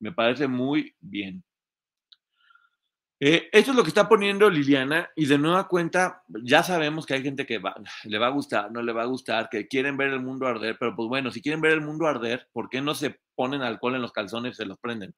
Me 0.00 0.12
parece 0.12 0.46
muy 0.46 0.94
bien. 1.00 1.42
Eh, 3.20 3.48
esto 3.50 3.72
es 3.72 3.76
lo 3.76 3.82
que 3.82 3.88
está 3.88 4.08
poniendo 4.08 4.48
Liliana 4.48 5.10
y 5.16 5.26
de 5.26 5.38
nueva 5.38 5.66
cuenta 5.66 6.22
ya 6.44 6.62
sabemos 6.62 7.04
que 7.04 7.14
hay 7.14 7.22
gente 7.22 7.46
que 7.46 7.60
le 8.04 8.18
va 8.18 8.26
a 8.28 8.30
gustar, 8.30 8.70
no 8.70 8.80
le 8.80 8.92
va 8.92 9.02
a 9.02 9.06
gustar, 9.06 9.48
que 9.50 9.66
quieren 9.66 9.96
ver 9.96 10.10
el 10.10 10.20
mundo 10.20 10.46
arder, 10.46 10.76
pero 10.78 10.94
pues 10.94 11.08
bueno, 11.08 11.32
si 11.32 11.42
quieren 11.42 11.60
ver 11.60 11.72
el 11.72 11.80
mundo 11.80 12.06
arder, 12.06 12.48
¿por 12.52 12.68
qué 12.68 12.80
no 12.80 12.94
se 12.94 13.20
ponen 13.34 13.62
alcohol 13.62 13.96
en 13.96 14.02
los 14.02 14.12
calzones 14.12 14.52
y 14.52 14.56
se 14.56 14.66
los 14.66 14.78
prenden? 14.78 15.14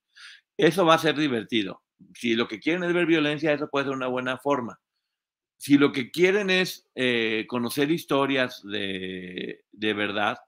Eso 0.56 0.86
va 0.86 0.94
a 0.94 0.98
ser 0.98 1.16
divertido. 1.16 1.82
Si 2.14 2.34
lo 2.34 2.48
que 2.48 2.60
quieren 2.60 2.84
es 2.84 2.94
ver 2.94 3.04
violencia, 3.04 3.52
eso 3.52 3.68
puede 3.68 3.86
ser 3.86 3.94
una 3.94 4.06
buena 4.06 4.38
forma. 4.38 4.80
Si 5.58 5.76
lo 5.76 5.92
que 5.92 6.10
quieren 6.10 6.48
es 6.48 6.88
eh, 6.94 7.44
conocer 7.48 7.90
historias 7.90 8.62
de, 8.64 9.62
de 9.72 9.92
verdad, 9.92 10.38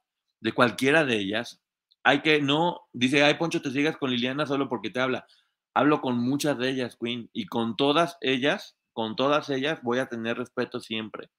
de 0.41 0.53
cualquiera 0.53 1.05
de 1.05 1.17
ellas, 1.17 1.62
hay 2.05 2.23
que 2.23 2.41
no, 2.41 2.83
dice, 2.93 3.23
ay, 3.23 3.35
Poncho, 3.35 3.63
te 3.63 3.71
sigas 3.71 3.97
con 3.97 4.11
Liliana 4.11 4.47
solo 4.47 4.69
porque 4.69 4.91
te 4.91 5.01
habla. 5.01 5.27
Hablo 5.75 6.01
con 6.01 6.19
muchas 6.19 6.59
de 6.59 6.71
ellas, 6.71 6.97
Queen, 7.01 7.31
y 7.33 7.47
con 7.47 7.77
todas 7.77 8.19
ellas, 8.21 8.77
con 8.93 9.17
todas 9.17 9.49
ellas 9.51 9.81
voy 9.83 9.99
a 9.99 10.07
tener 10.07 10.37
respeto 10.37 10.81
siempre. 10.81 11.31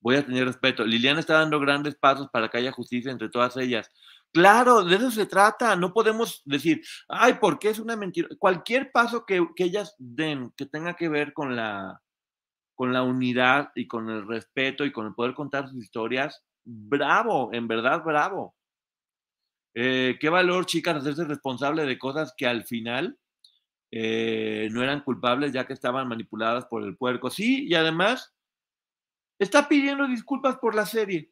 Voy 0.00 0.16
a 0.16 0.26
tener 0.26 0.44
respeto. 0.46 0.84
Liliana 0.84 1.20
está 1.20 1.34
dando 1.34 1.60
grandes 1.60 1.94
pasos 1.94 2.28
para 2.32 2.48
que 2.48 2.58
haya 2.58 2.72
justicia 2.72 3.12
entre 3.12 3.28
todas 3.28 3.56
ellas. 3.56 3.90
Claro, 4.32 4.84
de 4.84 4.96
eso 4.96 5.10
se 5.10 5.26
trata. 5.26 5.76
No 5.76 5.92
podemos 5.92 6.42
decir, 6.44 6.82
ay, 7.08 7.34
porque 7.40 7.68
es 7.68 7.78
una 7.78 7.96
mentira. 7.96 8.28
Cualquier 8.38 8.90
paso 8.90 9.24
que, 9.24 9.46
que 9.54 9.64
ellas 9.64 9.94
den 9.98 10.52
que 10.56 10.66
tenga 10.66 10.94
que 10.94 11.08
ver 11.08 11.32
con 11.32 11.54
la, 11.54 12.02
con 12.74 12.92
la 12.92 13.02
unidad 13.04 13.70
y 13.76 13.86
con 13.86 14.10
el 14.10 14.26
respeto 14.26 14.84
y 14.84 14.92
con 14.92 15.06
el 15.06 15.14
poder 15.14 15.34
contar 15.34 15.68
sus 15.68 15.84
historias, 15.84 16.42
bravo, 16.64 17.50
en 17.52 17.68
verdad 17.68 18.02
bravo. 18.02 18.56
Eh, 19.74 20.18
qué 20.20 20.28
valor, 20.28 20.66
chicas, 20.66 20.96
hacerse 20.96 21.24
responsable 21.24 21.86
de 21.86 21.98
cosas 21.98 22.34
que 22.36 22.46
al 22.46 22.64
final 22.64 23.18
eh, 23.90 24.68
no 24.72 24.82
eran 24.82 25.02
culpables 25.02 25.52
ya 25.52 25.66
que 25.66 25.72
estaban 25.72 26.08
manipuladas 26.08 26.66
por 26.66 26.82
el 26.82 26.96
puerco. 26.96 27.30
Sí, 27.30 27.66
y 27.66 27.74
además 27.74 28.34
está 29.38 29.68
pidiendo 29.68 30.06
disculpas 30.06 30.56
por 30.56 30.74
la 30.74 30.86
serie. 30.86 31.30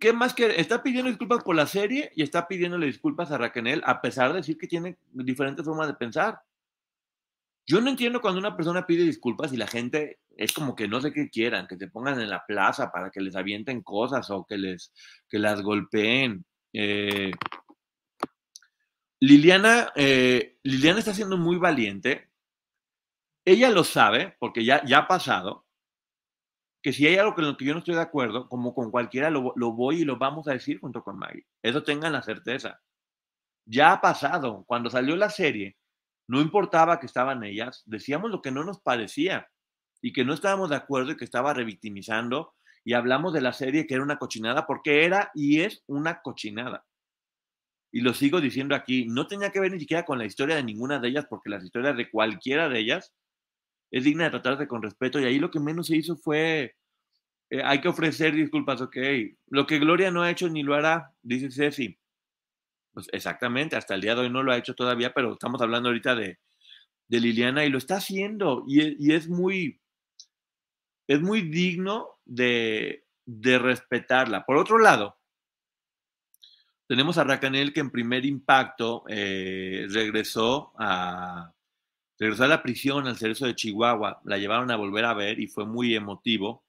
¿Qué 0.00 0.12
más 0.12 0.32
que? 0.32 0.60
Está 0.60 0.82
pidiendo 0.82 1.10
disculpas 1.10 1.42
por 1.44 1.54
la 1.54 1.66
serie 1.66 2.10
y 2.16 2.22
está 2.22 2.48
pidiéndole 2.48 2.86
disculpas 2.86 3.30
a 3.30 3.38
Raquel, 3.38 3.82
a 3.84 4.00
pesar 4.00 4.30
de 4.30 4.38
decir 4.38 4.56
que 4.56 4.66
tiene 4.66 4.96
diferentes 5.12 5.64
formas 5.64 5.86
de 5.86 5.94
pensar. 5.94 6.40
Yo 7.66 7.80
no 7.80 7.90
entiendo 7.90 8.20
cuando 8.20 8.40
una 8.40 8.56
persona 8.56 8.86
pide 8.86 9.04
disculpas 9.04 9.52
y 9.52 9.56
la 9.56 9.66
gente 9.66 10.20
es 10.36 10.52
como 10.52 10.74
que 10.74 10.88
no 10.88 11.00
sé 11.00 11.12
qué 11.12 11.28
quieran, 11.28 11.66
que 11.66 11.76
se 11.76 11.88
pongan 11.88 12.20
en 12.20 12.30
la 12.30 12.44
plaza 12.46 12.90
para 12.90 13.10
que 13.10 13.20
les 13.20 13.36
avienten 13.36 13.82
cosas 13.82 14.30
o 14.30 14.44
que 14.44 14.56
les 14.56 14.92
que 15.28 15.38
las 15.38 15.62
golpeen. 15.62 16.44
Eh, 16.72 17.32
Liliana, 19.20 19.92
eh, 19.94 20.58
Liliana 20.62 20.98
está 20.98 21.14
siendo 21.14 21.36
muy 21.36 21.56
valiente. 21.56 22.30
Ella 23.44 23.70
lo 23.70 23.84
sabe, 23.84 24.36
porque 24.38 24.64
ya, 24.64 24.84
ya 24.84 24.98
ha 24.98 25.08
pasado, 25.08 25.66
que 26.82 26.92
si 26.92 27.06
hay 27.06 27.16
algo 27.16 27.34
con 27.34 27.44
lo 27.44 27.56
que 27.56 27.64
yo 27.64 27.72
no 27.72 27.78
estoy 27.78 27.94
de 27.94 28.00
acuerdo, 28.00 28.48
como 28.48 28.74
con 28.74 28.90
cualquiera, 28.90 29.30
lo, 29.30 29.52
lo 29.56 29.72
voy 29.72 30.02
y 30.02 30.04
lo 30.04 30.18
vamos 30.18 30.48
a 30.48 30.52
decir 30.52 30.80
junto 30.80 31.02
con 31.02 31.18
Maggie. 31.18 31.46
Eso 31.62 31.82
tengan 31.82 32.12
la 32.12 32.22
certeza. 32.22 32.80
Ya 33.64 33.92
ha 33.92 34.00
pasado. 34.00 34.64
Cuando 34.66 34.90
salió 34.90 35.14
la 35.16 35.30
serie, 35.30 35.76
no 36.28 36.40
importaba 36.40 36.98
que 36.98 37.06
estaban 37.06 37.44
ellas, 37.44 37.82
decíamos 37.86 38.30
lo 38.30 38.42
que 38.42 38.50
no 38.50 38.64
nos 38.64 38.80
parecía 38.80 39.48
y 40.00 40.12
que 40.12 40.24
no 40.24 40.34
estábamos 40.34 40.70
de 40.70 40.76
acuerdo 40.76 41.12
y 41.12 41.16
que 41.16 41.24
estaba 41.24 41.54
revictimizando 41.54 42.54
y 42.84 42.94
hablamos 42.94 43.32
de 43.32 43.40
la 43.40 43.52
serie 43.52 43.86
que 43.86 43.94
era 43.94 44.02
una 44.02 44.18
cochinada 44.18 44.66
porque 44.66 45.04
era 45.04 45.30
y 45.34 45.60
es 45.60 45.82
una 45.86 46.20
cochinada. 46.22 46.84
Y 47.92 48.00
lo 48.00 48.14
sigo 48.14 48.40
diciendo 48.40 48.74
aquí, 48.74 49.06
no 49.06 49.26
tenía 49.26 49.50
que 49.50 49.60
ver 49.60 49.70
ni 49.70 49.80
siquiera 49.80 50.04
con 50.04 50.18
la 50.18 50.24
historia 50.24 50.56
de 50.56 50.64
ninguna 50.64 50.98
de 50.98 51.08
ellas 51.08 51.26
porque 51.28 51.50
las 51.50 51.62
historias 51.62 51.96
de 51.96 52.10
cualquiera 52.10 52.68
de 52.68 52.78
ellas 52.78 53.12
es 53.90 54.04
digna 54.04 54.24
de 54.24 54.30
tratarse 54.30 54.66
con 54.66 54.82
respeto 54.82 55.20
y 55.20 55.24
ahí 55.24 55.38
lo 55.38 55.50
que 55.50 55.60
menos 55.60 55.88
se 55.88 55.96
hizo 55.96 56.16
fue, 56.16 56.74
eh, 57.50 57.62
hay 57.62 57.80
que 57.80 57.88
ofrecer 57.88 58.34
disculpas, 58.34 58.80
ok. 58.80 58.96
Lo 59.48 59.66
que 59.66 59.78
Gloria 59.78 60.10
no 60.10 60.22
ha 60.22 60.30
hecho 60.30 60.48
ni 60.48 60.62
lo 60.62 60.74
hará, 60.74 61.12
dice 61.22 61.50
Ceci. 61.50 61.98
Pues 62.94 63.08
exactamente, 63.12 63.76
hasta 63.76 63.94
el 63.94 64.00
día 64.00 64.14
de 64.14 64.22
hoy 64.22 64.30
no 64.30 64.42
lo 64.42 64.52
ha 64.52 64.58
hecho 64.58 64.74
todavía, 64.74 65.12
pero 65.14 65.32
estamos 65.32 65.60
hablando 65.60 65.88
ahorita 65.90 66.14
de, 66.14 66.38
de 67.08 67.20
Liliana 67.20 67.64
y 67.64 67.70
lo 67.70 67.78
está 67.78 67.96
haciendo 67.96 68.64
y, 68.66 68.80
e, 68.80 68.96
y, 68.98 69.12
es 69.12 69.28
muy, 69.28 69.80
es 71.06 71.20
muy 71.20 71.42
digno 71.42 72.11
de, 72.34 73.04
respetarla. 73.26 74.44
Por 74.44 74.56
otro 74.56 74.78
lado, 74.78 75.18
tenemos 76.86 77.18
a 77.18 77.24
Racanel 77.24 77.72
que 77.72 77.80
en 77.80 77.90
primer 77.90 78.24
impacto 78.24 79.04
eh, 79.08 79.86
regresó 79.90 80.72
a 80.78 81.52
regresó 82.18 82.44
a 82.44 82.48
la 82.48 82.62
prisión 82.62 83.08
al 83.08 83.16
cerezo 83.16 83.46
de 83.46 83.56
Chihuahua. 83.56 84.20
La 84.24 84.38
llevaron 84.38 84.70
a 84.70 84.76
volver 84.76 85.04
a 85.04 85.14
ver 85.14 85.40
y 85.40 85.48
fue 85.48 85.66
muy 85.66 85.94
emotivo 85.94 86.64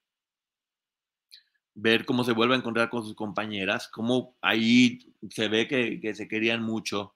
ver 1.74 2.04
cómo 2.04 2.24
se 2.24 2.32
vuelve 2.32 2.54
a 2.54 2.58
encontrar 2.58 2.90
con 2.90 3.04
sus 3.04 3.14
compañeras, 3.14 3.88
cómo 3.88 4.36
ahí 4.40 5.14
se 5.30 5.48
ve 5.48 5.68
que 5.68 6.14
se 6.14 6.28
querían 6.28 6.62
mucho 6.62 7.13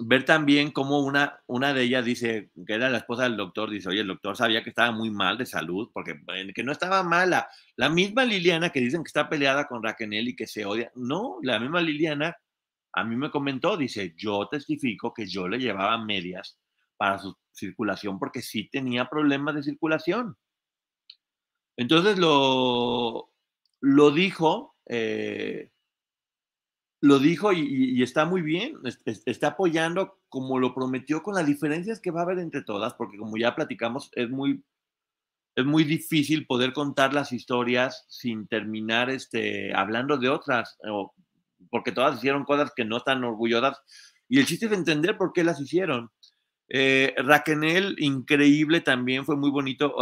ver 0.00 0.24
también 0.24 0.70
cómo 0.70 1.00
una, 1.00 1.40
una 1.46 1.74
de 1.74 1.82
ellas 1.82 2.04
dice, 2.04 2.50
que 2.66 2.74
era 2.74 2.90
la 2.90 2.98
esposa 2.98 3.24
del 3.24 3.36
doctor, 3.36 3.70
dice, 3.70 3.88
oye, 3.88 4.00
el 4.00 4.06
doctor 4.06 4.36
sabía 4.36 4.62
que 4.62 4.70
estaba 4.70 4.90
muy 4.90 5.10
mal 5.10 5.38
de 5.38 5.46
salud, 5.46 5.90
porque 5.92 6.20
que 6.54 6.64
no 6.64 6.72
estaba 6.72 7.02
mala. 7.02 7.48
La 7.76 7.88
misma 7.88 8.24
Liliana 8.24 8.70
que 8.70 8.80
dicen 8.80 9.04
que 9.04 9.08
está 9.08 9.28
peleada 9.28 9.66
con 9.66 9.82
Raquel 9.82 10.28
y 10.28 10.36
que 10.36 10.46
se 10.46 10.64
odia. 10.64 10.90
No, 10.94 11.38
la 11.42 11.58
misma 11.58 11.80
Liliana 11.80 12.36
a 12.94 13.04
mí 13.04 13.16
me 13.16 13.30
comentó, 13.30 13.76
dice, 13.76 14.14
yo 14.16 14.48
testifico 14.48 15.14
que 15.14 15.26
yo 15.26 15.48
le 15.48 15.58
llevaba 15.58 16.02
medias 16.04 16.58
para 16.96 17.18
su 17.18 17.36
circulación 17.52 18.18
porque 18.18 18.42
sí 18.42 18.68
tenía 18.70 19.08
problemas 19.08 19.54
de 19.54 19.62
circulación. 19.62 20.36
Entonces 21.76 22.18
lo, 22.18 23.32
lo 23.80 24.10
dijo 24.10 24.76
eh, 24.86 25.71
lo 27.02 27.18
dijo 27.18 27.52
y, 27.52 28.00
está 28.00 28.24
muy 28.24 28.42
bien, 28.42 28.78
está 29.26 29.48
apoyando 29.48 30.20
como 30.28 30.60
lo 30.60 30.72
prometió 30.72 31.20
con 31.20 31.34
las 31.34 31.44
diferencias 31.44 32.00
que 32.00 32.12
va 32.12 32.20
a 32.20 32.22
haber 32.22 32.38
entre 32.38 32.62
todas, 32.62 32.94
porque 32.94 33.18
como 33.18 33.36
ya 33.36 33.56
platicamos, 33.56 34.08
es 34.14 34.30
muy, 34.30 34.62
es 35.56 35.64
muy 35.64 35.82
difícil 35.82 36.46
poder 36.46 36.72
contar 36.72 37.12
las 37.12 37.32
historias 37.32 38.06
sin 38.08 38.46
terminar 38.46 39.10
este, 39.10 39.74
hablando 39.74 40.16
de 40.16 40.28
otras, 40.28 40.78
porque 41.70 41.90
todas 41.90 42.18
hicieron 42.18 42.44
cosas 42.44 42.70
que 42.74 42.84
no 42.84 42.98
están 42.98 43.24
orgullosas, 43.24 43.80
y 44.28 44.38
el 44.38 44.46
chiste 44.46 44.66
es 44.66 44.72
entender 44.72 45.16
por 45.16 45.32
qué 45.32 45.42
las 45.42 45.60
hicieron. 45.60 46.08
Eh, 46.68 47.14
Raquel, 47.18 47.96
increíble 47.98 48.80
también, 48.80 49.24
fue 49.24 49.36
muy 49.36 49.50
bonito. 49.50 49.96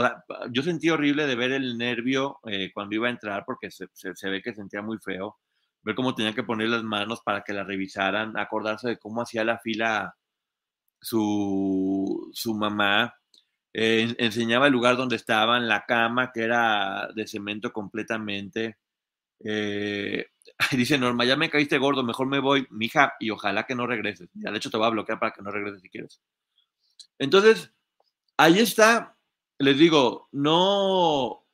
yo 0.53 0.63
sentí 0.63 0.91
horrible 0.91 1.27
de 1.27 1.35
ver 1.35 1.53
el 1.53 1.79
nervio 1.79 2.41
eh, 2.45 2.71
cuando 2.75 2.95
iba 2.95 3.09
a 3.09 3.11
entrar 3.11 3.45
porque 3.47 3.71
se, 3.71 3.87
se, 3.95 4.29
ve 4.29 4.43
que 4.43 4.55
sentía 4.55 4.83
muy 4.83 4.99
feo 4.99 5.39
ver 5.83 5.95
cómo 5.95 6.15
tenía 6.15 6.35
que 6.35 6.43
poner 6.43 6.69
las 6.69 6.83
manos 6.83 7.21
para 7.23 7.43
que 7.43 7.53
la 7.53 7.65
revisaran, 7.65 8.39
acordarse 8.39 8.89
de 8.89 8.99
cómo 8.99 9.23
hacía 9.23 9.45
la 9.45 9.59
fila 9.59 10.17
su, 11.01 12.31
su 12.33 12.55
mamá, 12.55 13.15
eh, 13.73 14.15
enseñaba 14.19 14.67
el 14.67 14.73
lugar 14.73 14.97
donde 14.97 15.17
estaban, 15.17 15.69
la 15.69 15.85
cama 15.87 16.33
que 16.33 16.43
era 16.43 17.09
de 17.15 17.27
cemento 17.27 17.73
completamente. 17.73 18.79
Eh, 19.43 20.27
dice 20.73 20.99
Norma, 20.99 21.25
ya 21.25 21.37
me 21.37 21.51
caíste 21.51 21.79
gordo, 21.79 22.03
mejor 22.03 22.27
me 22.27 22.41
voy, 22.41 22.67
mija, 22.71 23.15
y 23.21 23.31
ojalá 23.31 23.65
que 23.65 23.75
no 23.75 23.87
regreses. 23.87 24.29
Ya, 24.35 24.51
de 24.51 24.59
hecho, 24.59 24.71
te 24.71 24.77
voy 24.77 24.87
a 24.87 24.91
bloquear 24.91 25.19
para 25.19 25.33
que 25.33 25.43
no 25.43 25.51
regreses 25.51 25.83
si 25.83 25.89
quieres. 25.89 26.21
Entonces, 27.19 27.73
ahí 28.37 28.59
está, 28.59 29.17
les 29.59 29.79
digo, 29.79 30.29
no, 30.33 31.47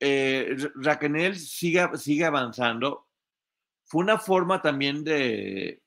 eh, 0.00 0.56
Raquel 0.76 1.36
sigue, 1.36 1.86
sigue 1.96 2.24
avanzando 2.24 3.09
fue 3.90 4.02
una 4.04 4.18
forma 4.18 4.62
también 4.62 5.02
de, 5.02 5.82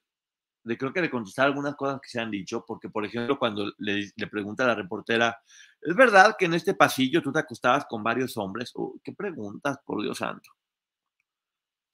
de, 0.64 0.78
creo 0.78 0.92
que 0.92 1.02
de 1.02 1.10
contestar 1.10 1.46
algunas 1.48 1.76
cosas 1.76 2.02
que 2.02 2.10
se 2.10 2.20
han 2.20 2.30
dicho, 2.30 2.66
porque 2.68 2.90
por 2.90 3.06
ejemplo 3.06 3.40
cuando 3.40 3.72
le, 3.78 4.12
le 4.14 4.28
pregunta 4.28 4.66
a 4.66 4.68
la 4.68 4.76
reportera, 4.76 5.42
¿es 5.82 5.96
verdad 5.96 6.36
que 6.38 6.46
en 6.46 6.54
este 6.54 6.74
pasillo 6.74 7.22
tú 7.22 7.32
te 7.32 7.40
acostabas 7.40 7.86
con 7.86 8.04
varios 8.04 8.36
hombres? 8.36 8.74
¿Qué 9.04 9.14
preguntas, 9.14 9.78
por 9.86 10.02
Dios 10.04 10.18
santo? 10.18 10.52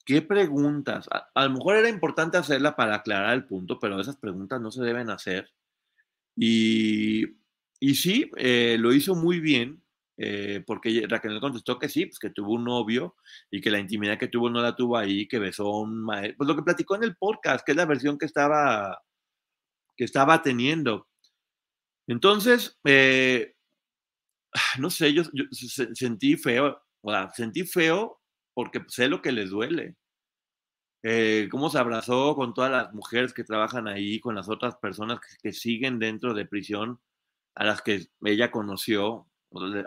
¿Qué 0.03 0.23
preguntas? 0.23 1.07
A, 1.11 1.29
a, 1.35 1.45
lo 1.45 1.51
mejor 1.51 1.75
era 1.75 1.89
importante 1.89 2.37
hacerla 2.37 2.75
para 2.75 2.95
aclarar 2.95 3.35
el 3.35 3.45
punto, 3.45 3.77
pero 3.79 3.99
esas 3.99 4.17
preguntas 4.17 4.59
no 4.59 4.71
se 4.71 4.81
deben 4.81 5.11
hacer. 5.11 5.51
Y, 6.35 7.37
y 7.79 7.93
sí, 7.93 8.31
eh, 8.37 8.77
lo 8.79 8.93
hizo 8.93 9.13
muy 9.13 9.39
bien. 9.39 9.83
Eh, 10.21 10.61
porque 10.67 11.05
Raquel 11.07 11.39
contestó 11.39 11.79
que 11.79 11.87
sí, 11.87 12.05
pues 12.05 12.19
que 12.19 12.29
tuvo 12.29 12.55
un 12.55 12.65
novio 12.65 13.15
y 13.49 13.61
que 13.61 13.71
la 13.71 13.79
intimidad 13.79 14.19
que 14.19 14.27
tuvo 14.27 14.49
no 14.49 14.61
la 14.61 14.75
tuvo 14.75 14.97
ahí, 14.97 15.29
que 15.29 15.39
besó 15.39 15.67
a 15.67 15.81
un 15.81 16.03
maestro, 16.03 16.37
pues 16.39 16.47
lo 16.49 16.55
que 16.57 16.63
platicó 16.63 16.95
en 16.97 17.05
el 17.05 17.15
podcast, 17.15 17.65
que 17.65 17.71
es 17.71 17.77
la 17.77 17.85
versión 17.85 18.17
que 18.17 18.25
estaba, 18.25 19.01
que 19.95 20.03
estaba 20.03 20.41
teniendo. 20.41 21.07
Entonces, 22.07 22.77
eh, 22.85 23.55
no 24.79 24.89
sé, 24.89 25.13
yo, 25.13 25.23
sentí 25.93 26.35
feo, 26.35 26.81
o 27.01 27.11
sea, 27.11 27.29
sentí 27.31 27.63
feo 27.63 28.19
porque 28.53 28.83
sé 28.89 29.07
lo 29.07 29.21
que 29.21 29.31
les 29.31 29.49
duele. 29.51 29.95
Eh, 31.03 31.47
cómo 31.49 31.69
se 31.69 31.79
abrazó 31.79 32.35
con 32.35 32.53
todas 32.53 32.71
las 32.71 32.93
mujeres 32.93 33.33
que 33.33 33.45
trabajan 33.45 33.87
ahí, 33.87 34.19
con 34.19 34.35
las 34.35 34.49
otras 34.49 34.75
personas 34.75 35.19
que, 35.21 35.27
que 35.41 35.53
siguen 35.53 35.97
dentro 35.97 36.33
de 36.33 36.45
prisión, 36.45 36.99
a 37.55 37.63
las 37.65 37.81
que 37.81 38.07
ella 38.21 38.51
conoció, 38.51 39.28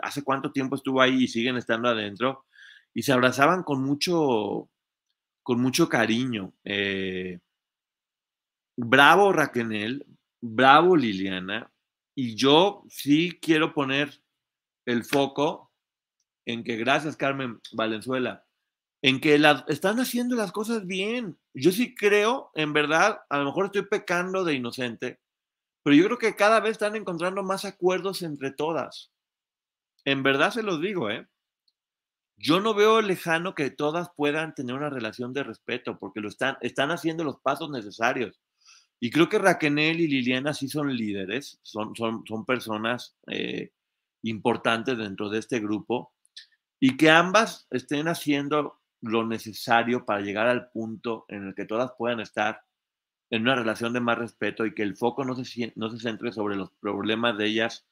hace 0.01 0.23
cuánto 0.23 0.51
tiempo 0.51 0.75
estuvo 0.75 1.01
ahí 1.01 1.23
y 1.23 1.27
siguen 1.27 1.57
estando 1.57 1.89
adentro, 1.89 2.45
y 2.93 3.03
se 3.03 3.13
abrazaban 3.13 3.63
con 3.63 3.83
mucho, 3.83 4.69
con 5.41 5.59
mucho 5.59 5.89
cariño. 5.89 6.53
Eh, 6.63 7.39
bravo 8.77 9.33
Raquel, 9.33 10.05
bravo 10.41 10.95
Liliana, 10.95 11.71
y 12.15 12.35
yo 12.35 12.83
sí 12.89 13.39
quiero 13.41 13.73
poner 13.73 14.21
el 14.85 15.03
foco 15.03 15.71
en 16.45 16.63
que 16.63 16.75
gracias 16.75 17.15
Carmen 17.15 17.59
Valenzuela, 17.71 18.45
en 19.01 19.19
que 19.19 19.41
están 19.67 19.99
haciendo 19.99 20.35
las 20.35 20.51
cosas 20.51 20.85
bien. 20.85 21.37
Yo 21.53 21.71
sí 21.71 21.95
creo, 21.95 22.51
en 22.53 22.73
verdad, 22.73 23.21
a 23.29 23.37
lo 23.37 23.45
mejor 23.45 23.65
estoy 23.65 23.83
pecando 23.83 24.43
de 24.43 24.55
inocente, 24.55 25.19
pero 25.83 25.95
yo 25.95 26.05
creo 26.05 26.17
que 26.17 26.35
cada 26.35 26.59
vez 26.59 26.73
están 26.73 26.95
encontrando 26.95 27.43
más 27.43 27.65
acuerdos 27.65 28.21
entre 28.21 28.51
todas. 28.51 29.12
En 30.05 30.23
verdad 30.23 30.51
se 30.51 30.63
los 30.63 30.81
digo, 30.81 31.09
¿eh? 31.09 31.27
Yo 32.35 32.59
no 32.59 32.73
veo 32.73 33.01
lejano 33.01 33.55
que 33.55 33.69
todas 33.69 34.09
puedan 34.15 34.53
tener 34.53 34.75
una 34.75 34.89
relación 34.89 35.33
de 35.33 35.43
respeto, 35.43 35.97
porque 35.99 36.19
lo 36.19 36.27
están, 36.27 36.57
están 36.61 36.91
haciendo 36.91 37.23
los 37.23 37.39
pasos 37.39 37.69
necesarios. 37.69 38.41
Y 38.99 39.11
creo 39.11 39.29
que 39.29 39.37
Raquel 39.37 39.77
y 39.79 40.07
Liliana 40.07 40.53
sí 40.53 40.67
son 40.67 40.95
líderes, 40.95 41.59
son, 41.61 41.95
son, 41.95 42.23
son 42.25 42.45
personas 42.45 43.15
eh, 43.27 43.71
importantes 44.23 44.97
dentro 44.97 45.29
de 45.29 45.39
este 45.39 45.59
grupo 45.59 46.13
y 46.79 46.97
que 46.97 47.09
ambas 47.09 47.67
estén 47.69 48.07
haciendo 48.07 48.81
lo 49.01 49.25
necesario 49.25 50.05
para 50.05 50.21
llegar 50.21 50.47
al 50.47 50.69
punto 50.69 51.25
en 51.27 51.47
el 51.47 51.55
que 51.55 51.65
todas 51.65 51.91
puedan 51.97 52.19
estar 52.19 52.61
en 53.29 53.43
una 53.43 53.55
relación 53.55 53.93
de 53.93 53.99
más 53.99 54.17
respeto 54.17 54.65
y 54.65 54.73
que 54.73 54.83
el 54.83 54.95
foco 54.95 55.25
no 55.25 55.35
se, 55.35 55.73
no 55.75 55.89
se 55.89 55.99
centre 55.99 56.31
sobre 56.31 56.55
los 56.55 56.71
problemas 56.79 57.37
de 57.37 57.47
ellas, 57.47 57.85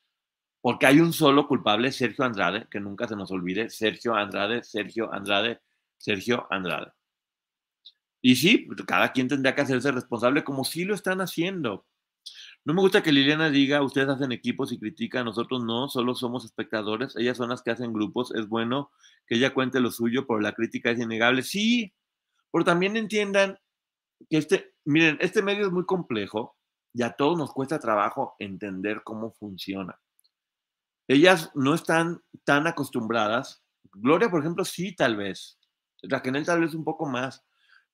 porque 0.61 0.85
hay 0.85 0.99
un 0.99 1.11
solo 1.11 1.47
culpable, 1.47 1.91
Sergio 1.91 2.23
Andrade, 2.23 2.67
que 2.69 2.79
nunca 2.79 3.07
se 3.07 3.15
nos 3.15 3.31
olvide, 3.31 3.69
Sergio 3.69 4.15
Andrade, 4.15 4.63
Sergio 4.63 5.11
Andrade, 5.11 5.59
Sergio 5.97 6.47
Andrade. 6.51 6.91
Y 8.21 8.35
sí, 8.35 8.67
cada 8.85 9.11
quien 9.11 9.27
tendría 9.27 9.55
que 9.55 9.61
hacerse 9.61 9.91
responsable 9.91 10.43
como 10.43 10.63
sí 10.63 10.85
lo 10.85 10.93
están 10.93 11.21
haciendo. 11.21 11.87
No 12.63 12.75
me 12.75 12.81
gusta 12.81 13.01
que 13.01 13.11
Liliana 13.11 13.49
diga, 13.49 13.81
ustedes 13.81 14.09
hacen 14.09 14.31
equipos 14.31 14.71
y 14.71 14.79
critican, 14.79 15.25
nosotros 15.25 15.63
no, 15.63 15.89
solo 15.89 16.13
somos 16.13 16.45
espectadores, 16.45 17.15
ellas 17.17 17.37
son 17.37 17.49
las 17.49 17.63
que 17.63 17.71
hacen 17.71 17.91
grupos, 17.91 18.31
es 18.35 18.47
bueno 18.47 18.91
que 19.25 19.35
ella 19.35 19.55
cuente 19.55 19.79
lo 19.79 19.89
suyo, 19.89 20.27
pero 20.27 20.39
la 20.39 20.53
crítica 20.53 20.91
es 20.91 20.99
innegable. 20.99 21.41
Sí, 21.41 21.95
pero 22.51 22.63
también 22.63 22.95
entiendan 22.97 23.57
que 24.29 24.37
este, 24.37 24.75
miren, 24.85 25.17
este 25.21 25.41
medio 25.41 25.65
es 25.65 25.71
muy 25.71 25.85
complejo 25.85 26.55
y 26.93 27.01
a 27.01 27.13
todos 27.13 27.35
nos 27.35 27.51
cuesta 27.51 27.79
trabajo 27.79 28.35
entender 28.37 29.01
cómo 29.03 29.31
funciona. 29.31 29.99
Ellas 31.07 31.51
no 31.55 31.73
están 31.73 32.21
tan 32.43 32.67
acostumbradas. 32.67 33.63
Gloria, 33.93 34.29
por 34.29 34.41
ejemplo, 34.41 34.65
sí, 34.65 34.95
tal 34.95 35.15
vez. 35.15 35.57
Raquel 36.03 36.45
tal 36.45 36.61
vez 36.61 36.73
un 36.73 36.83
poco 36.83 37.05
más. 37.05 37.43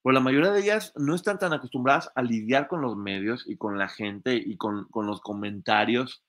Pero 0.04 0.14
la 0.14 0.20
mayoría 0.20 0.52
de 0.52 0.62
ellas 0.62 0.94
no 0.96 1.16
están 1.16 1.40
tan 1.40 1.54
acostumbradas 1.54 2.12
a 2.16 2.22
lidiar 2.22 2.68
con 2.68 2.82
los 2.82 2.96
medios 2.96 3.44
y 3.48 3.58
con 3.58 3.78
la 3.78 3.90
gente 3.90 4.36
y 4.36 4.56
con, 4.56 4.88
los 4.94 5.22
comentarios. 5.22 6.24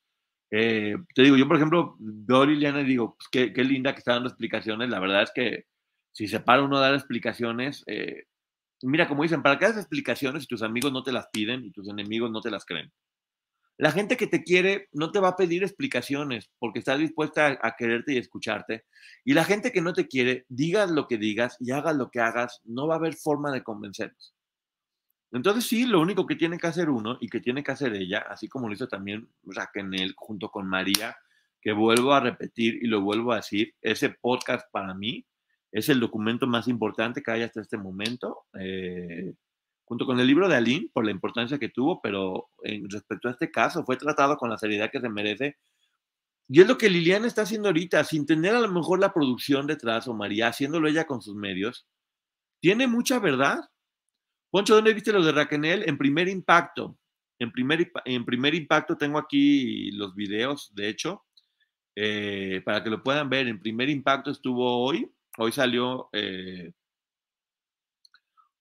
Eh, 0.50 0.96
te 1.14 1.22
digo, 1.22 1.36
yo 1.36 1.46
por 1.46 1.56
ejemplo, 1.56 1.96
veo 1.98 2.42
a 2.42 2.46
Liliana 2.46 2.80
y 2.80 2.86
digo, 2.86 3.14
pues, 3.16 3.28
qué, 3.30 3.52
qué, 3.52 3.64
linda 3.64 3.92
que 3.92 3.98
está 3.98 4.14
dando 4.14 4.28
explicaciones. 4.28 4.88
La 4.88 4.98
verdad 4.98 5.22
es 5.22 5.30
que 5.34 5.66
si 6.12 6.26
se 6.26 6.40
para 6.40 6.62
uno 6.62 6.78
a 6.78 6.80
dar 6.80 6.94
explicaciones, 6.94 7.84
eh, 7.86 8.24
Mira, 8.82 9.08
como 9.08 9.24
dicen, 9.24 9.42
para 9.42 9.58
que 9.58 9.64
hagas 9.64 9.78
explicaciones 9.78 10.44
y 10.44 10.46
tus 10.46 10.62
amigos 10.62 10.92
no 10.92 11.02
te 11.02 11.12
las 11.12 11.28
piden 11.32 11.64
y 11.64 11.72
tus 11.72 11.88
enemigos 11.88 12.30
no 12.30 12.40
te 12.40 12.50
las 12.50 12.64
creen. 12.64 12.92
La 13.78 13.92
gente 13.92 14.16
que 14.16 14.26
te 14.26 14.42
quiere 14.42 14.88
no 14.92 15.12
te 15.12 15.20
va 15.20 15.28
a 15.28 15.36
pedir 15.36 15.62
explicaciones 15.62 16.50
porque 16.58 16.80
está 16.80 16.96
dispuesta 16.96 17.58
a, 17.62 17.76
quererte 17.76 18.12
y 18.12 18.18
escucharte. 18.18 18.84
Y 19.24 19.34
la 19.34 19.44
gente 19.44 19.70
que 19.70 19.80
no 19.80 19.92
te 19.92 20.08
quiere, 20.08 20.44
digas 20.48 20.90
lo 20.90 21.06
que 21.06 21.16
digas 21.16 21.56
y 21.60 21.70
hagas 21.70 21.96
lo 21.96 22.10
que 22.10 22.18
hagas, 22.18 22.60
no 22.64 22.88
va 22.88 22.94
a 22.94 22.98
haber 22.98 23.14
forma 23.14 23.52
de 23.52 23.62
convencerlos. 23.62 24.34
Entonces 25.30 25.64
sí, 25.64 25.86
lo 25.86 26.00
único 26.00 26.26
que 26.26 26.34
tiene 26.34 26.58
que 26.58 26.66
hacer 26.66 26.90
uno 26.90 27.18
y 27.20 27.28
que 27.28 27.38
tiene 27.38 27.62
que 27.62 27.70
hacer 27.70 27.94
ella, 27.94 28.24
así 28.28 28.48
como 28.48 28.66
lo 28.66 28.74
hizo 28.74 28.88
también 28.88 29.28
Raquel 29.44 30.12
junto 30.16 30.50
con 30.50 30.66
María, 30.66 31.16
que 31.60 31.72
vuelvo 31.72 32.12
a 32.14 32.20
repetir 32.20 32.82
y 32.82 32.88
lo 32.88 33.02
vuelvo 33.02 33.32
a 33.32 33.36
decir, 33.36 33.74
ese 33.80 34.10
podcast 34.10 34.66
para 34.72 34.92
mí 34.94 35.24
es 35.70 35.88
el 35.88 36.00
documento 36.00 36.48
más 36.48 36.66
importante 36.66 37.22
que 37.22 37.30
hay 37.30 37.42
hasta 37.42 37.60
este 37.60 37.76
momento, 37.76 38.46
eh, 38.58 39.34
junto 39.88 40.04
con 40.04 40.20
el 40.20 40.26
libro 40.26 40.48
de 40.48 40.56
Aline, 40.56 40.90
por 40.92 41.04
la 41.04 41.10
importancia 41.10 41.58
que 41.58 41.70
tuvo, 41.70 42.00
pero 42.02 42.50
en 42.62 42.88
respecto 42.90 43.28
a 43.28 43.30
este 43.30 43.50
caso, 43.50 43.84
fue 43.84 43.96
tratado 43.96 44.36
con 44.36 44.50
la 44.50 44.58
seriedad 44.58 44.90
que 44.92 45.00
se 45.00 45.08
merece. 45.08 45.56
Y 46.48 46.60
es 46.60 46.68
lo 46.68 46.78
que 46.78 46.90
Liliana 46.90 47.26
está 47.26 47.42
haciendo 47.42 47.68
ahorita, 47.68 48.04
sin 48.04 48.26
tener 48.26 48.54
a 48.54 48.60
lo 48.60 48.68
mejor 48.70 49.00
la 49.00 49.12
producción 49.14 49.66
detrás, 49.66 50.06
o 50.06 50.14
María, 50.14 50.48
haciéndolo 50.48 50.88
ella 50.88 51.06
con 51.06 51.22
sus 51.22 51.34
medios. 51.34 51.86
Tiene 52.60 52.86
mucha 52.86 53.18
verdad. 53.18 53.60
Poncho, 54.50 54.74
¿dónde 54.74 54.94
viste 54.94 55.12
lo 55.12 55.24
de 55.24 55.32
Raquel? 55.32 55.64
En 55.86 55.98
primer 55.98 56.28
impacto. 56.28 56.98
En 57.38 57.50
primer, 57.50 57.90
en 58.04 58.24
primer 58.24 58.54
impacto 58.54 58.96
tengo 58.96 59.18
aquí 59.18 59.90
los 59.92 60.14
videos, 60.14 60.70
de 60.74 60.88
hecho, 60.88 61.24
eh, 61.96 62.60
para 62.64 62.82
que 62.84 62.90
lo 62.90 63.02
puedan 63.02 63.30
ver. 63.30 63.48
En 63.48 63.60
primer 63.60 63.88
impacto 63.88 64.30
estuvo 64.30 64.84
hoy, 64.84 65.10
Hoy 65.40 65.52
salió, 65.52 66.08
eh, 66.12 66.72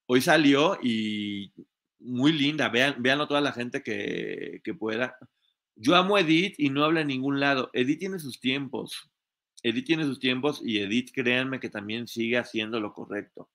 hoy 0.07 0.21
salió 0.21 0.79
y 0.81 1.53
muy 1.99 2.31
linda. 2.33 2.69
Vean, 2.69 3.01
toda 3.27 3.41
la 3.41 3.53
gente 3.53 3.83
que, 3.83 4.61
que 4.63 4.73
pueda. 4.73 5.17
Yo 5.75 5.95
amo 5.95 6.15
a 6.15 6.21
Edith 6.21 6.55
y 6.57 6.69
no 6.69 6.83
habla 6.83 7.01
en 7.01 7.07
ningún 7.07 7.39
lado. 7.39 7.69
Edith 7.73 7.99
tiene 7.99 8.19
sus 8.19 8.39
tiempos. 8.39 9.09
Edith 9.61 9.85
tiene 9.85 10.03
sus 10.05 10.19
tiempos 10.19 10.61
y 10.63 10.79
Edith, 10.79 11.11
créanme 11.13 11.59
que 11.59 11.69
también 11.69 12.07
sigue 12.07 12.37
haciendo 12.37 12.79
lo 12.79 12.93
correcto. 12.93 13.49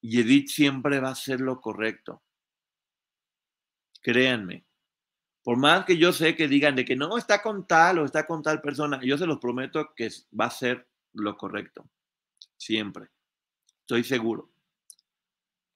Y 0.00 0.20
Edith 0.20 0.48
siempre 0.48 1.00
va 1.00 1.08
a 1.08 1.12
hacer 1.12 1.40
lo 1.40 1.60
correcto. 1.60 2.22
Créanme. 4.02 4.64
Por 5.42 5.56
más 5.56 5.84
que 5.84 5.96
yo 5.96 6.12
sé 6.12 6.36
que 6.36 6.48
digan 6.48 6.76
de 6.76 6.84
que 6.84 6.96
no 6.96 7.16
está 7.16 7.42
con 7.42 7.66
tal 7.66 7.98
o 7.98 8.04
está 8.04 8.26
con 8.26 8.42
tal 8.42 8.60
persona, 8.60 9.00
yo 9.02 9.16
se 9.16 9.26
los 9.26 9.38
prometo 9.38 9.92
que 9.94 10.08
va 10.38 10.46
a 10.46 10.50
ser 10.50 10.86
lo 11.12 11.36
correcto. 11.36 11.88
Siempre. 12.56 13.08
Estoy 13.80 14.04
seguro. 14.04 14.50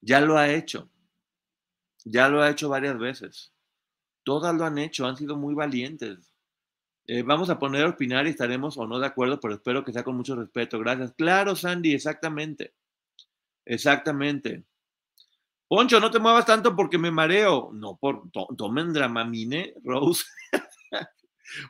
Ya 0.05 0.21
lo 0.21 0.37
ha 0.37 0.49
hecho. 0.49 0.91
Ya 2.05 2.29
lo 2.29 2.43
ha 2.43 2.51
hecho 2.51 2.69
varias 2.69 2.99
veces. 2.99 3.51
Todas 4.23 4.55
lo 4.55 4.63
han 4.63 4.77
hecho, 4.77 5.07
han 5.07 5.17
sido 5.17 5.35
muy 5.35 5.55
valientes. 5.55 6.31
Eh, 7.07 7.23
vamos 7.23 7.49
a 7.49 7.57
poner 7.57 7.83
a 7.85 7.89
opinar 7.89 8.27
y 8.27 8.29
estaremos 8.29 8.77
o 8.77 8.85
no 8.85 8.99
de 8.99 9.07
acuerdo, 9.07 9.39
pero 9.39 9.55
espero 9.55 9.83
que 9.83 9.91
sea 9.91 10.03
con 10.03 10.15
mucho 10.15 10.35
respeto. 10.35 10.77
Gracias. 10.77 11.13
Claro, 11.17 11.55
Sandy, 11.55 11.95
exactamente. 11.95 12.75
Exactamente. 13.65 14.63
Poncho, 15.67 15.99
no 15.99 16.11
te 16.11 16.19
muevas 16.19 16.45
tanto 16.45 16.75
porque 16.75 16.99
me 16.99 17.09
mareo. 17.09 17.71
No, 17.73 17.97
por, 17.97 18.29
tomen 18.55 18.93
Dramamine, 18.93 19.73
Rose. 19.83 20.23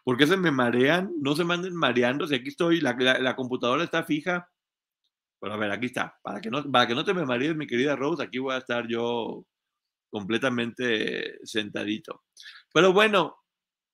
¿Por 0.04 0.18
qué 0.18 0.28
se 0.28 0.36
me 0.36 0.52
marean? 0.52 1.14
No 1.22 1.38
se 1.38 1.46
manden 1.46 1.74
mareando. 1.74 2.28
Si 2.28 2.36
aquí 2.36 2.50
estoy, 2.50 2.82
la, 2.82 3.36
computadora 3.38 3.86
está 3.86 4.04
fija. 4.04 4.50
Pero 5.46 5.54
a 5.54 5.58
ver, 5.60 5.70
aquí 5.70 5.86
está. 5.86 6.18
Para 6.24 6.42
que, 6.42 6.50
no, 6.50 6.64
para 6.72 6.88
que 6.88 6.96
no 6.96 7.06
te 7.06 7.14
me 7.14 7.24
marees, 7.24 7.56
mi 7.56 7.68
querida 7.68 7.96
Rose, 7.96 8.24
aquí 8.24 8.40
voy 8.40 8.56
a 8.56 8.58
estar 8.58 8.88
yo 8.88 9.46
completamente 10.10 11.38
sentadito. 11.46 12.24
Pero 12.74 12.94
bueno, 12.94 13.38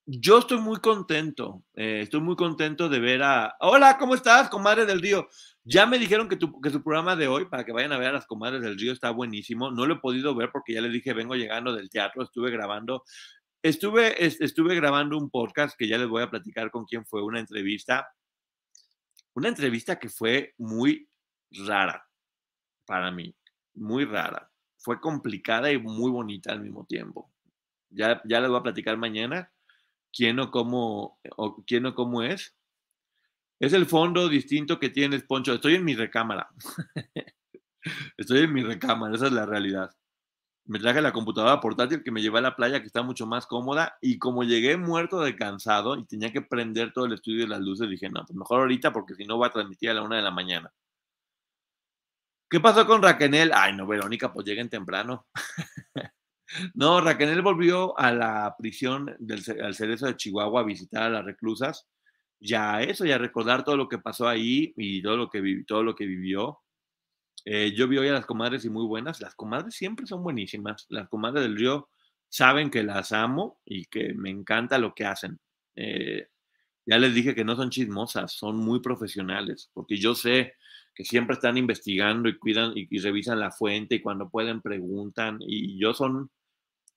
yo 0.05 0.37
estoy 0.37 0.59
muy 0.61 0.77
contento. 0.77 1.65
Eh, 1.75 2.03
estoy 2.03 2.21
muy 2.21 2.37
contento 2.37 2.87
de 2.87 3.01
ver 3.01 3.21
a. 3.21 3.53
Hola, 3.59 3.97
¿cómo 3.97 4.15
estás, 4.15 4.47
comadre 4.49 4.85
del 4.85 5.01
río? 5.01 5.27
Ya 5.65 5.85
me 5.85 5.99
dijeron 5.99 6.29
que, 6.29 6.37
tu, 6.37 6.61
que 6.61 6.69
su 6.69 6.81
programa 6.81 7.17
de 7.17 7.27
hoy, 7.27 7.43
para 7.49 7.65
que 7.65 7.73
vayan 7.73 7.91
a 7.91 7.97
ver 7.97 8.07
a 8.07 8.13
las 8.13 8.27
comadres 8.27 8.61
del 8.61 8.79
río, 8.79 8.93
está 8.93 9.11
buenísimo. 9.11 9.71
No 9.71 9.85
lo 9.85 9.95
he 9.95 9.99
podido 9.99 10.33
ver 10.33 10.51
porque 10.53 10.73
ya 10.73 10.79
les 10.79 10.93
dije, 10.93 11.11
vengo 11.11 11.35
llegando 11.35 11.75
del 11.75 11.89
teatro, 11.89 12.23
estuve 12.23 12.49
grabando 12.49 13.03
Estuve, 13.61 14.15
estuve 14.25 14.73
grabando 14.75 15.17
un 15.17 15.29
podcast 15.29 15.77
que 15.77 15.89
ya 15.89 15.97
les 15.97 16.07
voy 16.07 16.23
a 16.23 16.29
platicar 16.29 16.71
con 16.71 16.85
quién 16.85 17.05
fue, 17.05 17.21
una 17.21 17.41
entrevista, 17.41 18.07
una 19.33 19.49
entrevista 19.49 19.99
que 19.99 20.07
fue 20.07 20.53
muy 20.57 21.11
rara 21.51 22.07
para 22.85 23.11
mí, 23.11 23.35
muy 23.73 24.05
rara. 24.05 24.49
Fue 24.77 24.99
complicada 24.99 25.71
y 25.71 25.77
muy 25.77 26.11
bonita 26.11 26.51
al 26.51 26.61
mismo 26.61 26.85
tiempo. 26.85 27.31
Ya, 27.89 28.21
ya 28.25 28.39
les 28.39 28.49
voy 28.49 28.59
a 28.59 28.63
platicar 28.63 28.97
mañana 28.97 29.51
quién 30.11 30.39
o 30.39 30.49
cómo, 30.51 31.19
o 31.37 31.63
quién 31.65 31.85
o 31.85 31.93
cómo 31.93 32.23
es. 32.23 32.55
Es 33.59 33.73
el 33.73 33.85
fondo 33.85 34.27
distinto 34.27 34.79
que 34.79 34.89
tienes, 34.89 35.23
Poncho. 35.23 35.53
Estoy 35.53 35.75
en 35.75 35.85
mi 35.85 35.95
recámara. 35.95 36.49
Estoy 38.17 38.39
en 38.39 38.53
mi 38.53 38.63
recámara, 38.63 39.15
esa 39.15 39.27
es 39.27 39.33
la 39.33 39.45
realidad 39.45 39.91
me 40.65 40.79
traje 40.79 41.01
la 41.01 41.11
computadora 41.11 41.59
portátil 41.59 42.03
que 42.03 42.11
me 42.11 42.21
llevé 42.21 42.39
a 42.39 42.43
la 42.43 42.55
playa, 42.55 42.79
que 42.79 42.87
está 42.87 43.01
mucho 43.01 43.25
más 43.25 43.45
cómoda. 43.45 43.97
Y 44.01 44.19
como 44.19 44.43
llegué 44.43 44.77
muerto 44.77 45.19
de 45.19 45.35
cansado 45.35 45.97
y 45.97 46.05
tenía 46.05 46.31
que 46.31 46.41
prender 46.41 46.93
todo 46.93 47.05
el 47.05 47.13
estudio 47.13 47.43
y 47.43 47.47
las 47.47 47.59
luces, 47.59 47.89
dije, 47.89 48.09
no, 48.09 48.25
pues 48.25 48.37
mejor 48.37 48.61
ahorita 48.61 48.93
porque 48.93 49.15
si 49.15 49.25
no 49.25 49.37
voy 49.37 49.47
a 49.47 49.51
transmitir 49.51 49.89
a 49.89 49.95
la 49.95 50.03
una 50.03 50.17
de 50.17 50.21
la 50.21 50.31
mañana. 50.31 50.71
¿Qué 52.51 52.59
pasó 52.59 52.85
con 52.85 53.01
Raquel? 53.01 53.49
Ay, 53.55 53.73
no, 53.77 53.87
Verónica, 53.87 54.33
pues 54.33 54.45
lleguen 54.45 54.67
temprano. 54.67 55.25
no, 56.73 56.99
Raquel 56.99 57.41
volvió 57.41 57.97
a 57.97 58.11
la 58.11 58.53
prisión 58.59 59.15
del 59.19 59.41
al 59.63 59.73
Cerezo 59.73 60.07
de 60.07 60.17
Chihuahua 60.17 60.59
a 60.59 60.65
visitar 60.65 61.03
a 61.03 61.09
las 61.09 61.23
reclusas. 61.23 61.87
Ya 62.41 62.81
eso, 62.81 63.05
ya 63.05 63.17
recordar 63.17 63.63
todo 63.63 63.77
lo 63.77 63.87
que 63.87 63.99
pasó 63.99 64.27
ahí 64.27 64.73
y 64.75 65.01
todo 65.01 65.15
lo 65.15 65.29
que, 65.29 65.63
todo 65.65 65.81
lo 65.81 65.95
que 65.95 66.05
vivió. 66.05 66.59
Eh, 67.45 67.71
yo 67.73 67.87
vi 67.87 67.99
hoy 67.99 68.09
a 68.09 68.13
las 68.13 68.25
comadres 68.25 68.65
y 68.65 68.69
muy 68.69 68.85
buenas. 68.85 69.21
Las 69.21 69.33
comadres 69.33 69.73
siempre 69.73 70.05
son 70.05 70.21
buenísimas. 70.21 70.87
Las 70.89 71.07
comadres 71.07 71.43
del 71.43 71.55
río 71.55 71.87
saben 72.27 72.69
que 72.69 72.83
las 72.83 73.13
amo 73.13 73.61
y 73.63 73.85
que 73.85 74.13
me 74.13 74.29
encanta 74.29 74.77
lo 74.77 74.93
que 74.93 75.05
hacen. 75.05 75.39
Eh, 75.77 76.27
ya 76.85 76.97
les 76.97 77.15
dije 77.15 77.33
que 77.33 77.45
no 77.45 77.55
son 77.55 77.69
chismosas, 77.69 78.33
son 78.33 78.57
muy 78.57 78.81
profesionales, 78.81 79.69
porque 79.73 79.95
yo 79.95 80.15
sé 80.15 80.55
que 80.93 81.06
siempre 81.06 81.36
están 81.36 81.58
investigando 81.58 82.27
y 82.30 82.38
cuidan 82.38 82.73
y, 82.75 82.99
revisan 82.99 83.39
la 83.39 83.51
fuente 83.51 83.95
y 83.95 84.01
cuando 84.01 84.30
pueden 84.30 84.62
preguntan. 84.62 85.39
Y 85.41 85.80
yo 85.80 85.93
son, 85.93 86.30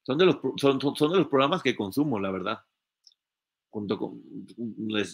son, 0.03 0.19
de 0.19 0.27
los, 0.27 0.39
son, 0.57 0.81
son 0.81 1.13
de 1.13 1.19
los 1.19 1.29
programas 1.29 1.63
que 1.63 1.77
consumo, 1.77 2.19
la 2.19 2.31
verdad. 2.31 2.59
Junto 3.71 3.99
con, 3.99 4.23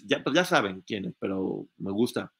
ya, 0.04 0.22
pues 0.22 0.34
ya 0.34 0.44
saben 0.44 0.82
quiénes, 0.82 1.14
pero 1.18 1.66
me 1.78 1.90
gusta. 1.90 2.32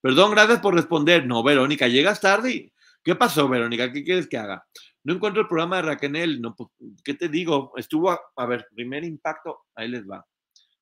Perdón, 0.00 0.32
gracias 0.32 0.60
por 0.60 0.74
responder. 0.74 1.26
No, 1.26 1.42
Verónica, 1.42 1.88
llegas 1.88 2.20
tarde. 2.20 2.72
¿Qué 3.02 3.14
pasó, 3.14 3.48
Verónica? 3.48 3.92
¿Qué 3.92 4.04
quieres 4.04 4.26
que 4.28 4.38
haga? 4.38 4.64
No 5.02 5.14
encuentro 5.14 5.42
el 5.42 5.48
programa 5.48 5.76
de 5.76 5.82
Raquel. 5.82 6.40
No, 6.40 6.54
pues, 6.54 6.70
¿qué 7.04 7.14
te 7.14 7.28
digo? 7.28 7.72
Estuvo, 7.76 8.10
a, 8.10 8.46
ver, 8.46 8.66
primer 8.74 9.04
impacto, 9.04 9.62
ahí 9.74 9.88
les 9.88 10.08
va. 10.08 10.24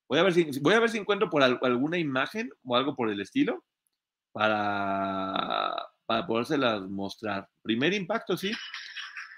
Voy 0.09 0.19
a 0.19 0.23
ver 0.23 0.35
si, 0.35 0.61
voy 0.61 0.75
a 0.75 0.81
ver 0.81 0.91
si 0.91 0.99
encuentro 0.99 1.31
por 1.31 1.43
alguna 1.43 1.99
imagen 1.99 2.51
o 2.65 2.77
algo 2.77 2.95
por 2.95 3.11
el 3.11 3.21
estilo 3.21 3.65
para, 4.33 5.77
para 6.07 6.27
podérselas 6.27 6.83
mostrar. 6.83 7.49
Primer 7.63 7.93
impacto, 7.93 8.37
sí. 8.37 8.53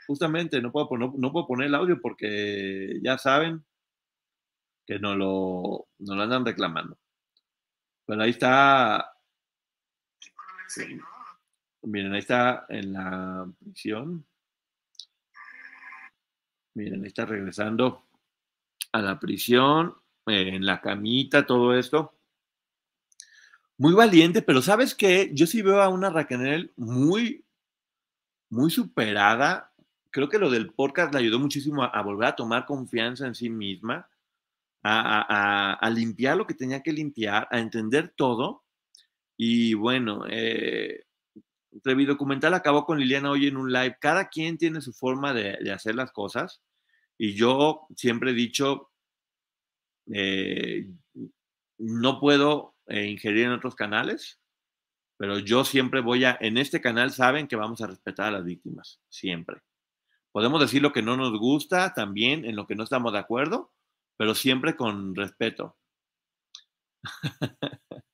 Justamente, 0.07 0.61
no 0.61 0.71
puedo, 0.71 0.89
no, 0.97 1.33
puedo 1.33 1.47
poner 1.47 1.69
el 1.69 1.75
audio 1.75 2.01
porque 2.01 2.99
ya 3.03 3.19
saben 3.19 3.65
que 4.87 4.99
no 4.99 5.17
lo, 5.17 5.89
no 5.99 6.15
lo 6.15 6.23
andan 6.23 6.45
reclamando. 6.45 6.99
Pero 8.07 8.23
ahí 8.23 8.31
está. 8.31 9.11
Miren, 11.83 12.13
ahí 12.13 12.19
está 12.19 12.67
en 12.69 12.93
la 12.93 13.47
prisión. 13.59 14.27
Miren, 16.75 17.03
ahí 17.03 17.09
está 17.09 17.25
regresando 17.25 18.05
a 18.93 19.01
la 19.01 19.19
prisión, 19.19 19.95
en 20.27 20.67
la 20.67 20.81
camita, 20.81 21.47
todo 21.47 21.75
esto. 21.77 22.14
Muy 23.77 23.93
valiente, 23.93 24.41
pero 24.41 24.63
¿sabes 24.63 24.95
qué? 24.95 25.31
Yo 25.33 25.47
sí 25.47 25.61
veo 25.61 25.83
a 25.83 25.89
una 25.89 26.09
Raquel 26.09 26.73
muy, 26.77 27.45
muy 28.49 28.71
superada. 28.71 29.73
Creo 30.11 30.29
que 30.29 30.39
lo 30.39 30.49
del 30.49 30.73
podcast 30.73 31.13
le 31.13 31.19
ayudó 31.19 31.41
muchísimo 31.41 31.83
a, 31.83 32.03
volver 32.03 32.29
a 32.29 32.37
tomar 32.37 32.67
confianza 32.67 33.27
en 33.27 33.35
sí 33.35 33.51
misma, 33.51 34.09
a, 34.85 35.91
limpiar 35.93 36.37
lo 36.37 36.47
que 36.47 36.55
tenía 36.55 36.83
que 36.83 36.93
limpiar, 36.93 37.49
a 37.51 37.59
entender 37.59 38.15
todo. 38.17 38.63
Y 39.37 39.75
bueno, 39.75 40.25
eh, 40.31 41.05
Documental 41.73 42.55
acabó 42.55 42.87
con 42.87 43.01
Liliana 43.01 43.33
hoy 43.33 43.49
en 43.49 43.57
un 43.57 43.73
live. 43.73 43.97
Cada 44.01 44.29
quien 44.29 44.57
tiene 44.57 44.81
su 44.83 44.93
forma 44.93 45.35
de, 45.35 45.73
hacer 45.73 45.97
las 45.97 46.13
cosas. 46.13 46.63
Y 47.19 47.35
yo 47.35 47.89
siempre 47.97 48.31
he 48.31 48.35
dicho, 48.35 48.93
eh, 50.13 50.89
no 51.79 52.21
puedo 52.21 52.74
eh, 52.87 53.07
ingerir 53.07 53.47
en 53.47 53.53
otros 53.53 53.75
canales, 53.75 54.41
pero 55.17 55.39
yo 55.39 55.65
siempre 55.65 56.01
voy 56.01 56.25
a, 56.25 56.37
en 56.41 56.59
este 56.59 56.81
canal 56.81 57.13
saben 57.13 57.49
que 57.49 57.57
vamos 57.57 57.81
a 57.81 57.87
respetar 57.87 58.29
a 58.29 58.33
las 58.33 58.45
víctimas, 58.45 59.01
siempre. 59.09 59.61
Podemos 60.33 60.61
decir 60.61 60.83
lo 60.83 60.93
que 60.93 61.03
no 61.03 61.17
nos 61.17 61.39
gusta 61.39 61.95
también, 61.95 62.45
en 62.45 62.57
lo 62.57 62.67
que 62.67 62.75
no 62.75 62.83
estamos 62.83 63.13
de 63.13 63.21
acuerdo, 63.21 63.73
pero 64.17 64.35
siempre 64.35 64.77
con 64.77 65.15
respeto. 65.15 65.77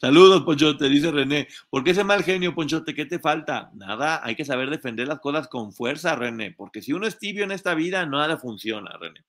Saludos, 0.00 0.42
Ponchote, 0.44 0.88
dice 0.88 1.10
René. 1.10 1.48
¿Por 1.68 1.84
qué 1.84 1.90
ese 1.90 2.04
mal 2.04 2.22
genio, 2.22 2.54
Ponchote? 2.54 2.94
¿Qué 2.94 3.06
te 3.06 3.18
falta? 3.18 3.70
Nada, 3.74 4.20
hay 4.24 4.34
que 4.34 4.44
saber 4.44 4.70
defender 4.70 5.08
las 5.08 5.20
cosas 5.20 5.48
con 5.48 5.72
fuerza, 5.72 6.16
René, 6.16 6.52
porque 6.52 6.82
si 6.82 6.92
uno 6.92 7.06
es 7.06 7.18
tibio 7.18 7.44
en 7.44 7.52
esta 7.52 7.74
vida, 7.74 8.06
nada 8.06 8.38
funciona, 8.38 8.96
René. 8.98 9.24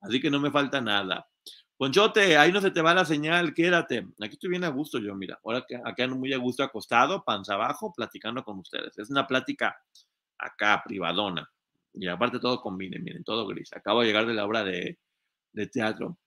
Así 0.00 0.20
que 0.20 0.30
no 0.30 0.40
me 0.40 0.50
falta 0.50 0.80
nada. 0.80 1.28
Ponchote, 1.76 2.36
ahí 2.36 2.52
no 2.52 2.60
se 2.60 2.70
te 2.70 2.82
va 2.82 2.94
la 2.94 3.04
señal, 3.04 3.52
quédate. 3.52 4.06
Aquí 4.20 4.34
estoy 4.34 4.50
bien 4.50 4.64
a 4.64 4.68
gusto 4.68 4.98
yo, 4.98 5.14
mira. 5.14 5.40
Ahora 5.44 5.66
acá 5.84 6.04
ando 6.04 6.16
muy 6.16 6.32
a 6.32 6.38
gusto 6.38 6.62
acostado, 6.62 7.24
panza 7.24 7.54
abajo, 7.54 7.92
platicando 7.92 8.44
con 8.44 8.58
ustedes. 8.58 8.96
Es 8.98 9.10
una 9.10 9.26
plática 9.26 9.76
acá, 10.38 10.82
privadona. 10.84 11.50
Y 11.92 12.06
aparte 12.06 12.38
todo 12.38 12.60
combine, 12.60 12.98
miren, 13.00 13.24
todo 13.24 13.46
gris. 13.46 13.72
Acabo 13.72 14.00
de 14.00 14.06
llegar 14.06 14.26
de 14.26 14.34
la 14.34 14.44
obra 14.44 14.62
de, 14.62 14.98
de 15.52 15.66
teatro. 15.66 16.18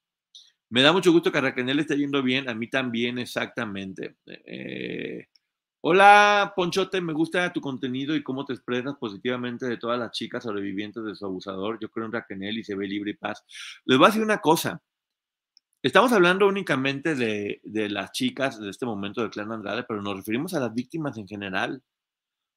Me 0.70 0.82
da 0.82 0.92
mucho 0.92 1.12
gusto 1.14 1.32
que 1.32 1.38
a 1.38 1.42
Raquel 1.42 1.80
esté 1.80 1.98
yendo 1.98 2.22
bien, 2.22 2.50
a 2.50 2.54
mí 2.54 2.70
también, 2.70 3.18
exactamente. 3.20 4.18
Eh, 4.26 5.28
hola, 5.82 6.52
Ponchote, 6.56 7.00
me 7.00 7.14
gusta 7.14 7.54
tu 7.54 7.62
contenido 7.62 8.16
y 8.16 8.24
cómo 8.24 8.44
te 8.44 8.54
expresas 8.54 8.96
positivamente 9.00 9.66
de 9.66 9.78
todas 9.78 9.98
las 9.98 10.12
chicas 10.12 10.44
sobrevivientes 10.44 11.04
de 11.06 11.16
su 11.16 11.26
abusador. 11.26 11.80
Yo 11.80 11.90
creo 11.90 12.06
en 12.06 12.12
Raquel 12.12 12.58
y 12.58 12.64
se 12.66 12.76
ve 12.76 12.86
libre 12.88 13.12
y 13.12 13.14
paz. 13.14 13.46
Les 13.86 13.98
voy 13.98 14.06
a 14.06 14.10
decir 14.10 14.24
una 14.24 14.40
cosa. 14.40 14.82
Estamos 15.82 16.12
hablando 16.12 16.48
únicamente 16.48 17.16
de, 17.16 17.62
de 17.64 17.90
las 17.90 18.12
chicas 18.12 18.60
de 18.60 18.70
este 18.70 18.86
momento 18.86 19.22
del 19.22 19.30
clan 19.30 19.52
Andrade, 19.52 19.86
pero 19.88 20.02
nos 20.02 20.18
referimos 20.18 20.54
a 20.54 20.60
las 20.60 20.74
víctimas 20.74 21.18
en 21.18 21.28
general. 21.28 21.82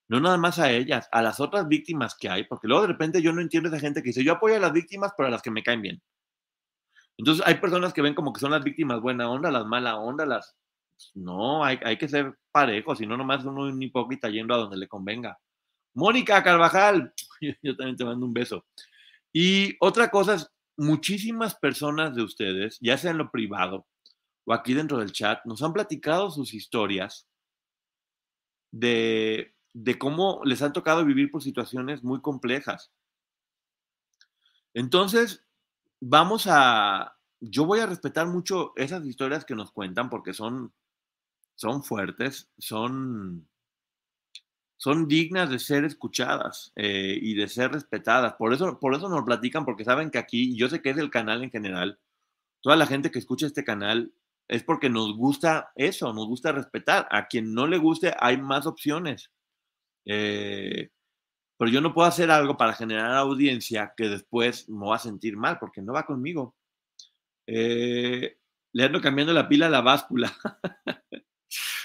No 0.09 0.19
nada 0.19 0.39
más 0.39 0.59
a 0.59 0.73
ellas, 0.73 1.09
a 1.13 1.23
las 1.23 1.39
otras 1.39 1.69
víctimas 1.69 2.17
que 2.19 2.29
hay, 2.29 2.45
porque 2.45 2.67
luego 2.67 2.83
de 2.83 2.89
repente 2.89 3.23
yo 3.23 3.33
no 3.33 3.41
entiendo 3.41 3.69
a 3.69 3.73
esa 3.73 3.81
gente 3.81 4.03
que 4.03 4.09
dice, 4.09 4.25
yo 4.25 4.33
apoyo 4.33 4.57
a 4.57 4.61
las 4.61 4.73
víctimas, 4.73 5.13
pero 5.17 5.29
a 5.29 5.31
las 5.31 5.43
que 5.43 5.53
me 5.53 5.63
caen 5.63 5.83
bien. 5.83 6.03
Entonces 7.21 7.47
hay 7.47 7.57
personas 7.57 7.93
que 7.93 8.01
ven 8.01 8.15
como 8.15 8.33
que 8.33 8.41
son 8.41 8.51
las 8.51 8.65
víctimas 8.65 9.03
buena 9.03 9.31
onda, 9.31 9.51
las 9.51 9.67
mala 9.67 9.99
onda, 9.99 10.25
las... 10.25 10.57
Pues, 10.89 11.11
no, 11.15 11.63
hay, 11.63 11.79
hay 11.85 11.99
que 11.99 12.09
ser 12.09 12.39
parejos, 12.51 12.97
si 12.97 13.07
no 13.07 13.15
nomás 13.15 13.45
uno 13.45 13.65
un 13.65 13.83
hipócrita 13.83 14.31
yendo 14.31 14.55
a 14.55 14.57
donde 14.57 14.79
le 14.79 14.89
convenga. 14.89 15.39
Mónica 15.93 16.43
Carvajal, 16.43 17.13
yo 17.63 17.77
también 17.77 17.99
te 17.99 18.07
mando 18.07 18.25
un 18.25 18.33
beso. 18.33 18.65
Y 19.35 19.77
otra 19.81 20.11
cosa 20.11 20.37
es, 20.37 20.51
muchísimas 20.79 21.55
personas 21.55 22.15
de 22.15 22.23
ustedes, 22.23 22.79
ya 22.81 22.97
sea 22.97 23.11
en 23.11 23.19
lo 23.19 23.31
privado 23.31 23.87
o 24.47 24.55
aquí 24.55 24.73
dentro 24.73 24.97
del 24.97 25.13
chat, 25.13 25.45
nos 25.45 25.63
han 25.63 25.75
platicado 25.75 26.31
sus 26.31 26.55
historias 26.55 27.29
de, 28.71 29.55
de 29.75 29.99
cómo 29.99 30.41
les 30.45 30.63
han 30.63 30.73
tocado 30.73 31.05
vivir 31.05 31.31
por 31.31 31.43
situaciones 31.43 32.03
muy 32.03 32.23
complejas. 32.23 32.91
Entonces, 34.73 35.45
vamos 36.01 36.47
a, 36.49 37.17
yo 37.41 37.65
voy 37.65 37.81
a 37.81 37.87
respetar 37.87 38.27
mucho 38.27 38.73
esas 38.77 39.05
historias 39.07 39.45
que 39.45 39.55
nos 39.55 39.73
cuentan 39.73 40.11
porque 40.11 40.33
son, 40.33 40.73
son 41.55 41.83
fuertes, 41.83 42.51
son, 42.59 43.49
son 44.77 45.09
dignas 45.09 45.51
de 45.51 45.59
ser 45.59 45.85
escuchadas 45.85 46.73
eh, 46.77 47.19
y 47.21 47.35
de 47.35 47.49
ser 47.49 47.73
respetadas. 47.73 48.35
Por 48.35 48.53
eso, 48.53 48.79
por 48.81 48.95
eso 48.95 49.09
nos 49.09 49.25
platican, 49.25 49.65
porque 49.65 49.85
saben 49.85 50.11
que 50.11 50.19
aquí, 50.19 50.57
yo 50.57 50.69
sé 50.69 50.83
que 50.83 50.91
es 50.91 50.99
el 50.99 51.11
canal 51.11 51.43
en 51.43 51.51
general, 51.51 51.99
toda 52.63 52.77
la 52.77 52.87
gente 52.87 53.11
que 53.11 53.19
escucha 53.19 53.47
este 53.47 53.65
canal 53.65 54.13
es 54.49 54.65
porque 54.65 54.91
nos 54.91 55.17
gusta 55.17 55.71
eso, 55.77 56.13
nos 56.13 56.27
gusta 56.27 56.53
respetar. 56.53 57.07
A 57.11 57.29
quien 57.29 57.55
no 57.55 57.67
le 57.67 57.79
guste, 57.79 58.15
hay 58.19 58.37
más 58.39 58.67
opciones. 58.67 59.31
Eh, 60.05 60.91
pero 61.61 61.73
yo 61.73 61.83
no 61.83 61.93
puedo 61.93 62.09
hacer 62.09 62.31
algo 62.31 62.57
para 62.57 62.73
generar 62.73 63.15
audiencia 63.17 63.93
que 63.95 64.09
después 64.09 64.67
me 64.71 64.87
va 64.87 64.97
a 64.97 64.99
sentir 64.99 65.37
mal, 65.37 65.59
porque 65.59 65.83
no 65.83 65.93
va 65.93 66.07
conmigo. 66.07 66.57
Eh, 67.47 68.39
cambiando 69.03 69.35
la 69.35 69.47
pila 69.47 69.67
a 69.67 69.69
la 69.69 69.83
báscula. 69.83 70.35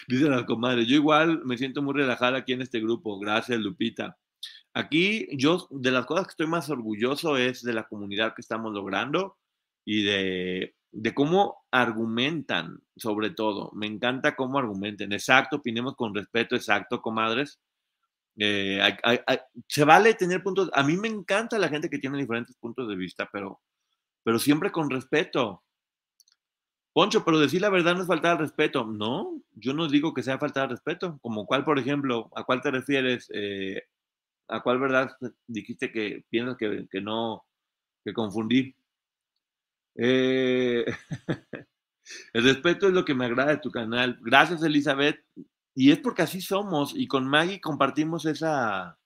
Dice 0.07 0.29
la 0.29 0.45
comadre, 0.45 0.85
yo 0.85 0.95
igual 0.95 1.43
me 1.43 1.57
siento 1.57 1.81
muy 1.81 1.93
relajada 1.93 2.37
aquí 2.37 2.53
en 2.53 2.61
este 2.61 2.79
grupo. 2.79 3.19
Gracias, 3.19 3.59
Lupita. 3.59 4.17
Aquí 4.73 5.27
yo, 5.37 5.67
de 5.69 5.91
las 5.91 6.05
cosas 6.05 6.27
que 6.27 6.31
estoy 6.31 6.47
más 6.47 6.69
orgulloso 6.69 7.35
es 7.35 7.61
de 7.61 7.73
la 7.73 7.85
comunidad 7.85 8.33
que 8.33 8.43
estamos 8.43 8.71
logrando 8.71 9.35
y 9.83 10.03
de, 10.03 10.77
de 10.93 11.13
cómo 11.13 11.65
argumentan, 11.69 12.79
sobre 12.95 13.31
todo. 13.31 13.71
Me 13.73 13.87
encanta 13.87 14.37
cómo 14.37 14.57
argumenten. 14.57 15.11
Exacto, 15.11 15.57
opinemos 15.57 15.97
con 15.97 16.15
respeto, 16.15 16.55
exacto, 16.55 17.01
comadres. 17.01 17.59
Eh, 18.37 18.79
se 19.67 19.83
vale 19.85 20.13
tener 20.13 20.43
puntos. 20.43 20.69
A 20.73 20.83
mí 20.83 20.97
me 20.97 21.07
encanta 21.07 21.57
la 21.59 21.69
gente 21.69 21.89
que 21.89 21.99
tiene 21.99 22.17
diferentes 22.17 22.55
puntos 22.57 22.87
de 22.87 22.95
vista, 22.95 23.29
pero, 23.31 23.61
pero 24.23 24.39
siempre 24.39 24.71
con 24.71 24.89
respeto. 24.89 25.63
Poncho, 26.93 27.25
pero 27.25 27.39
decir 27.39 27.61
la 27.61 27.69
verdad 27.69 27.95
no 27.95 28.01
es 28.01 28.07
faltar 28.07 28.33
al 28.33 28.39
respeto. 28.39 28.85
No, 28.85 29.41
yo 29.53 29.73
no 29.73 29.87
digo 29.87 30.13
que 30.13 30.23
sea 30.23 30.37
faltar 30.39 30.63
al 30.63 30.69
respeto. 30.69 31.19
Como 31.21 31.45
cuál, 31.45 31.63
por 31.65 31.77
ejemplo, 31.79 32.29
¿a 32.35 32.43
cuál 32.43 32.61
te 32.61 32.71
refieres? 32.71 33.29
Eh, 33.33 33.81
¿A 34.47 34.61
cuál 34.61 34.79
verdad 34.79 35.11
dijiste 35.47 35.91
que 35.91 36.23
piensas 36.29 36.55
que, 36.57 36.87
que 36.89 37.01
no, 37.01 37.43
que 38.03 38.13
confundí? 38.13 38.75
Eh, 39.95 40.85
el 42.33 42.43
respeto 42.43 42.87
es 42.87 42.93
lo 42.93 43.05
que 43.05 43.13
me 43.13 43.25
agrada 43.25 43.51
de 43.51 43.57
tu 43.57 43.71
canal. 43.71 44.17
Gracias, 44.21 44.63
Elizabeth. 44.63 45.19
Y 45.75 45.91
es 45.91 45.99
porque 45.99 46.23
así 46.23 46.41
somos 46.41 46.93
y 46.95 47.07
con 47.07 47.27
Maggie 47.27 47.59
compartimos 47.61 48.25
esa, 48.25 48.97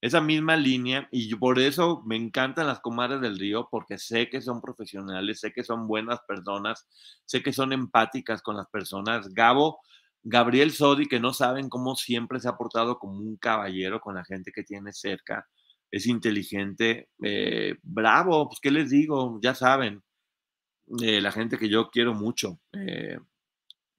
esa 0.00 0.20
misma 0.20 0.56
línea 0.56 1.08
y 1.10 1.34
por 1.34 1.58
eso 1.58 2.02
me 2.06 2.16
encantan 2.16 2.66
las 2.66 2.80
comadres 2.80 3.20
del 3.20 3.38
río 3.38 3.68
porque 3.70 3.98
sé 3.98 4.28
que 4.30 4.40
son 4.40 4.60
profesionales, 4.60 5.40
sé 5.40 5.52
que 5.52 5.64
son 5.64 5.86
buenas 5.86 6.20
personas, 6.26 6.86
sé 7.24 7.42
que 7.42 7.52
son 7.52 7.72
empáticas 7.72 8.42
con 8.42 8.56
las 8.56 8.68
personas. 8.68 9.28
Gabo, 9.34 9.80
Gabriel 10.22 10.72
Sodi, 10.72 11.06
que 11.06 11.20
no 11.20 11.32
saben 11.32 11.68
cómo 11.68 11.94
siempre 11.96 12.40
se 12.40 12.48
ha 12.48 12.56
portado 12.56 12.98
como 12.98 13.18
un 13.18 13.36
caballero 13.36 14.00
con 14.00 14.14
la 14.14 14.24
gente 14.24 14.52
que 14.52 14.64
tiene 14.64 14.92
cerca. 14.92 15.46
es 15.90 16.06
inteligente, 16.06 17.08
eh, 17.22 17.76
bravo, 17.82 18.48
pues 18.48 18.60
qué 18.60 18.70
les 18.70 18.90
digo, 18.90 19.38
ya 19.42 19.54
saben, 19.54 20.02
eh, 21.02 21.20
la 21.20 21.32
gente 21.32 21.58
que 21.58 21.68
yo 21.68 21.90
quiero 21.90 22.14
mucho. 22.14 22.60
eh, 22.72 23.18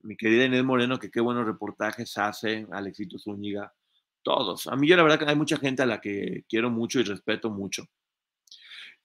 mi 0.02 0.16
querida 0.16 0.46
Inés 0.46 0.64
Moreno, 0.64 0.98
que 1.00 1.12
qué 1.12 1.20
buenos 1.20 1.46
reportajes 1.46 2.18
hace, 2.18 2.68
Alexito 2.72 3.18
Zúñiga, 3.20 3.74
todos. 4.22 4.68
A 4.68 4.76
mí 4.76 4.88
yo 4.88 4.96
la 4.96 5.04
verdad 5.04 5.20
que 5.20 5.26
hay 5.26 5.36
mucha 5.36 5.58
gente 5.58 5.82
a 5.84 5.86
la 5.86 6.00
que 6.02 6.44
quiero 6.48 6.70
mucho 6.70 7.00
y 7.00 7.04
respeto 7.04 7.50
mucho. 7.50 7.86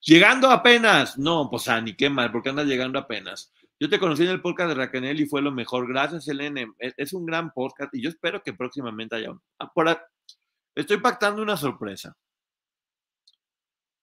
Llegando 0.01 0.51
apenas, 0.51 1.16
no, 1.18 1.49
pues 1.49 1.68
ah, 1.68 1.80
ni 1.80 1.95
qué 1.95 2.11
mal, 2.11 2.32
porque 2.32 2.49
andas 2.49 2.66
llegando 2.66 2.99
apenas. 2.99 3.53
Yo 3.78 3.88
te 3.88 3.99
conocí 3.99 4.22
en 4.24 4.30
el 4.30 4.40
podcast 4.40 4.68
de 4.70 4.74
Raquel 4.74 5.20
y 5.20 5.26
fue 5.26 5.43
lo 5.43 5.51
mejor. 5.51 5.88
Gracias, 5.88 6.28
Elene. 6.28 6.72
Es, 6.78 6.95
es 6.97 7.12
un 7.12 7.26
gran 7.26 7.53
podcast 7.53 7.95
y 7.95 8.03
yo 8.03 8.09
espero 8.11 8.43
que 8.43 8.53
próximamente 8.53 9.16
haya 9.16 9.30
un. 9.32 9.40
ah, 9.59 9.72
estoy 10.74 10.99
pactando 10.99 11.43
una 11.43 11.57
sorpresa. 11.57 12.16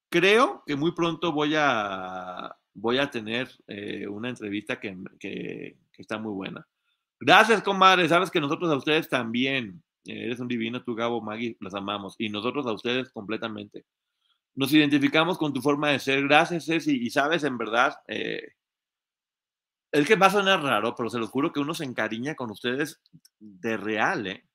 Creo 0.09 0.63
que 0.65 0.75
muy 0.75 0.93
pronto 0.93 1.31
voy 1.31 1.53
a, 1.55 2.53
voy 2.73 2.97
a 2.97 3.09
tener 3.11 3.49
eh, 3.67 4.07
una 4.07 4.29
entrevista 4.29 4.79
que- 4.79 4.97
que 5.19 5.77
está 6.01 6.17
muy 6.17 6.33
buena. 6.33 6.65
Gracias, 7.19 7.61
comadre. 7.61 8.07
Sabes 8.07 8.31
que 8.31 8.39
nosotros 8.39 8.71
a 8.71 8.77
ustedes 8.77 9.09
también. 9.09 9.83
eh, 10.05 10.25
Eres 10.25 10.39
un 10.39 10.47
divino, 10.47 10.83
tú, 10.83 10.95
Gabo, 10.95 11.21
Maggie, 11.21 11.57
los 11.59 11.73
amamos. 11.73 12.15
Y 12.17 12.29
nosotros 12.29 12.65
a 12.65 12.73
ustedes 12.73 13.11
completamente. 13.11 13.85
Nos 14.55 14.73
identificamos 14.73 15.37
con 15.37 15.53
tu 15.53 15.61
forma 15.61 15.89
de 15.89 15.99
ser. 15.99 16.23
Gracias, 16.23 16.65
Ceci. 16.65 16.97
Y 17.05 17.09
sabes, 17.09 17.43
en 17.43 17.57
verdad, 17.57 17.95
eh, 18.07 18.53
es 19.91 20.07
que 20.07 20.15
va 20.15 20.27
a 20.27 20.31
sonar 20.31 20.61
raro, 20.61 20.95
pero 20.95 21.09
se 21.09 21.17
los 21.19 21.29
juro 21.29 21.51
que 21.51 21.59
uno 21.59 21.73
se 21.73 21.83
encariña 21.83 22.35
con 22.35 22.51
ustedes 22.51 23.01
de 23.39 23.75
real, 23.77 24.27
¿eh? 24.27 24.45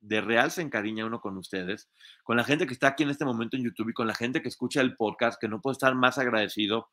De 0.00 0.20
real 0.20 0.50
se 0.50 0.62
encariña 0.62 1.04
uno 1.06 1.20
con 1.20 1.36
ustedes, 1.36 1.90
con 2.24 2.36
la 2.36 2.44
gente 2.44 2.66
que 2.66 2.72
está 2.72 2.88
aquí 2.88 3.02
en 3.02 3.10
este 3.10 3.24
momento 3.24 3.56
en 3.56 3.64
YouTube 3.64 3.90
y 3.90 3.92
con 3.92 4.06
la 4.06 4.14
gente 4.14 4.42
que 4.42 4.48
escucha 4.48 4.80
el 4.80 4.96
podcast, 4.96 5.40
que 5.40 5.46
no 5.48 5.60
puedo 5.60 5.72
estar 5.72 5.94
más 5.94 6.18
agradecido 6.18 6.88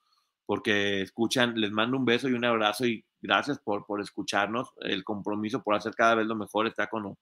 porque 0.48 1.02
escuchan, 1.02 1.60
les 1.60 1.72
mando 1.72 1.98
un 1.98 2.06
beso 2.06 2.30
y 2.30 2.34
un 2.34 2.46
abrazo 2.46 2.88
y 2.88 3.06
gracias 3.22 3.60
por, 3.60 3.86
por 3.86 4.02
escucharnos, 4.02 4.70
el 4.80 5.04
compromiso 5.04 5.62
por 5.62 5.76
hacer 5.76 5.94
cada 5.94 6.16
vez 6.16 6.26
lo 6.26 6.36
mejor 6.36 6.68
está 6.68 6.88
con, 6.88 7.16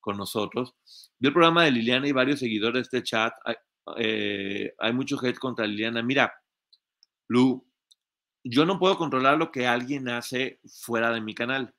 con 0.00 0.16
nosotros. 0.16 0.74
Vi 1.18 1.26
el 1.26 1.34
programa 1.34 1.64
de 1.64 1.72
Liliana 1.72 2.06
y 2.06 2.12
varios 2.12 2.38
seguidores 2.38 2.74
de 2.74 2.80
este 2.98 3.02
chat, 3.02 3.34
hay, 3.44 3.56
eh, 3.96 4.72
hay 4.78 4.92
mucho 4.92 5.18
hate 5.20 5.38
contra 5.38 5.66
Liliana. 5.66 6.04
Mira, 6.04 6.32
Lu, 7.26 7.66
yo 8.44 8.64
no 8.64 8.78
puedo 8.78 8.96
controlar 8.96 9.36
lo 9.36 9.50
que 9.50 9.66
alguien 9.66 10.08
hace 10.08 10.60
fuera 10.80 11.10
de 11.10 11.20
mi 11.20 11.34
canal. 11.34 11.74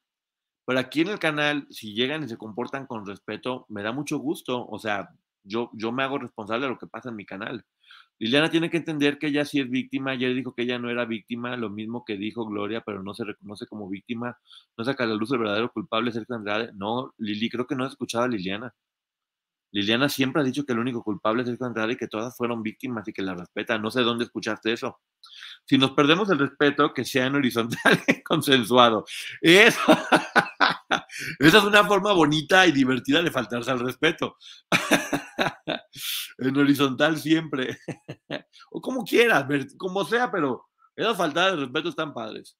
Pero 0.65 0.79
aquí 0.79 1.01
en 1.01 1.07
el 1.07 1.19
canal, 1.19 1.65
si 1.69 1.93
llegan 1.93 2.23
y 2.25 2.27
se 2.27 2.37
comportan 2.37 2.85
con 2.85 3.05
respeto, 3.05 3.65
me 3.69 3.83
da 3.83 3.93
mucho 3.93 4.19
gusto. 4.19 4.67
O 4.67 4.77
sea, 4.77 5.09
yo, 5.43 5.71
yo 5.73 5.93
me 5.93 6.03
hago 6.03 6.19
responsable 6.19 6.65
de 6.65 6.73
lo 6.73 6.77
que 6.77 6.87
pasa 6.87 7.09
en 7.09 7.15
mi 7.15 7.25
canal. 7.25 7.65
Liliana 8.19 8.49
tiene 8.49 8.69
que 8.69 8.77
entender 8.77 9.17
que 9.17 9.27
ella 9.27 9.45
sí 9.45 9.61
es 9.61 9.69
víctima. 9.69 10.11
Ayer 10.11 10.35
dijo 10.35 10.53
que 10.53 10.63
ella 10.63 10.77
no 10.77 10.89
era 10.89 11.05
víctima, 11.05 11.55
lo 11.55 11.69
mismo 11.69 12.03
que 12.05 12.17
dijo 12.17 12.45
Gloria, 12.45 12.81
pero 12.85 13.01
no 13.01 13.13
se 13.13 13.23
reconoce 13.23 13.65
como 13.65 13.89
víctima. 13.89 14.37
No 14.77 14.83
saca 14.83 15.05
la 15.05 15.15
luz 15.15 15.31
el 15.31 15.39
verdadero 15.39 15.71
culpable, 15.71 16.11
Sergio 16.11 16.35
Andrade. 16.35 16.71
No, 16.75 17.13
Lili, 17.17 17.49
creo 17.49 17.65
que 17.65 17.75
no 17.75 17.85
has 17.85 17.91
escuchado 17.91 18.25
a 18.25 18.27
Liliana. 18.27 18.75
Liliana 19.71 20.09
siempre 20.09 20.41
ha 20.41 20.45
dicho 20.45 20.65
que 20.65 20.73
el 20.73 20.79
único 20.79 21.03
culpable 21.03 21.43
es 21.43 21.47
Sergio 21.47 21.67
Andrade 21.67 21.93
y 21.93 21.97
que 21.97 22.07
todas 22.07 22.35
fueron 22.35 22.61
víctimas 22.61 23.07
y 23.07 23.13
que 23.13 23.21
la 23.21 23.35
respeta. 23.35 23.77
No 23.77 23.89
sé 23.89 24.01
dónde 24.01 24.25
escuchaste 24.25 24.73
eso. 24.73 24.99
Si 25.65 25.77
nos 25.77 25.91
perdemos 25.91 26.29
el 26.29 26.39
respeto, 26.39 26.93
que 26.93 27.05
sea 27.05 27.27
en 27.27 27.35
horizontal 27.35 27.99
y 28.07 28.21
consensuado. 28.21 29.05
Eso. 29.41 29.79
Esa 31.39 31.57
es 31.57 31.63
una 31.63 31.85
forma 31.85 32.11
bonita 32.11 32.67
y 32.67 32.71
divertida 32.73 33.21
de 33.21 33.31
faltarse 33.31 33.71
al 33.71 33.79
respeto. 33.79 34.35
en 36.37 36.57
horizontal 36.57 37.17
siempre. 37.17 37.77
o 38.71 38.81
como 38.81 39.03
quieras, 39.03 39.45
como 39.77 40.05
sea, 40.05 40.31
pero 40.31 40.65
esas 40.95 41.17
faltadas 41.17 41.53
de 41.53 41.65
respeto 41.65 41.89
están 41.89 42.13
padres. 42.13 42.57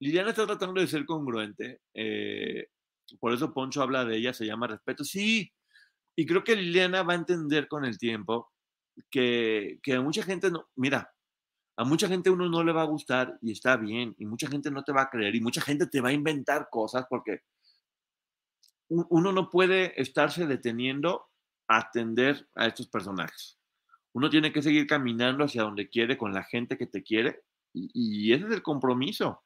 Liliana 0.00 0.30
está 0.30 0.46
tratando 0.46 0.80
de 0.80 0.86
ser 0.86 1.04
congruente. 1.06 1.80
eh, 1.94 2.68
por 3.20 3.32
eso 3.32 3.52
Poncho 3.52 3.82
habla 3.82 4.04
de 4.04 4.16
ella, 4.16 4.32
se 4.32 4.46
llama 4.46 4.66
respeto. 4.66 5.04
Sí, 5.04 5.52
y 6.16 6.26
creo 6.26 6.42
que 6.42 6.56
Liliana 6.56 7.02
va 7.02 7.12
a 7.12 7.16
entender 7.16 7.68
con 7.68 7.84
el 7.84 7.98
tiempo 7.98 8.52
que, 9.10 9.78
que 9.82 9.94
a 9.94 10.00
mucha 10.00 10.22
gente 10.22 10.50
no. 10.50 10.68
Mira, 10.76 11.12
a 11.76 11.84
mucha 11.84 12.08
gente 12.08 12.30
uno 12.30 12.48
no 12.48 12.64
le 12.64 12.72
va 12.72 12.82
a 12.82 12.86
gustar 12.86 13.38
y 13.42 13.52
está 13.52 13.76
bien, 13.76 14.14
y 14.18 14.26
mucha 14.26 14.48
gente 14.48 14.70
no 14.70 14.82
te 14.82 14.92
va 14.92 15.02
a 15.02 15.10
creer, 15.10 15.34
y 15.34 15.40
mucha 15.40 15.60
gente 15.60 15.86
te 15.86 16.00
va 16.00 16.08
a 16.08 16.12
inventar 16.12 16.68
cosas 16.70 17.06
porque 17.08 17.40
uno 18.88 19.32
no 19.32 19.50
puede 19.50 20.00
estarse 20.00 20.46
deteniendo 20.46 21.28
atender 21.68 22.48
a 22.54 22.66
estos 22.66 22.88
personajes. 22.88 23.58
Uno 24.14 24.30
tiene 24.30 24.52
que 24.52 24.62
seguir 24.62 24.86
caminando 24.86 25.44
hacia 25.44 25.62
donde 25.62 25.88
quiere 25.88 26.18
con 26.18 26.32
la 26.34 26.44
gente 26.44 26.78
que 26.78 26.86
te 26.86 27.02
quiere 27.02 27.42
y, 27.74 28.32
ese 28.32 28.46
es 28.46 28.52
el 28.52 28.62
compromiso. 28.62 29.44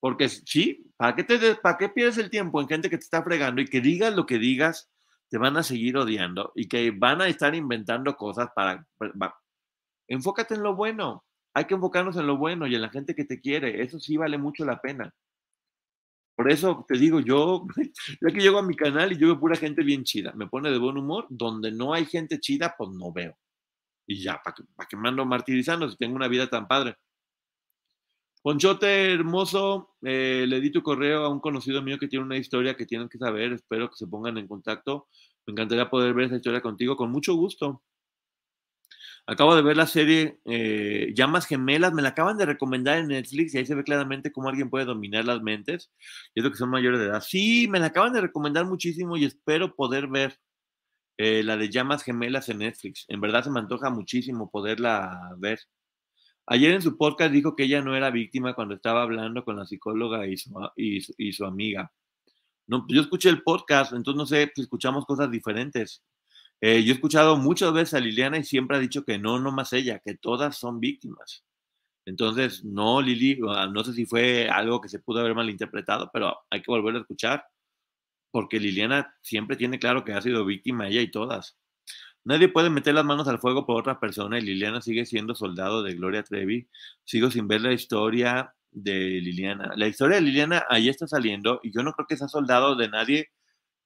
Porque 0.00 0.28
sí, 0.28 0.92
¿para 0.96 1.16
qué, 1.16 1.24
te, 1.24 1.54
¿para 1.56 1.76
qué 1.76 1.88
pierdes 1.88 2.18
el 2.18 2.30
tiempo 2.30 2.60
en 2.60 2.68
gente 2.68 2.90
que 2.90 2.98
te 2.98 3.04
está 3.04 3.22
fregando 3.22 3.60
y 3.60 3.66
que 3.66 3.80
digas 3.80 4.14
lo 4.14 4.26
que 4.26 4.38
digas, 4.38 4.90
te 5.28 5.38
van 5.38 5.56
a 5.56 5.62
seguir 5.62 5.96
odiando 5.96 6.52
y 6.54 6.68
que 6.68 6.90
van 6.92 7.20
a 7.20 7.28
estar 7.28 7.54
inventando 7.54 8.16
cosas 8.16 8.48
para... 8.54 8.86
va- 9.00 9.36
Enfócate 10.08 10.54
en 10.54 10.62
lo 10.62 10.74
bueno. 10.76 11.24
Hay 11.54 11.66
que 11.66 11.74
enfocarnos 11.74 12.16
en 12.16 12.26
lo 12.26 12.36
bueno 12.38 12.66
y 12.66 12.74
en 12.74 12.82
la 12.82 12.90
gente 12.90 13.14
que 13.14 13.24
te 13.24 13.40
quiere. 13.40 13.82
Eso 13.82 14.00
sí 14.00 14.16
vale 14.16 14.38
mucho 14.38 14.64
la 14.64 14.80
pena. 14.80 15.14
Por 16.38 16.52
eso 16.52 16.84
te 16.86 16.96
digo, 16.96 17.18
yo, 17.18 17.66
yo 18.20 18.28
que 18.32 18.40
llego 18.40 18.58
a 18.58 18.62
mi 18.62 18.76
canal 18.76 19.10
y 19.10 19.18
yo 19.18 19.26
veo 19.26 19.40
pura 19.40 19.56
gente 19.56 19.82
bien 19.82 20.04
chida, 20.04 20.32
me 20.36 20.46
pone 20.46 20.70
de 20.70 20.78
buen 20.78 20.96
humor, 20.96 21.26
donde 21.28 21.72
no 21.72 21.92
hay 21.92 22.06
gente 22.06 22.38
chida, 22.38 22.76
pues 22.78 22.90
no 22.90 23.12
veo. 23.12 23.36
Y 24.06 24.22
ya, 24.22 24.40
¿para 24.44 24.54
qué, 24.54 24.62
pa' 24.76 24.86
qué 24.86 24.96
me 24.96 25.08
ando 25.08 25.24
martirizando 25.24 25.90
si 25.90 25.96
tengo 25.96 26.14
una 26.14 26.28
vida 26.28 26.48
tan 26.48 26.68
padre? 26.68 26.94
Ponchote 28.40 29.14
hermoso, 29.14 29.96
eh, 30.02 30.46
le 30.48 30.60
di 30.60 30.70
tu 30.70 30.80
correo 30.80 31.24
a 31.24 31.28
un 31.28 31.40
conocido 31.40 31.82
mío 31.82 31.98
que 31.98 32.06
tiene 32.06 32.24
una 32.24 32.36
historia 32.36 32.76
que 32.76 32.86
tienen 32.86 33.08
que 33.08 33.18
saber, 33.18 33.52
espero 33.54 33.90
que 33.90 33.96
se 33.96 34.06
pongan 34.06 34.38
en 34.38 34.46
contacto. 34.46 35.08
Me 35.44 35.54
encantaría 35.54 35.90
poder 35.90 36.14
ver 36.14 36.26
esa 36.26 36.36
historia 36.36 36.60
contigo 36.60 36.96
con 36.96 37.10
mucho 37.10 37.34
gusto. 37.34 37.82
Acabo 39.30 39.54
de 39.54 39.60
ver 39.60 39.76
la 39.76 39.86
serie 39.86 40.40
eh, 40.46 41.12
Llamas 41.14 41.44
Gemelas, 41.44 41.92
me 41.92 42.00
la 42.00 42.08
acaban 42.08 42.38
de 42.38 42.46
recomendar 42.46 42.96
en 42.96 43.08
Netflix 43.08 43.54
y 43.54 43.58
ahí 43.58 43.66
se 43.66 43.74
ve 43.74 43.84
claramente 43.84 44.32
cómo 44.32 44.48
alguien 44.48 44.70
puede 44.70 44.86
dominar 44.86 45.26
las 45.26 45.42
mentes. 45.42 45.90
Y 46.34 46.40
es 46.40 46.44
lo 46.44 46.50
que 46.50 46.56
son 46.56 46.70
mayores 46.70 46.98
de 46.98 47.06
edad. 47.06 47.20
Sí, 47.20 47.68
me 47.68 47.78
la 47.78 47.88
acaban 47.88 48.14
de 48.14 48.22
recomendar 48.22 48.64
muchísimo 48.64 49.18
y 49.18 49.26
espero 49.26 49.74
poder 49.74 50.06
ver 50.06 50.40
eh, 51.18 51.42
la 51.42 51.58
de 51.58 51.68
Llamas 51.68 52.04
Gemelas 52.04 52.48
en 52.48 52.60
Netflix. 52.60 53.04
En 53.08 53.20
verdad 53.20 53.44
se 53.44 53.50
me 53.50 53.60
antoja 53.60 53.90
muchísimo 53.90 54.50
poderla 54.50 55.34
ver. 55.36 55.60
Ayer 56.46 56.72
en 56.72 56.80
su 56.80 56.96
podcast 56.96 57.30
dijo 57.30 57.54
que 57.54 57.64
ella 57.64 57.82
no 57.82 57.94
era 57.94 58.10
víctima 58.10 58.54
cuando 58.54 58.76
estaba 58.76 59.02
hablando 59.02 59.44
con 59.44 59.56
la 59.56 59.66
psicóloga 59.66 60.26
y 60.26 60.38
su, 60.38 60.54
y 60.76 61.32
su, 61.32 61.44
amiga. 61.44 61.92
No, 62.66 62.86
yo 62.88 63.02
escuché 63.02 63.28
el 63.28 63.42
podcast, 63.42 63.92
entonces 63.92 64.16
no 64.16 64.26
sé 64.26 64.50
si 64.54 64.62
escuchamos 64.62 65.04
cosas 65.04 65.30
diferentes. 65.30 66.02
Eh, 66.60 66.82
yo 66.82 66.92
he 66.92 66.94
escuchado 66.94 67.36
muchas 67.36 67.72
veces 67.72 67.94
a 67.94 68.00
Liliana 68.00 68.38
y 68.38 68.44
siempre 68.44 68.76
ha 68.76 68.80
dicho 68.80 69.04
que 69.04 69.18
no, 69.18 69.38
no 69.38 69.52
más 69.52 69.72
ella, 69.72 70.00
que 70.00 70.14
todas 70.14 70.56
son 70.56 70.80
víctimas. 70.80 71.44
Entonces, 72.06 72.64
no, 72.64 73.02
Lili, 73.02 73.38
no 73.38 73.84
sé 73.84 73.92
si 73.92 74.06
fue 74.06 74.48
algo 74.48 74.80
que 74.80 74.88
se 74.88 74.98
pudo 74.98 75.20
haber 75.20 75.34
malinterpretado, 75.34 76.10
pero 76.12 76.38
hay 76.50 76.62
que 76.62 76.70
volver 76.70 76.96
a 76.96 77.00
escuchar, 77.00 77.44
porque 78.30 78.60
Liliana 78.60 79.14
siempre 79.22 79.56
tiene 79.56 79.78
claro 79.78 80.04
que 80.04 80.12
ha 80.14 80.22
sido 80.22 80.44
víctima 80.44 80.88
ella 80.88 81.02
y 81.02 81.10
todas. 81.10 81.58
Nadie 82.24 82.48
puede 82.48 82.70
meter 82.70 82.94
las 82.94 83.04
manos 83.04 83.28
al 83.28 83.38
fuego 83.38 83.66
por 83.66 83.80
otra 83.80 84.00
persona 84.00 84.38
y 84.38 84.42
Liliana 84.42 84.82
sigue 84.82 85.06
siendo 85.06 85.34
soldado 85.34 85.82
de 85.82 85.94
Gloria 85.94 86.22
Trevi. 86.22 86.68
Sigo 87.04 87.30
sin 87.30 87.48
ver 87.48 87.62
la 87.62 87.72
historia 87.72 88.54
de 88.70 89.20
Liliana. 89.20 89.72
La 89.76 89.86
historia 89.88 90.16
de 90.16 90.22
Liliana 90.22 90.64
ahí 90.68 90.88
está 90.88 91.06
saliendo 91.06 91.60
y 91.62 91.72
yo 91.72 91.82
no 91.82 91.92
creo 91.92 92.06
que 92.06 92.16
sea 92.16 92.28
soldado 92.28 92.76
de 92.76 92.88
nadie 92.88 93.30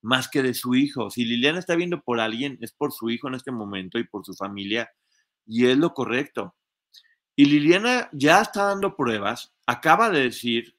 más 0.02 0.28
que 0.28 0.42
de 0.42 0.54
su 0.54 0.74
hijo. 0.74 1.10
Si 1.10 1.24
Liliana 1.24 1.58
está 1.58 1.76
viendo 1.76 2.02
por 2.02 2.20
alguien, 2.20 2.58
es 2.60 2.72
por 2.72 2.92
su 2.92 3.08
hijo 3.08 3.28
en 3.28 3.34
este 3.34 3.52
momento 3.52 3.98
y 3.98 4.04
por 4.04 4.24
su 4.24 4.34
familia, 4.34 4.90
y 5.46 5.66
es 5.66 5.78
lo 5.78 5.94
correcto. 5.94 6.54
Y 7.34 7.46
Liliana 7.46 8.10
ya 8.12 8.42
está 8.42 8.64
dando 8.64 8.94
pruebas, 8.94 9.54
acaba 9.66 10.10
de 10.10 10.24
decir, 10.24 10.76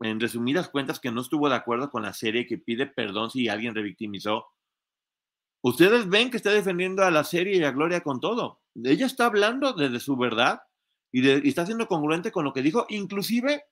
en 0.00 0.18
resumidas 0.18 0.68
cuentas, 0.68 0.98
que 0.98 1.12
no 1.12 1.20
estuvo 1.20 1.48
de 1.48 1.56
acuerdo 1.56 1.90
con 1.90 2.02
la 2.02 2.12
serie, 2.12 2.46
que 2.46 2.58
pide 2.58 2.86
perdón 2.86 3.30
si 3.30 3.48
alguien 3.48 3.74
revictimizó. 3.74 4.46
Ustedes 5.60 6.08
ven 6.08 6.30
que 6.30 6.36
está 6.36 6.50
defendiendo 6.50 7.04
a 7.04 7.10
la 7.10 7.24
serie 7.24 7.56
y 7.56 7.64
a 7.64 7.72
Gloria 7.72 8.00
con 8.00 8.20
todo. 8.20 8.62
Ella 8.82 9.06
está 9.06 9.26
hablando 9.26 9.72
desde 9.72 10.00
su 10.00 10.16
verdad 10.16 10.60
y, 11.12 11.28
y 11.28 11.48
está 11.48 11.66
siendo 11.66 11.88
congruente 11.88 12.32
con 12.32 12.44
lo 12.44 12.52
que 12.52 12.62
dijo, 12.62 12.86
inclusive, 12.88 13.64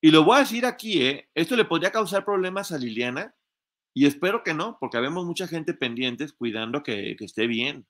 y 0.00 0.10
lo 0.10 0.24
voy 0.24 0.36
a 0.36 0.40
decir 0.40 0.64
aquí, 0.64 1.02
¿eh? 1.02 1.28
esto 1.34 1.56
le 1.56 1.64
podría 1.64 1.90
causar 1.90 2.24
problemas 2.24 2.70
a 2.70 2.78
Liliana, 2.78 3.34
y 3.98 4.06
espero 4.06 4.44
que 4.44 4.54
no, 4.54 4.76
porque 4.78 5.00
vemos 5.00 5.26
mucha 5.26 5.48
gente 5.48 5.74
pendientes 5.74 6.32
cuidando 6.32 6.84
que, 6.84 7.16
esté 7.18 7.48
bien. 7.48 7.84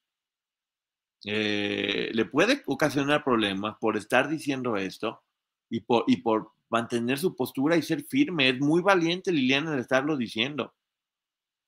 Eh, 1.27 2.09
le 2.15 2.25
puede 2.25 2.63
ocasionar 2.65 3.23
problemas 3.23 3.77
por 3.79 3.95
estar 3.99 4.27
diciendo 4.27 4.79
esto 4.79 5.23
y 5.69 5.81
por, 5.81 6.05
y 6.07 6.23
por 6.23 6.53
mantener 6.71 7.19
su 7.19 7.37
postura 7.37 7.77
y 7.77 7.83
ser 7.83 8.05
firme. 8.05 8.49
Es 8.49 8.59
muy 8.59 8.81
valiente 8.81 9.33
Liliana 9.33 9.73
de 9.73 9.83
estarlo 9.83 10.17
diciendo. 10.17 10.73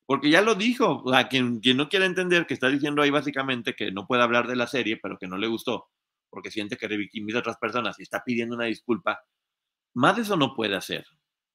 Porque 0.06 0.30
ya 0.30 0.40
lo 0.40 0.54
dijo, 0.54 1.12
a 1.14 1.28
quien, 1.28 1.60
quien 1.60 1.76
no 1.76 1.90
quiere 1.90 2.06
entender 2.06 2.46
que 2.46 2.54
está 2.54 2.70
diciendo 2.70 3.02
ahí 3.02 3.10
básicamente 3.10 3.74
que 3.74 3.92
no 3.92 4.06
puede 4.06 4.22
hablar 4.22 4.48
de 4.48 4.56
la 4.56 4.68
serie, 4.68 4.96
pero 4.96 5.18
que 5.18 5.28
no 5.28 5.36
le 5.36 5.48
gustó, 5.48 5.90
porque 6.30 6.50
siente 6.50 6.78
que 6.78 6.88
revictimiza 6.88 7.36
a 7.36 7.40
otras 7.40 7.58
personas 7.58 8.00
y 8.00 8.04
está 8.04 8.24
pidiendo 8.24 8.56
una 8.56 8.64
disculpa, 8.64 9.20
más 9.92 10.16
de 10.16 10.22
eso 10.22 10.38
no 10.38 10.54
puede 10.54 10.76
hacer, 10.76 11.04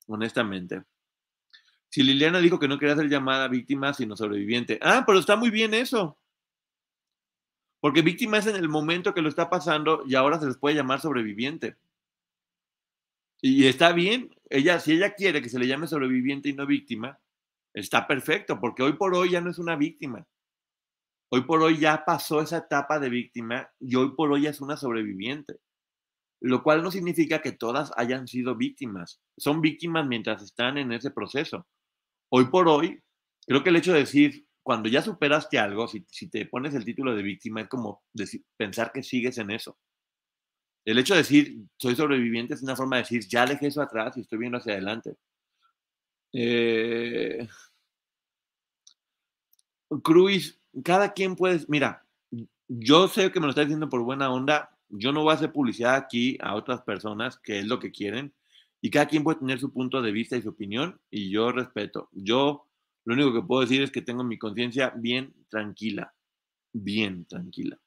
honestamente. 0.05 0.83
Si 1.95 2.03
Liliana 2.03 2.39
dijo 2.39 2.59
que 2.59 2.67
no 2.67 2.77
quería 2.77 2.97
ser 2.97 3.07
llamada 3.07 3.47
víctima, 3.47 3.93
sino 3.93 4.17
sobreviviente. 4.17 4.79
Ah, 4.81 5.05
pero 5.07 5.17
está 5.17 5.37
muy 5.37 5.49
bien 5.49 5.73
eso. 5.73 6.17
Porque 7.79 8.01
víctima 8.01 8.37
es 8.37 8.47
en 8.47 8.57
el 8.57 8.67
momento 8.67 9.13
que 9.13 9.21
lo 9.21 9.29
está 9.29 9.49
pasando 9.49 10.03
y 10.05 10.15
ahora 10.15 10.37
se 10.37 10.45
les 10.45 10.57
puede 10.57 10.75
llamar 10.75 10.99
sobreviviente. 10.99 11.77
Y 13.41 13.67
está 13.67 13.93
bien, 13.93 14.29
ella, 14.49 14.81
si 14.81 14.91
ella 14.91 15.13
quiere 15.13 15.41
que 15.41 15.47
se 15.47 15.57
le 15.57 15.67
llame 15.67 15.87
sobreviviente 15.87 16.49
y 16.49 16.53
no 16.53 16.65
víctima, 16.65 17.17
está 17.73 18.07
perfecto, 18.07 18.59
porque 18.59 18.83
hoy 18.83 18.97
por 18.97 19.15
hoy 19.15 19.29
ya 19.29 19.39
no 19.39 19.49
es 19.49 19.57
una 19.57 19.77
víctima. 19.77 20.27
Hoy 21.31 21.45
por 21.45 21.61
hoy 21.61 21.77
ya 21.77 22.03
pasó 22.03 22.41
esa 22.41 22.57
etapa 22.57 22.99
de 22.99 23.07
víctima 23.07 23.69
y 23.79 23.95
hoy 23.95 24.11
por 24.17 24.33
hoy 24.33 24.41
ya 24.41 24.49
es 24.49 24.59
una 24.59 24.75
sobreviviente. 24.75 25.61
Lo 26.41 26.61
cual 26.61 26.83
no 26.83 26.91
significa 26.91 27.41
que 27.41 27.53
todas 27.53 27.93
hayan 27.95 28.27
sido 28.27 28.57
víctimas. 28.57 29.21
Son 29.37 29.61
víctimas 29.61 30.05
mientras 30.05 30.43
están 30.43 30.77
en 30.77 30.91
ese 30.91 31.09
proceso. 31.09 31.65
Hoy 32.30 32.45
por 32.45 32.67
hoy, 32.67 33.01
creo 33.45 33.63
que 33.63 33.69
el 33.69 33.76
hecho 33.76 33.93
de 33.93 33.99
decir, 33.99 34.47
cuando 34.63 34.89
ya 34.89 35.01
superaste 35.01 35.59
algo, 35.59 35.88
si, 35.88 36.01
te 36.30 36.45
pones 36.45 36.73
el 36.73 36.86
título 36.86 37.15
de 37.15 37.23
víctima, 37.23 37.61
es 37.61 37.67
como 37.67 38.03
pensar 38.57 38.91
que 38.91 39.03
sigues 39.03 39.38
en 39.38 39.51
eso. 39.51 39.78
El 40.86 40.99
hecho 40.99 41.13
de 41.13 41.19
decir, 41.19 41.57
soy 41.78 41.95
sobreviviente, 41.95 42.53
es 42.53 42.63
una 42.63 42.76
forma 42.76 42.97
de 42.97 43.03
decir, 43.03 43.28
ya 43.28 43.45
dejé 43.45 43.67
eso 43.67 43.82
atrás 43.82 44.17
y 44.17 44.21
estoy 44.21 44.39
viendo 44.39 44.57
hacia 44.57 44.73
adelante. 44.73 45.15
Eh, 46.34 47.47
Cruz, 50.03 50.59
cada 50.84 51.13
quien 51.13 51.36
puede, 51.36 51.63
mira, 51.67 52.05
yo 52.67 53.07
sé 53.07 53.32
que 53.32 53.39
me 53.39 53.45
lo 53.45 53.51
está 53.51 53.61
diciendo 53.61 53.89
por 53.89 54.01
buena 54.01 54.32
onda, 54.32 54.76
yo 54.89 55.11
no 55.11 55.23
voy 55.23 55.32
a 55.32 55.36
hacer 55.36 55.51
publicidad 55.51 55.95
aquí 55.95 56.38
a 56.41 56.55
otras 56.55 56.82
personas, 56.82 57.39
que 57.39 57.59
es 57.59 57.65
lo 57.65 57.80
que 57.80 57.91
quieren, 57.91 58.34
y 58.86 58.91
cada 58.91 59.07
quien 59.07 59.23
puede 59.23 59.39
tener 59.39 59.59
su 59.59 59.73
punto 59.73 59.99
de 59.99 60.11
vista 60.11 60.38
y 60.38 60.43
su 60.43 60.49
opinión, 60.49 61.01
y 61.09 61.31
yo 61.31 61.51
respeto. 61.51 62.07
Yo 62.11 62.67
lo 63.03 63.15
único 63.15 63.33
que 63.33 63.41
puedo 63.41 63.61
decir 63.61 63.81
es 63.81 63.89
que 63.89 64.03
tengo 64.03 64.23
mi 64.23 64.38
conciencia 64.38 64.93
bien 64.95 65.33
tranquila, 65.49 66.13
bien 66.71 67.25
tranquila. 67.25 67.79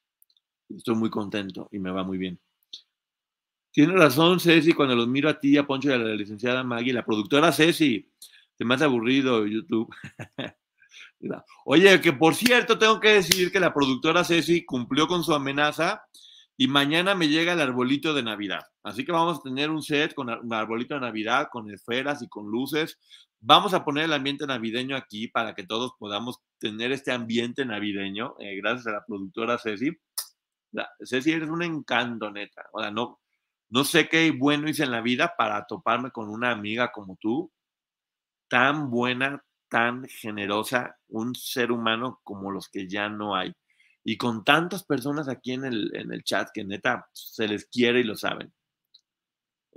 Estoy 0.69 0.97
muy 0.97 1.09
contento 1.09 1.69
y 1.71 1.79
me 1.79 1.93
va 1.93 2.03
muy 2.03 2.19
bien. 2.19 2.41
Tiene 3.71 3.93
razón, 3.93 4.41
Ceci, 4.41 4.73
cuando 4.73 4.97
los 4.97 5.07
miro 5.07 5.29
a 5.29 5.39
ti, 5.39 5.57
a 5.57 5.65
Poncho 5.65 5.89
y 5.89 5.93
a 5.93 5.99
la 5.99 6.17
licenciada 6.17 6.65
Maggie, 6.65 6.93
la 6.93 7.05
productora 7.05 7.53
Ceci, 7.53 8.11
te 8.57 8.65
hace 8.69 8.83
aburrido 8.83 9.47
YouTube. 9.47 9.95
Oye, 11.65 12.01
que 12.01 12.13
por 12.13 12.35
cierto, 12.35 12.77
tengo 12.77 12.99
que 12.99 13.11
decir 13.11 13.53
que 13.53 13.61
la 13.61 13.73
productora 13.73 14.25
Ceci 14.25 14.65
cumplió 14.65 15.07
con 15.07 15.23
su 15.23 15.33
amenaza 15.33 16.09
y 16.61 16.67
mañana 16.67 17.15
me 17.15 17.29
llega 17.29 17.53
el 17.53 17.61
arbolito 17.61 18.13
de 18.13 18.25
Navidad. 18.25 18.63
Así 18.83 19.05
que 19.05 19.13
vamos 19.13 19.39
a 19.39 19.43
tener 19.43 19.71
un 19.71 19.81
set 19.81 20.13
con 20.13 20.29
un 20.29 20.53
arbolito 20.53 20.95
de 20.95 21.01
Navidad, 21.01 21.49
con 21.53 21.71
esferas 21.71 22.21
y 22.21 22.29
con 22.29 22.51
luces. 22.51 22.99
Vamos 23.39 23.75
a 23.75 23.85
poner 23.85 24.07
el 24.07 24.13
ambiente 24.13 24.45
navideño 24.45 24.97
aquí 24.97 25.29
para 25.29 25.55
que 25.55 25.63
todos 25.63 25.93
podamos 26.01 26.41
tener 26.59 26.91
este 26.91 27.13
ambiente 27.13 27.65
navideño, 27.65 28.35
eh, 28.41 28.57
gracias 28.57 28.89
a 28.89 28.93
la 28.93 29.05
productora 29.07 29.57
Ceci. 29.57 29.97
Ceci, 31.05 31.31
eres 31.31 31.49
un 31.49 31.63
encanto, 31.63 32.29
neta. 32.33 32.67
O 32.73 32.81
sea, 32.83 32.91
no, 32.91 33.21
no 33.71 33.85
sé 33.85 34.09
qué 34.09 34.33
bueno 34.33 34.69
hice 34.69 34.83
en 34.83 34.91
la 34.91 35.01
vida 35.01 35.35
para 35.39 35.65
toparme 35.65 36.11
con 36.11 36.29
una 36.29 36.51
amiga 36.51 36.91
como 36.91 37.17
tú, 37.21 37.53
tan 38.49 38.91
buena, 38.91 39.45
tan 39.69 40.09
generosa, 40.09 40.99
un 41.07 41.37
ser 41.37 41.71
humano 41.71 42.21
como 42.25 42.51
los 42.51 42.69
que 42.69 42.89
ya 42.89 43.09
no 43.09 43.37
hay. 43.37 43.55
Y 44.09 44.17
con 44.17 44.43
tantas 44.43 44.85
personas 44.85 45.29
aquí 45.29 45.53
en 45.53 45.67
el, 45.67 45.95
en 45.95 46.11
el 46.15 46.25
chat 46.25 46.49
que 46.51 46.65
neta 46.65 47.11
se 47.13 47.47
les 47.47 47.67
quiere 47.67 48.01
y 48.01 48.05
lo 48.05 48.17
saben. 48.17 48.51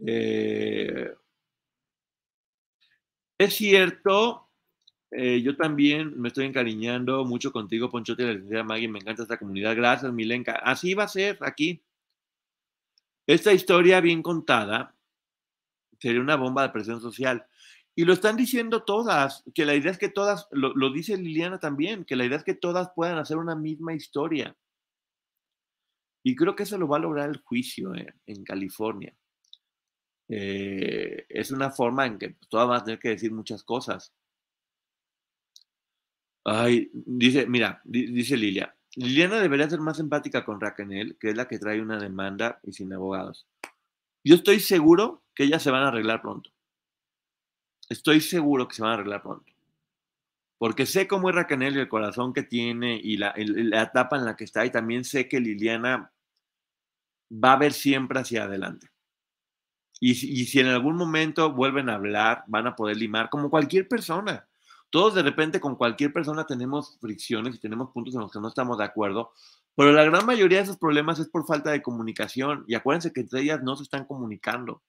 Eh, 0.07 1.13
es 3.37 3.53
cierto, 3.53 4.49
eh, 5.11 5.41
yo 5.41 5.57
también 5.57 6.17
me 6.17 6.29
estoy 6.29 6.45
encariñando 6.45 7.25
mucho 7.25 7.51
contigo, 7.51 7.89
Ponchote 7.89 8.23
y 8.23 8.25
la 8.27 8.31
licenciada 8.31 8.63
Maggie. 8.63 8.87
Me 8.87 8.99
encanta 8.99 9.23
esta 9.23 9.37
comunidad. 9.37 9.75
Gracias, 9.75 10.13
Milenka. 10.13 10.53
Así 10.53 10.93
va 10.93 11.03
a 11.03 11.09
ser 11.09 11.37
aquí. 11.41 11.83
Esta 13.27 13.51
historia 13.51 13.99
bien 13.99 14.23
contada 14.23 14.95
sería 15.99 16.21
una 16.21 16.37
bomba 16.37 16.61
de 16.61 16.69
presión 16.69 17.01
social. 17.01 17.45
Y 17.95 18.05
lo 18.05 18.13
están 18.13 18.37
diciendo 18.37 18.83
todas, 18.83 19.43
que 19.53 19.65
la 19.65 19.75
idea 19.75 19.91
es 19.91 19.97
que 19.97 20.09
todas, 20.09 20.47
lo, 20.51 20.91
dice 20.91 21.17
Liliana 21.17 21.59
también, 21.59 22.05
que 22.05 22.15
la 22.15 22.25
idea 22.25 22.37
es 22.37 22.43
que 22.43 22.53
todas 22.53 22.91
puedan 22.95 23.17
hacer 23.17 23.37
una 23.37 23.55
misma 23.55 23.93
historia. 23.93 24.55
Y 26.23 26.35
creo 26.35 26.55
que 26.55 26.63
eso 26.63 26.77
lo 26.77 26.87
va 26.87 26.97
a 26.97 27.01
lograr 27.01 27.29
el 27.29 27.41
juicio 27.41 27.93
eh, 27.95 28.13
en 28.27 28.43
California. 28.43 29.13
Eh, 30.29 31.25
es 31.27 31.51
una 31.51 31.71
forma 31.71 32.05
en 32.05 32.17
que 32.17 32.29
pues, 32.29 32.47
todas 32.47 32.67
van 32.67 32.81
a 32.81 32.83
tener 32.85 32.99
que 32.99 33.09
decir 33.09 33.33
muchas 33.33 33.63
cosas. 33.63 34.13
Ay, 36.45 36.89
dice, 36.93 37.45
mira, 37.45 37.81
dice 37.83 38.35
Lilia, 38.37 38.75
Liliana 38.95 39.39
debería 39.39 39.69
ser 39.69 39.79
más 39.79 39.99
empática 39.99 40.43
con 40.43 40.59
Raquel, 40.59 41.17
que 41.19 41.29
es 41.29 41.35
la 41.35 41.47
que 41.47 41.59
trae 41.59 41.81
una 41.81 41.99
demanda 41.99 42.59
y 42.63 42.73
sin 42.73 42.93
abogados. 42.93 43.47
Yo 44.23 44.35
estoy 44.35 44.59
seguro 44.59 45.23
que 45.35 45.43
ellas 45.43 45.61
se 45.61 45.71
van 45.71 45.83
a 45.83 45.89
arreglar 45.89 46.21
pronto. 46.21 46.51
Estoy 47.91 48.21
seguro 48.21 48.69
que 48.69 48.75
se 48.75 48.81
van 48.81 48.91
a 48.91 48.93
arreglar 48.93 49.21
pronto. 49.21 49.51
Porque 50.57 50.85
sé 50.85 51.09
cómo 51.09 51.29
es 51.29 51.35
Raquel 51.35 51.75
y 51.75 51.79
el 51.79 51.89
corazón 51.89 52.31
que 52.31 52.43
tiene 52.43 52.95
y 52.95 53.17
la, 53.17 53.33
la 53.35 53.81
etapa 53.81 54.15
en 54.15 54.23
la 54.23 54.37
que 54.37 54.45
está. 54.45 54.65
Y 54.65 54.69
también 54.69 55.03
sé 55.03 55.27
que 55.27 55.41
Liliana 55.41 56.09
va 57.31 57.51
a 57.51 57.57
ver 57.57 57.73
siempre 57.73 58.21
hacia 58.21 58.45
adelante. 58.45 58.87
Y, 59.99 60.11
y, 60.11 60.45
si 60.45 60.61
en 60.61 60.67
algún 60.67 60.95
momento 60.95 61.51
vuelven 61.51 61.89
a 61.89 61.95
hablar, 61.95 62.45
van 62.47 62.65
a 62.65 62.77
poder 62.77 62.95
limar, 62.95 63.29
como 63.29 63.49
cualquier 63.49 63.89
persona. 63.89 64.47
Todos 64.89 65.13
de 65.15 65.23
repente 65.23 65.59
con 65.59 65.75
cualquier 65.75 66.13
persona 66.13 66.45
tenemos 66.45 66.97
fricciones 67.01 67.55
y 67.55 67.59
tenemos 67.59 67.91
puntos 67.91 68.15
en 68.15 68.21
los 68.21 68.31
que 68.31 68.39
no 68.39 68.47
estamos 68.47 68.77
de 68.77 68.85
acuerdo, 68.85 69.33
pero 69.75 69.91
la 69.91 70.05
gran 70.05 70.25
mayoría 70.25 70.59
de 70.59 70.63
esos 70.63 70.77
problemas 70.77 71.19
es 71.19 71.27
por 71.27 71.45
falta 71.45 71.71
de 71.71 71.81
comunicación. 71.81 72.63
Y 72.67 72.75
acuérdense 72.75 73.11
que 73.11 73.19
entre 73.19 73.41
ellas 73.41 73.61
no 73.61 73.75
se 73.75 73.83
están 73.83 74.05
comunicando. 74.05 74.81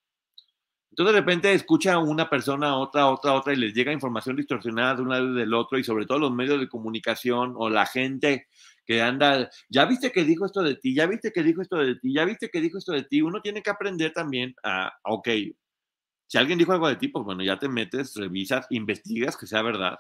Entonces 0.93 1.15
de 1.15 1.21
repente 1.21 1.53
escucha 1.55 1.99
una 1.99 2.29
persona, 2.29 2.77
otra, 2.77 3.09
otra, 3.09 3.33
otra 3.33 3.55
y 3.55 3.57
les 3.57 3.73
llega 3.73 3.95
información 3.95 4.37
distorsionada 4.37 4.97
de 4.97 5.03
un 5.03 5.09
lado 5.09 5.33
y 5.33 5.35
del 5.41 5.55
otro 5.55 5.79
y 5.79 5.85
sobre 5.85 6.05
todo 6.05 6.19
los 6.19 6.35
medios 6.35 6.61
de 6.61 6.69
comunicación 6.69 7.55
o 7.57 7.71
la 7.71 7.87
gente 7.87 8.47
que 8.85 9.01
anda, 9.01 9.49
ya 9.71 9.87
viste 9.87 10.13
que 10.13 10.23
dijo 10.25 10.45
esto 10.45 10.63
de 10.63 10.75
ti, 10.77 10.95
ya 10.95 11.07
viste 11.07 11.33
que 11.33 11.43
dijo 11.43 11.63
esto 11.63 11.79
de 11.79 11.95
ti, 11.95 12.13
ya 12.13 12.27
viste 12.27 12.51
que 12.51 12.61
dijo 12.61 12.77
esto 12.77 12.93
de 12.93 13.05
ti, 13.05 13.23
uno 13.23 13.41
tiene 13.41 13.63
que 13.63 13.71
aprender 13.71 14.13
también 14.13 14.55
a, 14.63 14.93
ok, 15.05 15.29
si 16.27 16.37
alguien 16.37 16.59
dijo 16.59 16.73
algo 16.73 16.89
de 16.89 16.97
ti, 16.97 17.09
pues 17.09 17.25
bueno, 17.25 17.43
ya 17.43 17.59
te 17.59 17.71
metes, 17.71 18.15
revisas, 18.15 18.67
investigas 18.69 19.39
que 19.39 19.47
sea 19.47 19.63
verdad, 19.63 19.99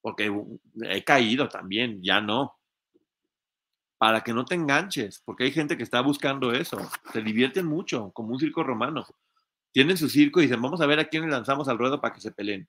porque 0.00 0.32
he 0.84 1.04
caído 1.04 1.50
también, 1.50 2.02
ya 2.02 2.22
no, 2.22 2.56
para 3.98 4.22
que 4.22 4.32
no 4.32 4.46
te 4.46 4.54
enganches, 4.54 5.20
porque 5.22 5.44
hay 5.44 5.50
gente 5.50 5.76
que 5.76 5.82
está 5.82 6.00
buscando 6.00 6.52
eso, 6.52 6.78
se 7.12 7.20
divierten 7.20 7.66
mucho, 7.66 8.10
como 8.12 8.32
un 8.32 8.38
circo 8.38 8.62
romano 8.62 9.04
tienen 9.78 9.96
su 9.96 10.08
circo 10.08 10.40
y 10.40 10.46
dicen, 10.46 10.60
vamos 10.60 10.80
a 10.80 10.86
ver 10.86 10.98
a 10.98 11.04
quién 11.04 11.30
lanzamos 11.30 11.68
al 11.68 11.78
ruedo 11.78 12.00
para 12.00 12.12
que 12.12 12.20
se 12.20 12.32
peleen. 12.32 12.68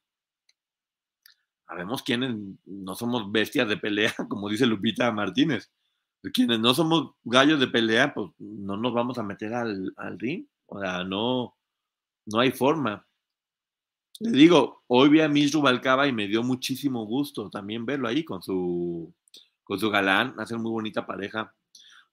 Sabemos 1.68 2.04
quiénes 2.04 2.36
no 2.66 2.94
somos 2.94 3.32
bestias 3.32 3.68
de 3.68 3.78
pelea, 3.78 4.14
como 4.30 4.48
dice 4.48 4.68
Lupita 4.68 5.12
Martínez. 5.12 5.72
Quienes 6.32 6.60
no 6.60 6.72
somos 6.76 7.16
gallos 7.24 7.60
de 7.60 7.66
pelea, 7.66 8.14
pues 8.14 8.30
no 8.38 8.78
nos 8.78 8.94
vamos 8.94 9.18
a 9.18 9.24
meter 9.24 9.56
al, 9.56 9.92
al 9.98 10.20
ring. 10.20 10.46
O 10.68 10.80
sea, 10.80 11.04
no, 11.04 11.58
no 12.28 12.40
hay 12.42 12.52
forma. 12.52 13.08
Le 14.20 14.30
digo, 14.30 14.84
hoy 14.86 15.10
vi 15.10 15.22
a 15.22 15.28
Miss 15.28 15.52
Rubalcaba 15.52 16.08
y 16.08 16.14
me 16.14 16.28
dio 16.28 16.44
muchísimo 16.44 17.08
gusto 17.08 17.50
también 17.50 17.88
verlo 17.88 18.08
ahí 18.08 18.24
con 18.24 18.44
su, 18.44 19.12
con 19.64 19.80
su 19.80 19.90
galán, 19.90 20.36
hacen 20.38 20.62
muy 20.62 20.70
bonita 20.70 21.08
pareja. 21.08 21.56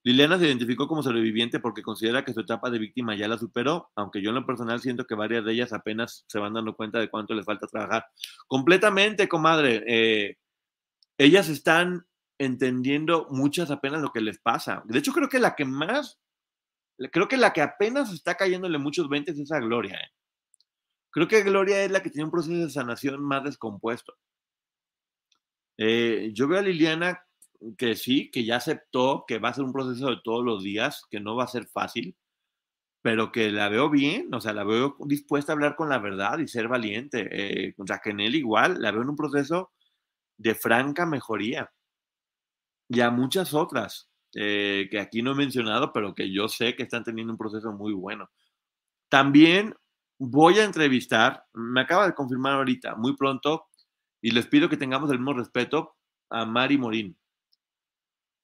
Liliana 0.07 0.39
se 0.39 0.47
identificó 0.47 0.87
como 0.87 1.03
sobreviviente 1.03 1.59
porque 1.59 1.83
considera 1.83 2.25
que 2.25 2.33
su 2.33 2.39
etapa 2.39 2.71
de 2.71 2.79
víctima 2.79 3.17
ya 3.17 3.27
la 3.27 3.39
superó, 3.39 3.91
aunque 3.97 4.23
yo 4.23 4.29
en 4.29 4.37
lo 4.37 4.47
personal 4.47 4.81
siento 4.81 5.05
que 5.05 5.17
varias 5.17 5.45
de 5.45 5.53
ellas 5.53 5.73
apenas 5.73 6.25
se 6.29 6.39
van 6.39 6.55
dando 6.55 6.77
cuenta 6.77 7.01
de 7.01 7.11
cuánto 7.11 7.35
les 7.35 7.45
falta 7.45 7.67
trabajar. 7.67 8.07
Completamente, 8.47 9.29
comadre. 9.29 9.83
Eh, 9.85 10.37
ellas 11.19 11.49
están 11.49 12.07
entendiendo 12.39 13.27
muchas 13.31 13.73
apenas 13.73 14.01
lo 14.01 14.13
que 14.13 14.21
les 14.21 14.39
pasa. 14.39 14.85
De 14.85 14.97
hecho, 14.97 15.13
creo 15.13 15.29
que 15.29 15.41
la 15.41 15.57
que 15.57 15.65
más, 15.65 16.21
creo 17.11 17.27
que 17.27 17.37
la 17.37 17.53
que 17.53 17.63
apenas 17.63 18.13
está 18.13 18.37
cayéndole 18.37 18.79
muchos 18.79 19.09
20 19.09 19.33
es 19.33 19.39
esa 19.41 19.59
Gloria. 19.59 19.97
¿eh? 19.97 20.13
Creo 21.11 21.27
que 21.27 21.43
Gloria 21.43 21.83
es 21.83 21.91
la 21.91 22.01
que 22.01 22.11
tiene 22.11 22.27
un 22.27 22.31
proceso 22.31 22.55
de 22.55 22.71
sanación 22.71 23.25
más 23.25 23.43
descompuesto. 23.43 24.15
Eh, 25.79 26.31
yo 26.33 26.47
veo 26.47 26.61
a 26.61 26.63
Liliana 26.63 27.26
que 27.79 27.97
sí, 27.97 28.31
que 28.31 28.45
ya 28.45 28.57
aceptó 28.57 29.25
que 29.27 29.39
va 29.39 29.51
a 29.51 29.55
ser 29.55 29.65
un 29.65 29.73
proceso 29.73 30.11
de 30.11 30.21
todos 30.25 30.45
los 30.45 30.63
días, 30.63 31.05
que 31.11 31.21
no 31.21 31.37
va 31.37 31.45
a 31.45 31.49
ser 31.49 31.67
fácil, 31.67 32.17
pero 33.03 33.31
que 33.33 33.53
la 33.53 33.69
veo 33.69 33.89
bien, 33.91 34.35
o 34.35 34.41
sea, 34.41 34.53
la 34.53 34.65
veo 34.65 34.97
dispuesta 35.07 35.53
a 35.53 35.55
hablar 35.55 35.77
con 35.77 35.89
la 35.89 35.99
verdad 35.99 36.39
y 36.39 36.49
ser 36.49 36.69
valiente. 36.69 37.29
Eh, 37.31 37.75
con 37.75 37.87
Raquel 37.87 38.35
igual, 38.35 38.81
la 38.81 38.91
veo 38.91 39.03
en 39.03 39.11
un 39.11 39.17
proceso 39.17 39.73
de 40.39 40.55
franca 40.55 41.07
mejoría. 41.07 41.73
Y 42.89 43.01
a 43.01 43.11
muchas 43.11 43.55
otras 43.55 44.11
eh, 44.35 44.89
que 44.91 45.01
aquí 45.01 45.23
no 45.23 45.33
he 45.33 45.35
mencionado, 45.35 45.93
pero 45.93 46.15
que 46.15 46.33
yo 46.33 46.49
sé 46.49 46.75
que 46.77 46.83
están 46.83 47.05
teniendo 47.05 47.33
un 47.33 47.39
proceso 47.39 47.73
muy 47.73 47.93
bueno. 47.93 48.29
También 49.09 49.75
voy 50.19 50.59
a 50.59 50.65
entrevistar, 50.65 51.45
me 51.55 51.83
acaba 51.83 52.07
de 52.07 52.15
confirmar 52.15 52.55
ahorita, 52.55 52.97
muy 52.97 53.17
pronto, 53.17 53.67
y 54.21 54.33
les 54.33 54.47
pido 54.47 54.69
que 54.69 54.77
tengamos 54.77 55.11
el 55.11 55.19
mismo 55.19 55.35
respeto 55.35 55.97
a 56.31 56.45
Mari 56.45 56.79
Morín, 56.79 57.17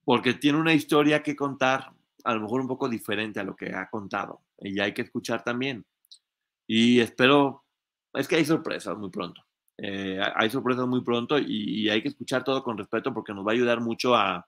porque 0.04 0.34
tiene 0.34 0.58
una 0.58 0.74
historia 0.74 1.22
que 1.22 1.36
contar, 1.36 1.92
a 2.24 2.34
lo 2.34 2.40
mejor 2.40 2.60
un 2.60 2.68
poco 2.68 2.88
diferente 2.88 3.40
a 3.40 3.44
lo 3.44 3.56
que 3.56 3.74
ha 3.74 3.88
contado, 3.88 4.42
y 4.58 4.80
hay 4.80 4.92
que 4.92 5.02
escuchar 5.02 5.42
también. 5.44 5.84
Y 6.66 7.00
espero, 7.00 7.64
es 8.14 8.28
que 8.28 8.36
hay 8.36 8.44
sorpresas 8.44 8.96
muy 8.96 9.10
pronto. 9.10 9.44
Eh, 9.78 10.20
hay 10.36 10.50
sorpresas 10.50 10.86
muy 10.86 11.02
pronto 11.02 11.38
y, 11.38 11.88
hay 11.88 12.02
que 12.02 12.08
escuchar 12.08 12.44
todo 12.44 12.62
con 12.62 12.78
respeto 12.78 13.12
porque 13.12 13.34
nos 13.34 13.44
va 13.44 13.50
a 13.50 13.54
ayudar 13.54 13.80
mucho 13.80 14.14
a, 14.14 14.46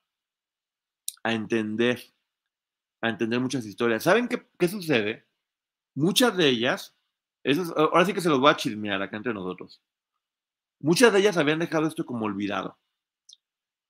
a 1.23 1.33
entender, 1.33 2.01
a 3.01 3.09
entender 3.09 3.41
muchas 3.41 3.67
historias. 3.67 4.03
¿Saben 4.03 4.29
qué, 4.29 4.47
qué 4.59 4.69
sucede? 4.69 5.27
Muchas 5.95 6.37
de 6.37 6.49
ellas, 6.49 6.97
ahora 7.77 8.05
sí 8.05 8.13
que 8.13 8.21
se 8.21 8.29
los 8.29 8.41
voy 8.41 8.51
a 8.51 8.57
chismear 8.57 9.01
acá 9.03 9.17
entre 9.17 9.35
nosotros. 9.35 9.83
Muchas 10.81 11.13
de 11.13 11.21
ellas 11.21 11.37
habían 11.37 11.59
dejado 11.59 11.87
esto 11.87 12.05
como 12.05 12.27
olvidado. 12.27 12.79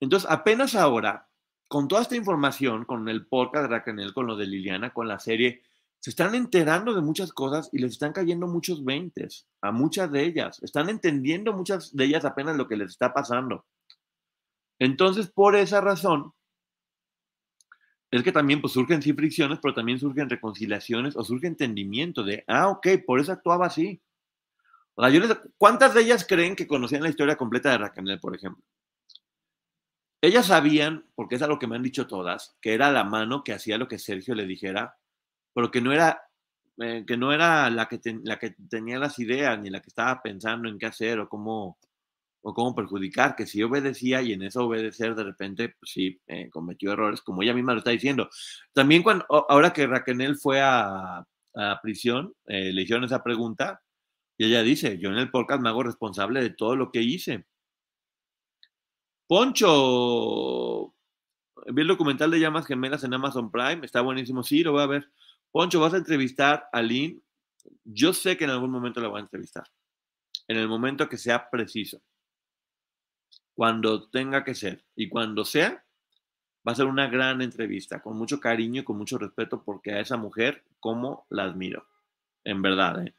Entonces, 0.01 0.31
apenas 0.31 0.75
ahora, 0.75 1.29
con 1.75 1.89
toda 1.89 2.03
esta 2.03 2.15
información, 2.15 2.85
con 2.85 3.09
el 3.09 3.27
podcast 3.27 3.65
de 3.65 3.69
Raquel, 3.69 4.15
con 4.15 4.29
lo 4.29 4.37
de 4.37 4.47
Liliana, 4.47 4.95
con 4.95 5.09
la 5.09 5.19
serie, 5.19 5.61
se 5.99 6.11
están 6.11 6.37
enterando 6.37 6.95
de 6.95 7.01
muchas 7.01 7.33
cosas 7.33 7.69
y 7.73 7.79
les 7.79 7.91
están 7.91 8.13
cayendo 8.13 8.47
muchos 8.47 8.85
veintes 8.85 9.49
a 9.61 9.73
muchas 9.73 10.13
de 10.13 10.23
ellas. 10.23 10.63
Están 10.63 10.89
entendiendo 10.89 11.53
muchas 11.53 11.93
de 11.93 12.05
ellas 12.05 12.25
apenas 12.25 12.57
lo 12.57 12.69
que 12.69 12.77
les 12.77 12.91
está 12.91 13.13
pasando. 13.13 13.67
Entonces, 14.79 15.27
por 15.27 15.57
esa 15.57 15.81
razón, 15.81 16.33
es 18.13 18.23
que 18.23 18.31
también 18.31 18.61
pues, 18.61 18.73
surgen 18.73 19.03
sí 19.03 19.13
fricciones, 19.13 19.59
pero 19.61 19.75
también 19.75 19.99
surgen 19.99 20.31
reconciliaciones 20.31 21.17
o 21.17 21.25
surge 21.25 21.49
entendimiento 21.49 22.23
de, 22.23 22.45
ah, 22.47 22.69
ok, 22.69 22.87
por 23.05 23.19
eso 23.19 23.33
actuaba 23.33 23.67
así. 23.67 24.01
O 24.95 25.05
sea, 25.05 25.43
¿Cuántas 25.59 25.93
de 25.93 26.03
ellas 26.03 26.25
creen 26.25 26.55
que 26.55 26.69
conocían 26.69 27.03
la 27.03 27.09
historia 27.09 27.35
completa 27.35 27.73
de 27.73 27.79
Raquel, 27.79 28.21
por 28.21 28.37
ejemplo? 28.37 28.63
Ellas 30.27 30.47
sabían, 30.47 31.05
porque 31.15 31.37
es 31.37 31.43
algo 31.43 31.59
que 31.59 31.67
me 31.67 31.77
han 31.77 31.83
dicho 31.83 32.07
todas, 32.07 32.57
que 32.61 32.75
era 32.75 32.91
la 32.91 33.05
mano 33.05 33.45
que 33.45 33.53
hacía 33.53 33.79
lo 33.79 33.89
que 33.89 33.99
Sergio 33.99 34.35
le 34.35 34.47
dijera 34.47 34.97
pero 35.55 35.71
que 35.71 35.81
no 35.81 35.93
era, 35.93 36.21
eh, 36.79 37.05
que 37.07 37.17
no 37.17 37.33
era 37.33 37.71
la, 37.71 37.87
que 37.87 38.01
la 38.25 38.39
que 38.39 38.51
tenía 38.69 38.99
las 38.99 39.19
ideas 39.19 39.59
ni 39.59 39.71
la 39.71 39.81
que 39.81 39.89
estaba 39.89 40.21
pensando 40.21 40.69
en 40.69 40.79
qué 40.79 40.87
hacer 40.87 41.21
o 41.21 41.29
cómo, 41.29 41.79
o 42.43 42.53
cómo 42.53 42.75
perjudicar, 42.75 43.37
que 43.37 43.47
si 43.47 43.63
obedecía 43.63 44.21
y 44.21 44.33
en 44.33 44.43
eso 44.43 44.67
obedecer 44.67 45.15
de 45.15 45.25
repente, 45.25 45.71
pues 45.79 45.93
sí, 45.93 46.21
eh, 46.27 46.51
cometió 46.51 46.93
errores, 46.93 47.23
como 47.23 47.43
ella 47.43 47.55
misma 47.55 47.73
lo 47.73 47.79
está 47.79 47.91
diciendo. 47.91 48.29
También 48.73 49.03
cuando, 49.03 49.25
ahora 49.29 49.73
que 49.73 49.87
Raquel 49.87 50.37
fue 50.37 50.61
a, 50.61 51.25
a 51.55 51.81
prisión, 51.81 52.35
eh, 52.47 52.73
le 52.73 52.83
hicieron 52.83 53.05
esa 53.05 53.23
pregunta 53.23 53.81
y 54.37 54.47
ella 54.47 54.63
dice, 54.63 54.99
yo 54.99 55.11
en 55.11 55.19
el 55.19 55.31
podcast 55.31 55.63
me 55.63 55.69
hago 55.69 55.85
responsable 55.85 56.43
de 56.43 56.51
todo 56.51 56.75
lo 56.75 56.91
que 56.91 57.01
hice. 57.01 57.47
Poncho, 59.27 60.95
vi 61.67 61.83
el 61.83 61.89
documental 61.89 62.31
de 62.31 62.41
llamas 62.41 62.67
gemelas 62.67 63.05
en 63.05 63.15
Amazon 63.15 63.51
Prime, 63.51 63.85
está 63.85 64.03
buenísimo, 64.03 64.43
sí, 64.43 64.63
lo 64.63 64.73
voy 64.73 64.83
a 64.83 64.87
ver. 64.87 65.11
Poncho, 65.51 65.81
vas 65.81 65.95
a 65.95 65.99
entrevistar 65.99 66.69
a 66.73 66.83
Lynn. 66.83 67.23
Yo 67.85 68.13
sé 68.13 68.37
que 68.37 68.45
en 68.45 68.51
algún 68.51 68.71
momento 68.71 69.01
la 69.01 69.09
voy 69.09 69.21
a 69.21 69.23
entrevistar. 69.23 69.65
En 70.49 70.59
el 70.59 70.69
momento 70.69 71.09
que 71.09 71.17
sea 71.17 71.49
preciso. 71.49 72.03
Cuando 73.55 74.11
tenga 74.11 74.45
que 74.45 74.55
ser. 74.55 74.85
Y 74.95 75.09
cuando 75.09 75.45
sea, 75.45 75.85
va 76.67 76.73
a 76.73 76.75
ser 76.75 76.87
una 76.87 77.09
gran 77.09 77.41
entrevista, 77.41 78.03
con 78.03 78.19
mucho 78.19 78.41
cariño 78.41 78.83
y 78.83 78.85
con 78.85 78.99
mucho 78.99 79.17
respeto, 79.17 79.63
porque 79.63 79.93
a 79.93 80.01
esa 80.01 80.17
mujer, 80.17 80.65
cómo 80.81 81.27
la 81.31 81.45
admiro. 81.45 81.87
En 82.43 82.61
verdad, 82.61 83.07
¿eh? 83.07 83.15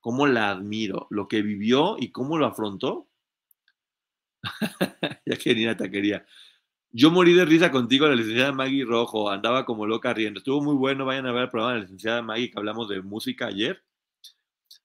Cómo 0.00 0.26
la 0.26 0.50
admiro. 0.50 1.08
Lo 1.10 1.28
que 1.28 1.42
vivió 1.42 1.96
y 1.98 2.12
cómo 2.12 2.38
lo 2.38 2.46
afrontó. 2.46 3.08
ya 5.26 5.36
quería 5.36 5.76
taquería. 5.76 6.26
Yo 6.92 7.10
morí 7.10 7.34
de 7.34 7.44
risa 7.44 7.70
contigo, 7.70 8.06
la 8.08 8.14
licenciada 8.14 8.52
Maggie 8.52 8.84
Rojo, 8.84 9.30
andaba 9.30 9.66
como 9.66 9.86
loca 9.86 10.14
riendo. 10.14 10.38
Estuvo 10.38 10.62
muy 10.62 10.74
bueno, 10.76 11.04
vayan 11.04 11.26
a 11.26 11.32
ver 11.32 11.44
el 11.44 11.50
programa 11.50 11.74
de 11.74 11.78
la 11.80 11.84
licenciada 11.84 12.22
Maggie 12.22 12.50
que 12.50 12.58
hablamos 12.58 12.88
de 12.88 13.02
música 13.02 13.46
ayer. 13.48 13.82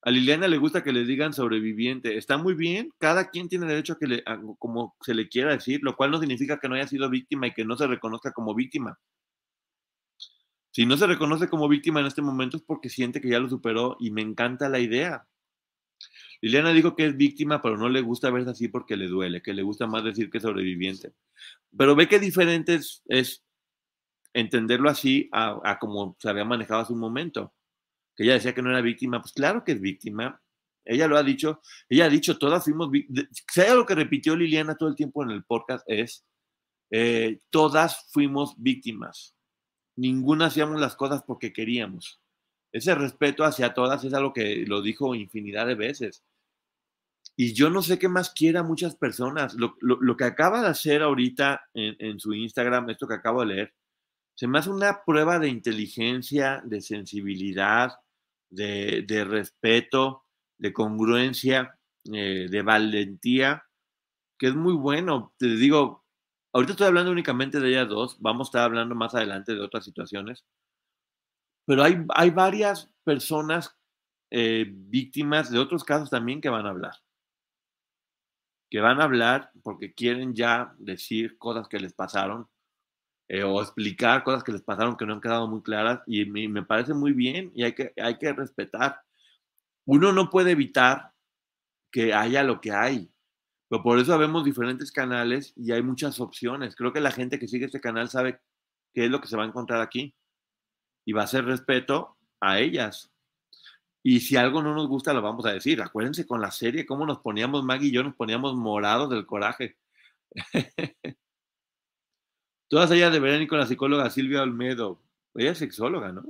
A 0.04 0.10
Liliana 0.12 0.48
le 0.48 0.58
gusta 0.58 0.84
que 0.84 0.92
le 0.92 1.06
digan 1.06 1.32
sobreviviente. 1.34 2.18
Está 2.18 2.38
muy 2.38 2.56
bien, 2.56 2.92
cada 2.98 3.30
quien 3.30 3.48
tiene 3.50 3.68
derecho 3.68 3.94
a 3.94 3.98
que 4.00 4.08
le, 4.08 4.24
como 4.58 4.96
se 5.02 5.14
le 5.14 5.30
quiera 5.30 5.52
decir, 5.52 5.80
lo 5.84 5.96
cual 5.96 6.12
no 6.12 6.20
significa 6.20 6.60
que 6.60 6.68
no 6.68 6.76
haya 6.76 6.88
sido 6.88 7.10
víctima 7.10 7.48
y 7.48 7.54
que 7.54 7.66
no 7.66 7.78
se 7.78 7.88
reconozca 7.88 8.32
como 8.34 8.56
víctima. 8.56 8.98
Si 10.72 10.86
no 10.86 10.98
se 10.98 11.06
reconoce 11.06 11.50
como 11.50 11.68
víctima 11.68 12.00
en 12.00 12.08
este 12.08 12.22
momento 12.22 12.58
es 12.58 12.64
porque 12.64 12.90
siente 12.90 13.22
que 13.22 13.30
ya 13.30 13.40
lo 13.40 13.50
superó 13.50 13.98
y 14.00 14.12
me 14.12 14.22
encanta 14.22 14.70
la 14.70 14.80
idea. 14.80 15.28
Liliana 16.42 16.74
dijo 16.74 16.96
que 16.96 17.06
es 17.06 17.16
víctima, 17.16 17.62
pero 17.62 17.78
no 17.78 17.88
le 17.88 18.02
gusta 18.02 18.32
verse 18.32 18.50
así 18.50 18.68
porque 18.68 18.98
le 18.98 19.08
duele, 19.08 19.44
que 19.44 19.54
le 19.54 19.62
gusta 19.62 19.86
más 19.86 20.04
decir 20.04 20.30
que 20.32 20.40
sobreviviente. 20.40 21.14
Pero 21.78 21.96
ve 21.96 22.08
que 22.08 22.20
diferente 22.20 22.80
es, 23.06 23.44
entenderlo 24.34 24.90
así 24.90 25.30
a, 25.32 25.78
como 25.80 26.18
se 26.20 26.30
había 26.30 26.44
manejado 26.44 26.82
hace 26.82 26.94
un 26.94 27.00
momento. 27.00 27.54
Que 28.16 28.24
ella 28.24 28.34
decía 28.34 28.56
que 28.56 28.64
no 28.64 28.72
era 28.72 28.82
víctima, 28.82 29.22
pues 29.22 29.34
claro 29.34 29.64
que 29.64 29.74
es 29.74 29.82
víctima. 29.82 30.42
Ella 30.84 31.08
lo 31.08 31.16
ha 31.16 31.24
dicho, 31.24 31.62
ella 31.88 32.06
ha 32.06 32.10
dicho, 32.10 32.40
todas 32.40 32.64
fuimos 32.64 32.90
víctimas. 32.90 33.30
Si 33.48 33.62
lo 33.62 33.86
que 33.86 33.96
repitió 33.96 34.36
Liliana 34.36 34.76
todo 34.76 34.90
el 34.90 34.96
tiempo 34.96 35.24
en 35.24 35.30
el 35.30 35.44
podcast 35.44 35.84
es, 35.88 36.26
eh, 36.90 37.40
todas 37.52 38.10
fuimos 38.12 38.56
víctimas. 38.58 39.36
Ninguna 39.96 40.48
hacíamos 40.48 40.82
las 40.82 40.96
cosas 40.96 41.22
porque 41.22 41.54
queríamos. 41.54 42.20
Ese 42.72 42.96
respeto 42.96 43.44
hacia 43.44 43.76
todas 43.76 44.04
es 44.04 44.14
algo 44.14 44.34
que 44.34 44.66
lo 44.66 44.82
dijo 44.82 45.14
infinidad 45.14 45.68
de 45.68 45.76
veces. 45.76 46.24
Y 47.36 47.54
yo 47.54 47.70
no 47.70 47.82
sé 47.82 47.98
qué 47.98 48.08
más 48.08 48.32
quiera 48.32 48.64
muchas 48.64 48.96
personas. 48.96 49.56
Lo, 49.56 50.18
que 50.18 50.24
acaba 50.24 50.62
de 50.62 50.68
hacer 50.68 51.02
ahorita 51.02 51.70
en, 51.74 52.20
su 52.20 52.34
Instagram, 52.34 52.90
esto 52.90 53.08
que 53.08 53.16
acabo 53.16 53.42
de 53.42 53.48
leer, 53.48 53.74
se 54.36 54.48
me 54.48 54.60
hace 54.60 54.70
una 54.70 55.04
prueba 55.06 55.40
de 55.40 55.50
inteligencia, 55.50 56.62
de 56.66 56.82
sensibilidad, 56.82 57.94
de, 58.50 59.26
respeto, 59.28 60.26
de 60.58 60.74
congruencia, 60.74 61.78
eh, 62.14 62.48
de 62.50 62.62
valentía, 62.62 63.64
que 64.38 64.48
es 64.48 64.56
muy 64.56 64.74
bueno. 64.74 65.34
Te 65.38 65.48
digo, 65.48 66.06
ahorita 66.54 66.74
estoy 66.74 66.88
hablando 66.88 67.12
únicamente 67.12 67.60
de 67.60 67.70
ellas 67.70 67.88
dos, 67.88 68.18
vamos 68.20 68.48
a 68.48 68.50
estar 68.50 68.64
hablando 68.64 68.96
más 68.96 69.16
adelante 69.16 69.54
de 69.54 69.62
otras 69.62 69.86
situaciones, 69.86 70.44
pero 71.66 71.84
hay, 71.84 72.04
hay 72.10 72.30
varias 72.32 72.92
personas 73.04 73.78
eh, 74.32 74.66
víctimas 74.70 75.52
de 75.52 75.60
otros 75.60 75.84
casos 75.84 76.10
también 76.10 76.42
que 76.42 76.50
van 76.50 76.66
a 76.66 76.72
hablar 76.72 76.94
que 78.72 78.80
van 78.80 79.02
a 79.02 79.04
hablar 79.04 79.52
porque 79.64 79.94
quieren 79.94 80.34
ya 80.34 80.74
decir 80.80 81.38
cosas 81.38 81.68
que 81.68 81.78
les 81.78 81.94
pasaron 81.94 82.48
eh, 83.28 83.44
o 83.44 83.62
explicar 83.62 84.24
cosas 84.24 84.44
que 84.46 84.54
les 84.54 84.62
pasaron 84.62 84.96
que 84.96 85.06
no 85.06 85.14
han 85.14 85.22
quedado 85.22 85.46
muy 85.48 85.62
claras 85.62 86.00
y 86.08 86.26
me, 86.26 86.64
parece 86.64 86.94
muy 86.94 87.12
bien 87.12 87.52
y 87.54 87.64
hay 87.64 87.74
que, 87.74 87.94
hay 88.02 88.18
que 88.18 88.32
respetar. 88.32 89.02
Uno 89.86 90.14
no 90.14 90.30
puede 90.30 90.52
evitar 90.52 91.12
que 91.92 92.14
haya 92.14 92.44
lo 92.44 92.62
que 92.62 92.72
hay, 92.72 93.12
pero 93.68 93.84
por 93.84 94.00
eso 94.00 94.18
vemos 94.18 94.46
diferentes 94.46 94.90
canales 94.94 95.54
y 95.58 95.74
hay 95.74 95.84
muchas 95.84 96.22
opciones. 96.22 96.76
Creo 96.78 96.94
que 96.94 97.02
la 97.02 97.12
gente 97.12 97.40
que 97.40 97.50
sigue 97.50 97.66
este 97.66 97.82
canal 97.82 98.08
sabe 98.08 98.40
qué 98.94 99.06
es 99.06 99.12
lo 99.12 99.20
que 99.20 99.28
se 99.28 99.36
va 99.36 99.44
a 99.44 99.48
encontrar 99.48 99.82
aquí 99.82 100.16
y 101.06 101.12
va 101.12 101.24
a 101.24 101.28
ser 101.28 101.44
respeto 101.44 102.18
a 102.40 102.60
ellas. 102.60 103.11
Y 104.04 104.20
si 104.22 104.36
algo 104.36 104.64
no 104.64 104.74
nos 104.74 104.88
gusta, 104.88 105.14
lo 105.14 105.22
vamos 105.22 105.46
a 105.46 105.54
decir. 105.54 105.82
Acuérdense 105.82 106.26
con 106.26 106.42
la 106.42 106.52
serie, 106.52 106.86
cómo 106.86 107.06
nos 107.06 107.20
poníamos, 107.20 107.64
Maggie 107.64 107.90
y 107.90 107.92
yo 107.92 108.04
nos 108.04 108.16
poníamos 108.16 108.56
morados 108.56 109.10
del 109.10 109.26
coraje. 109.26 109.78
Todas 112.70 112.90
ellas 112.92 113.12
deberían 113.12 113.42
ir 113.42 113.48
con 113.48 113.60
la 113.60 113.68
psicóloga 113.68 114.10
Silvia 114.10 114.42
Olmedo. 114.42 115.02
Ella 115.36 115.52
es 115.52 115.58
sexóloga, 115.58 116.12
¿no? 116.12 116.24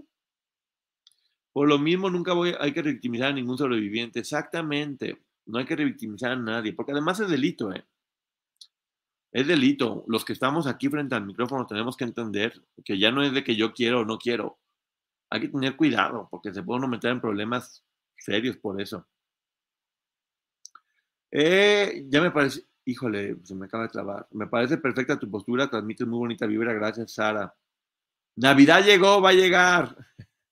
Por 1.53 1.67
lo 1.67 1.77
mismo, 1.77 2.09
nunca 2.09 2.33
voy, 2.33 2.55
hay 2.59 2.73
que 2.73 2.81
revictimizar 2.81 3.29
a 3.29 3.33
ningún 3.33 3.57
sobreviviente. 3.57 4.19
Exactamente. 4.19 5.21
No 5.45 5.59
hay 5.59 5.65
que 5.65 5.75
revictimizar 5.75 6.31
a 6.31 6.35
nadie, 6.35 6.73
porque 6.73 6.91
además 6.93 7.19
es 7.19 7.29
delito, 7.29 7.71
¿eh? 7.71 7.85
Es 9.31 9.47
delito. 9.47 10.03
Los 10.07 10.25
que 10.25 10.33
estamos 10.33 10.67
aquí 10.67 10.89
frente 10.89 11.15
al 11.15 11.25
micrófono 11.25 11.65
tenemos 11.65 11.95
que 11.95 12.03
entender 12.03 12.61
que 12.83 12.97
ya 12.99 13.11
no 13.11 13.23
es 13.23 13.33
de 13.33 13.43
que 13.43 13.55
yo 13.55 13.73
quiero 13.73 14.01
o 14.01 14.05
no 14.05 14.17
quiero 14.17 14.59
hay 15.31 15.39
que 15.39 15.47
tener 15.47 15.75
cuidado 15.75 16.27
porque 16.29 16.53
se 16.53 16.61
puede 16.61 16.79
uno 16.79 16.89
meter 16.89 17.11
en 17.11 17.21
problemas 17.21 17.83
serios 18.17 18.57
por 18.57 18.79
eso. 18.79 19.07
Eh, 21.31 22.05
ya 22.09 22.21
me 22.21 22.31
parece, 22.31 22.65
híjole, 22.83 23.37
se 23.43 23.55
me 23.55 23.65
acaba 23.65 23.83
de 23.83 23.89
clavar. 23.89 24.27
Me 24.31 24.47
parece 24.47 24.77
perfecta 24.77 25.17
tu 25.17 25.31
postura, 25.31 25.69
transmites 25.69 26.05
muy 26.05 26.19
bonita 26.19 26.45
vibra, 26.45 26.73
gracias 26.73 27.13
Sara. 27.13 27.55
Navidad 28.35 28.83
llegó, 28.83 29.21
va 29.21 29.29
a 29.29 29.33
llegar. 29.33 29.95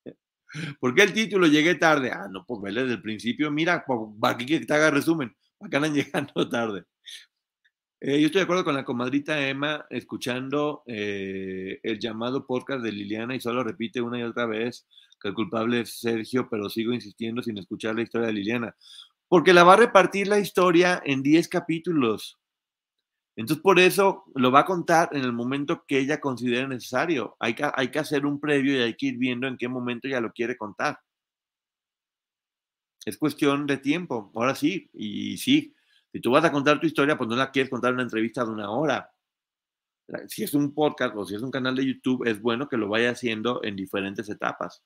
¿Por 0.80 0.96
qué 0.96 1.04
el 1.04 1.14
título 1.14 1.48
llegué 1.48 1.76
tarde? 1.76 2.12
Ah, 2.12 2.28
no, 2.32 2.46
pues 2.46 2.62
vele 2.62 2.82
desde 2.82 2.96
el 2.96 3.02
principio. 3.02 3.52
Mira, 3.52 3.86
para 4.20 4.38
que 4.38 4.62
te 4.62 4.74
haga 4.74 4.92
resumen. 4.92 5.36
Acá 5.60 5.78
andan 5.78 5.94
llegando 5.94 6.48
tarde. 6.50 6.86
Eh, 8.02 8.22
yo 8.22 8.28
estoy 8.28 8.40
de 8.40 8.44
acuerdo 8.44 8.64
con 8.64 8.76
la 8.76 8.86
comadrita 8.86 9.46
Emma, 9.46 9.86
escuchando 9.90 10.84
eh, 10.86 11.82
el 11.84 12.00
llamado 12.00 12.48
podcast 12.48 12.82
de 12.82 12.94
Liliana 12.94 13.36
y 13.36 13.42
solo 13.42 13.62
repite 13.62 14.00
una 14.00 14.18
y 14.18 14.24
otra 14.24 14.46
vez 14.46 14.88
que 15.22 15.28
el 15.28 15.34
culpable 15.34 15.82
es 15.82 16.00
Sergio, 16.00 16.48
pero 16.50 16.70
sigo 16.70 16.94
insistiendo 16.94 17.44
sin 17.44 17.58
escuchar 17.58 17.96
la 17.96 18.04
historia 18.04 18.28
de 18.28 18.34
Liliana. 18.34 18.76
Porque 19.28 19.52
la 19.54 19.66
va 19.66 19.74
a 19.74 19.78
repartir 19.78 20.30
la 20.30 20.40
historia 20.40 21.02
en 21.04 21.22
10 21.22 21.50
capítulos. 21.50 22.40
Entonces, 23.36 23.62
por 23.62 23.80
eso 23.80 24.24
lo 24.34 24.50
va 24.50 24.62
a 24.62 24.66
contar 24.66 25.10
en 25.12 25.24
el 25.24 25.34
momento 25.34 25.84
que 25.86 26.00
ella 26.00 26.22
considere 26.22 26.70
necesario. 26.70 27.36
Hay 27.38 27.54
que, 27.54 27.70
hay 27.74 27.92
que 27.92 28.00
hacer 28.00 28.26
un 28.26 28.40
previo 28.40 28.78
y 28.78 28.82
hay 28.82 28.96
que 28.96 29.08
ir 29.08 29.18
viendo 29.18 29.46
en 29.46 29.58
qué 29.58 29.68
momento 29.68 30.08
ella 30.08 30.22
lo 30.22 30.32
quiere 30.32 30.56
contar. 30.56 31.00
Es 33.06 33.18
cuestión 33.18 33.68
de 33.68 33.78
tiempo. 33.78 34.32
Ahora 34.36 34.56
sí, 34.56 34.90
y 34.94 35.38
sí, 35.38 35.74
si 36.12 36.20
tú 36.20 36.32
vas 36.32 36.44
a 36.46 36.52
contar 36.52 36.80
tu 36.80 36.88
historia, 36.88 37.18
pues 37.18 37.30
no 37.30 37.36
la 37.36 37.52
quieres 37.52 37.70
contar 37.70 37.90
en 37.90 37.96
una 37.96 38.04
entrevista 38.04 38.44
de 38.44 38.52
una 38.52 38.72
hora. 38.72 39.12
Si 40.28 40.44
es 40.44 40.54
un 40.54 40.74
podcast 40.74 41.16
o 41.16 41.26
si 41.26 41.36
es 41.36 41.42
un 41.42 41.52
canal 41.52 41.76
de 41.76 41.86
YouTube, 41.86 42.28
es 42.28 42.42
bueno 42.42 42.68
que 42.68 42.78
lo 42.78 42.88
vaya 42.88 43.12
haciendo 43.12 43.64
en 43.64 43.76
diferentes 43.76 44.28
etapas. 44.30 44.82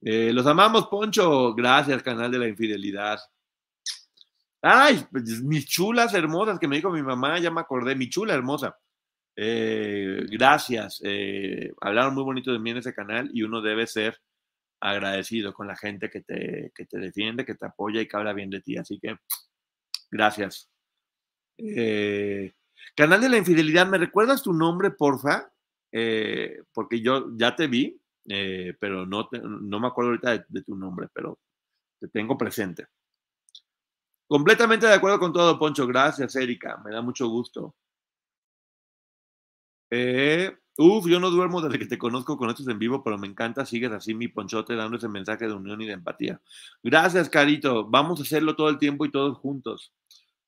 Eh, 0.00 0.32
los 0.32 0.46
amamos, 0.46 0.86
Poncho. 0.88 1.54
Gracias, 1.54 2.02
canal 2.02 2.30
de 2.30 2.38
la 2.38 2.48
infidelidad. 2.48 3.18
Ay, 4.62 5.04
pues, 5.10 5.42
mis 5.42 5.66
chulas 5.66 6.14
hermosas 6.14 6.58
que 6.58 6.68
me 6.68 6.76
dijo 6.76 6.90
mi 6.90 7.02
mamá, 7.02 7.38
ya 7.40 7.50
me 7.50 7.60
acordé, 7.60 7.96
mi 7.96 8.08
chula 8.08 8.34
hermosa. 8.34 8.76
Eh, 9.36 10.24
gracias. 10.30 11.00
Eh, 11.04 11.72
hablaron 11.80 12.14
muy 12.14 12.22
bonito 12.22 12.52
de 12.52 12.58
mí 12.60 12.70
en 12.70 12.78
ese 12.78 12.94
canal 12.94 13.30
y 13.32 13.42
uno 13.42 13.60
debe 13.60 13.86
ser 13.86 14.20
agradecido 14.80 15.54
con 15.54 15.68
la 15.68 15.76
gente 15.76 16.10
que 16.10 16.22
te, 16.22 16.72
que 16.74 16.86
te 16.86 16.98
defiende, 16.98 17.44
que 17.44 17.54
te 17.54 17.66
apoya 17.66 18.00
y 18.00 18.08
que 18.08 18.16
habla 18.16 18.32
bien 18.32 18.50
de 18.50 18.60
ti. 18.60 18.76
Así 18.76 18.98
que 19.00 19.16
Gracias. 20.12 20.70
Eh, 21.56 22.52
Canal 22.94 23.20
de 23.22 23.30
la 23.30 23.38
Infidelidad, 23.38 23.86
¿me 23.86 23.96
recuerdas 23.96 24.42
tu 24.42 24.52
nombre, 24.52 24.90
porfa? 24.90 25.50
Eh, 25.90 26.62
porque 26.74 27.00
yo 27.00 27.30
ya 27.34 27.56
te 27.56 27.66
vi, 27.66 27.98
eh, 28.28 28.76
pero 28.78 29.06
no, 29.06 29.28
me 29.32 29.86
acuerdo 29.86 30.10
ahorita 30.10 30.44
de, 30.48 30.62
tu 30.62 30.76
nombre, 30.76 31.08
pero 31.14 31.38
te 31.98 32.08
tengo 32.08 32.36
presente. 32.36 32.86
Completamente 34.28 34.86
de 34.86 34.94
acuerdo 34.94 35.18
con 35.18 35.32
todo, 35.32 35.58
Poncho. 35.58 35.86
Gracias, 35.86 36.36
Erika. 36.36 36.76
Me 36.84 36.90
da 36.90 37.00
mucho 37.00 37.28
gusto. 37.28 37.74
Uf, 40.78 41.06
yo 41.06 41.20
no 41.20 41.30
duermo 41.30 41.60
desde 41.60 41.78
que 41.78 41.86
te 41.86 41.98
conozco 41.98 42.36
con 42.36 42.50
estos 42.50 42.68
en 42.68 42.78
vivo, 42.78 43.02
pero 43.02 43.18
me 43.18 43.26
encanta. 43.26 43.66
Sigues 43.66 43.92
así 43.92 44.14
mi 44.14 44.28
ponchote 44.28 44.74
dando 44.74 44.96
ese 44.96 45.08
mensaje 45.08 45.46
de 45.46 45.54
unión 45.54 45.80
y 45.80 45.86
de 45.86 45.92
empatía. 45.92 46.40
Gracias, 46.82 47.28
Carito. 47.28 47.86
Vamos 47.86 48.20
a 48.20 48.22
hacerlo 48.22 48.56
todo 48.56 48.68
el 48.68 48.78
tiempo 48.78 49.04
y 49.04 49.10
todos 49.10 49.38
juntos. 49.38 49.92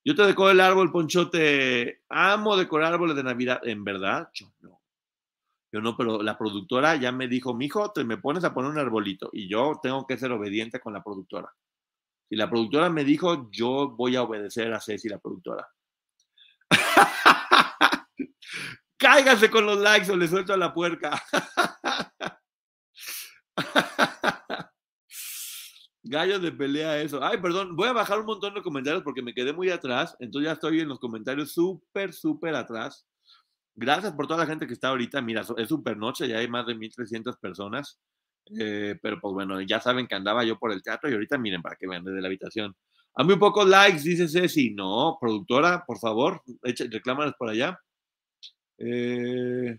Yo 0.05 0.15
te 0.15 0.27
decoro 0.27 0.51
el 0.51 0.61
árbol, 0.61 0.93
Ponchote. 0.93 2.03
Amo 2.11 2.57
decorar 2.57 2.93
árboles 2.93 3.17
de 3.17 3.25
Navidad. 3.25 3.67
¿En 3.67 3.85
verdad? 3.85 4.29
Yo 4.35 4.53
no. 4.61 4.81
Yo 5.73 5.81
no, 5.81 5.97
pero 5.97 6.23
la 6.23 6.39
productora 6.39 6.95
ya 6.97 7.11
me 7.11 7.27
dijo, 7.27 7.55
mijo, 7.55 7.91
te 7.91 8.05
me 8.05 8.19
pones 8.19 8.45
a 8.45 8.55
poner 8.55 8.71
un 8.71 8.79
arbolito. 8.79 9.31
Y 9.33 9.49
yo 9.49 9.81
tengo 9.83 10.07
que 10.07 10.19
ser 10.19 10.31
obediente 10.31 10.79
con 10.79 10.93
la 10.93 11.03
productora. 11.03 11.53
Si 12.29 12.37
la 12.37 12.49
productora 12.49 12.91
me 12.91 13.03
dijo, 13.03 13.51
yo 13.51 13.91
voy 13.91 14.15
a 14.17 14.23
obedecer 14.23 14.73
a 14.73 14.81
Ceci, 14.81 15.09
la 15.09 15.19
productora. 15.19 15.67
Cáigase 19.05 19.51
con 19.51 19.67
los 19.67 19.79
likes 19.81 20.11
o 20.11 20.17
le 20.17 20.27
suelto 20.27 20.55
a 20.55 20.57
la 20.57 20.73
puerca. 20.73 21.23
Gallo 26.03 26.39
de 26.39 26.51
pelea 26.53 27.03
eso. 27.03 27.23
Ay, 27.23 27.37
perdón, 27.37 27.77
voy 27.77 27.89
a 27.89 27.93
bajar 27.93 28.21
un 28.21 28.25
montón 28.25 28.55
de 28.55 28.63
comentarios 28.63 29.03
porque 29.03 29.21
me 29.21 29.35
quedé 29.35 29.53
muy 29.53 29.69
atrás. 29.69 30.17
Entonces 30.21 30.47
ya 30.47 30.53
estoy 30.55 30.81
en 30.81 30.89
los 30.89 31.01
comentarios 31.01 31.53
súper, 31.53 32.15
súper 32.15 32.55
atrás. 32.55 33.07
Gracias 33.75 34.15
por 34.15 34.27
toda 34.27 34.39
la 34.39 34.47
gente 34.47 34.67
que 34.67 34.73
está 34.73 34.89
ahorita. 34.89 35.21
Mira, 35.21 35.45
es 35.59 35.69
súper 35.69 35.99
noche, 35.99 36.27
ya 36.27 36.39
hay 36.39 36.49
más 36.49 36.67
de 36.67 36.75
1.300 36.75 37.39
personas. 37.39 38.01
Eh, 38.59 38.99
pero 39.03 39.21
pues 39.21 39.35
bueno, 39.35 39.61
ya 39.61 39.81
saben 39.81 40.07
que 40.07 40.15
andaba 40.15 40.45
yo 40.45 40.59
por 40.59 40.73
el 40.73 40.83
teatro 40.83 41.11
y 41.11 41.13
ahorita 41.13 41.37
miren 41.37 41.61
para 41.61 41.77
que 41.77 41.87
vean 41.87 42.05
desde 42.05 42.23
la 42.23 42.29
habitación. 42.29 42.75
A 43.17 43.23
muy 43.23 43.37
pocos 43.37 43.69
likes, 43.69 44.01
dice 44.01 44.29
Ceci. 44.29 44.71
No, 44.71 45.19
productora, 45.21 45.85
por 45.87 45.99
favor, 45.99 46.43
reclámanos 46.63 47.35
por 47.39 47.51
allá. 47.51 47.79
Eh, 48.79 49.79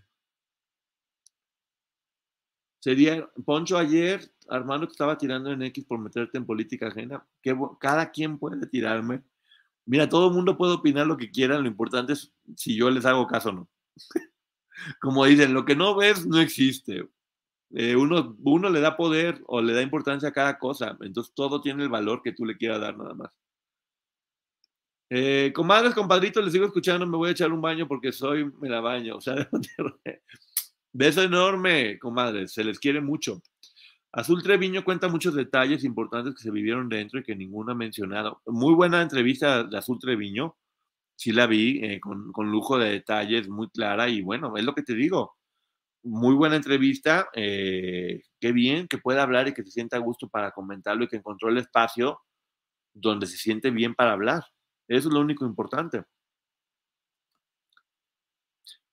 sería, 2.80 3.28
Poncho 3.44 3.76
ayer 3.76 4.30
Armando, 4.48 4.86
que 4.86 4.92
estaba 4.92 5.18
tirando 5.18 5.50
en 5.50 5.62
X 5.62 5.84
por 5.84 5.98
meterte 5.98 6.38
en 6.38 6.46
política 6.46 6.88
ajena. 6.88 7.26
Que 7.42 7.56
cada 7.80 8.10
quien 8.10 8.38
puede 8.38 8.66
tirarme. 8.66 9.22
Mira, 9.86 10.08
todo 10.08 10.28
el 10.28 10.34
mundo 10.34 10.56
puede 10.56 10.74
opinar 10.74 11.06
lo 11.06 11.16
que 11.16 11.30
quiera, 11.30 11.58
lo 11.58 11.68
importante 11.68 12.12
es 12.14 12.32
si 12.56 12.76
yo 12.76 12.90
les 12.90 13.06
hago 13.06 13.26
caso 13.26 13.50
o 13.50 13.52
no. 13.52 13.68
Como 15.00 15.24
dicen, 15.24 15.54
lo 15.54 15.64
que 15.64 15.76
no 15.76 15.96
ves 15.96 16.26
no 16.26 16.40
existe. 16.40 17.08
Eh, 17.70 17.96
uno, 17.96 18.36
uno 18.44 18.70
le 18.70 18.80
da 18.80 18.96
poder 18.96 19.42
o 19.46 19.60
le 19.60 19.74
da 19.74 19.82
importancia 19.82 20.28
a 20.28 20.32
cada 20.32 20.58
cosa, 20.58 20.96
entonces 21.00 21.34
todo 21.34 21.60
tiene 21.60 21.82
el 21.82 21.88
valor 21.88 22.22
que 22.22 22.32
tú 22.32 22.44
le 22.44 22.56
quieras 22.56 22.80
dar 22.80 22.96
nada 22.96 23.14
más. 23.14 23.30
Eh, 25.08 25.52
comadres, 25.54 25.94
compadritos, 25.94 26.42
les 26.42 26.52
sigo 26.52 26.66
escuchando, 26.66 27.06
me 27.06 27.16
voy 27.16 27.28
a 27.28 27.32
echar 27.32 27.52
un 27.52 27.60
baño 27.60 27.86
porque 27.86 28.10
soy, 28.12 28.50
me 28.60 28.68
la 28.68 28.80
baño, 28.80 29.16
o 29.16 29.20
sea, 29.20 29.48
beso 30.92 31.22
enorme, 31.22 31.98
comadres, 31.98 32.52
se 32.52 32.64
les 32.64 32.78
quiere 32.78 33.00
mucho. 33.00 33.40
Azul 34.12 34.42
Treviño 34.42 34.82
cuenta 34.82 35.08
muchos 35.08 35.34
detalles 35.34 35.84
importantes 35.84 36.34
que 36.34 36.42
se 36.42 36.50
vivieron 36.50 36.88
dentro 36.88 37.20
y 37.20 37.22
que 37.22 37.36
ninguno 37.36 37.72
ha 37.72 37.74
mencionado. 37.74 38.40
Muy 38.46 38.74
buena 38.74 39.02
entrevista 39.02 39.62
de 39.64 39.78
Azul 39.78 39.98
Treviño, 40.00 40.56
sí 41.16 41.32
la 41.32 41.46
vi, 41.46 41.84
eh, 41.84 42.00
con, 42.00 42.50
lujo 42.50 42.78
de 42.78 42.90
detalles, 42.90 43.48
muy 43.48 43.68
clara 43.68 44.08
y 44.08 44.22
bueno, 44.22 44.56
es 44.56 44.64
lo 44.64 44.74
que 44.74 44.82
te 44.82 44.94
digo. 44.94 45.36
Muy 46.02 46.34
buena 46.34 46.56
entrevista, 46.56 47.28
eh, 47.34 48.22
qué 48.40 48.52
bien 48.52 48.88
que 48.88 48.98
pueda 48.98 49.22
hablar 49.22 49.48
y 49.48 49.54
que 49.54 49.64
se 49.64 49.70
sienta 49.70 49.96
a 49.98 50.00
gusto 50.00 50.28
para 50.28 50.52
comentarlo 50.52 51.04
y 51.04 51.08
que 51.08 51.16
encontró 51.16 51.48
el 51.50 51.58
espacio 51.58 52.20
donde 52.94 53.26
se 53.26 53.36
siente 53.36 53.70
bien 53.70 53.94
para 53.94 54.12
hablar. 54.12 54.44
Eso 54.88 55.08
es 55.08 55.14
lo 55.14 55.20
único 55.20 55.44
importante. 55.44 56.04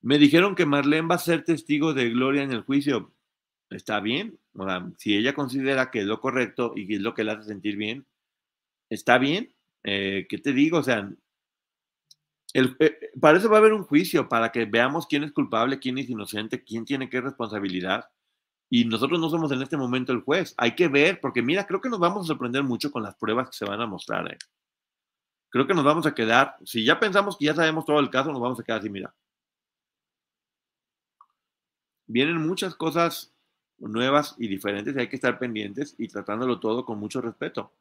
Me 0.02 0.18
dijeron 0.18 0.56
que 0.56 0.66
Marlene 0.66 1.08
va 1.08 1.16
a 1.16 1.20
ser 1.20 1.44
testigo 1.44 1.94
de 1.94 2.10
Gloria 2.10 2.44
en 2.44 2.52
el 2.52 2.62
juicio 2.62 3.14
está 3.76 4.00
bien. 4.00 4.40
si 4.98 5.16
ella 5.18 5.34
considera 5.34 5.92
que 5.92 6.02
es 6.02 6.06
lo 6.06 6.22
correcto 6.22 6.74
y 6.76 6.88
que 6.88 6.96
es 6.96 7.02
lo 7.02 7.14
que 7.14 7.24
le 7.24 7.32
hace 7.32 7.44
sentir 7.46 7.76
bien, 7.78 8.06
está 8.90 9.18
bien. 9.18 9.54
Eh, 9.84 10.28
¿Qué 10.30 10.38
te 10.38 10.54
digo? 10.54 10.80
O 10.80 10.84
sea, 10.84 11.10
el, 12.54 12.76
eh, 12.80 13.12
para 13.20 13.38
eso 13.38 13.50
va 13.50 13.58
a 13.58 13.60
haber 13.60 13.74
un 13.74 13.84
juicio, 13.84 14.30
para 14.30 14.52
que 14.52 14.66
veamos 14.66 15.08
quién 15.08 15.24
es 15.24 15.32
culpable, 15.32 15.80
quién 15.80 15.98
es 15.98 16.10
inocente, 16.10 16.64
quién 16.64 16.86
tiene 16.86 17.10
qué 17.10 17.22
responsabilidad. 17.22 18.06
Y 18.70 18.86
nosotros 18.86 19.20
no 19.20 19.30
somos 19.30 19.52
en 19.52 19.62
este 19.62 19.78
momento 19.78 20.14
el 20.14 20.22
juez. 20.22 20.54
Hay 20.58 20.76
que 20.76 20.88
ver, 20.88 21.20
porque 21.22 21.42
mira, 21.42 21.68
creo 21.68 21.82
que 21.82 21.90
nos 21.90 22.00
vamos 22.00 22.26
a 22.26 22.28
sorprender 22.28 22.64
mucho 22.64 22.92
con 22.92 23.04
las 23.04 23.16
pruebas 23.16 23.50
que 23.50 23.58
se 23.58 23.66
van 23.66 23.82
a 23.82 23.88
mostrar. 23.88 24.32
Eh. 24.32 24.38
Creo 25.54 25.68
que 25.68 25.76
nos 25.76 25.84
vamos 25.86 26.08
a 26.08 26.16
quedar, 26.16 26.56
si 26.66 26.84
ya 26.84 27.00
pensamos 27.00 27.38
que 27.38 27.46
ya 27.46 27.54
sabemos 27.54 27.86
todo 27.86 28.00
el 28.00 28.10
caso, 28.10 28.32
nos 28.32 28.42
vamos 28.42 28.60
a 28.60 28.64
quedar 28.64 28.80
así, 28.80 28.90
mira. 28.90 29.14
Vienen 32.08 32.38
muchas 32.38 32.74
cosas 32.74 33.32
nuevas 33.78 34.34
y 34.40 34.48
diferentes 34.48 34.96
y 34.96 35.00
hay 35.00 35.10
que 35.10 35.16
estar 35.16 35.38
pendientes 35.38 35.94
y 36.00 36.08
tratándolo 36.08 36.60
todo 36.60 36.84
con 36.86 36.98
mucho 36.98 37.22
respeto. 37.22 37.72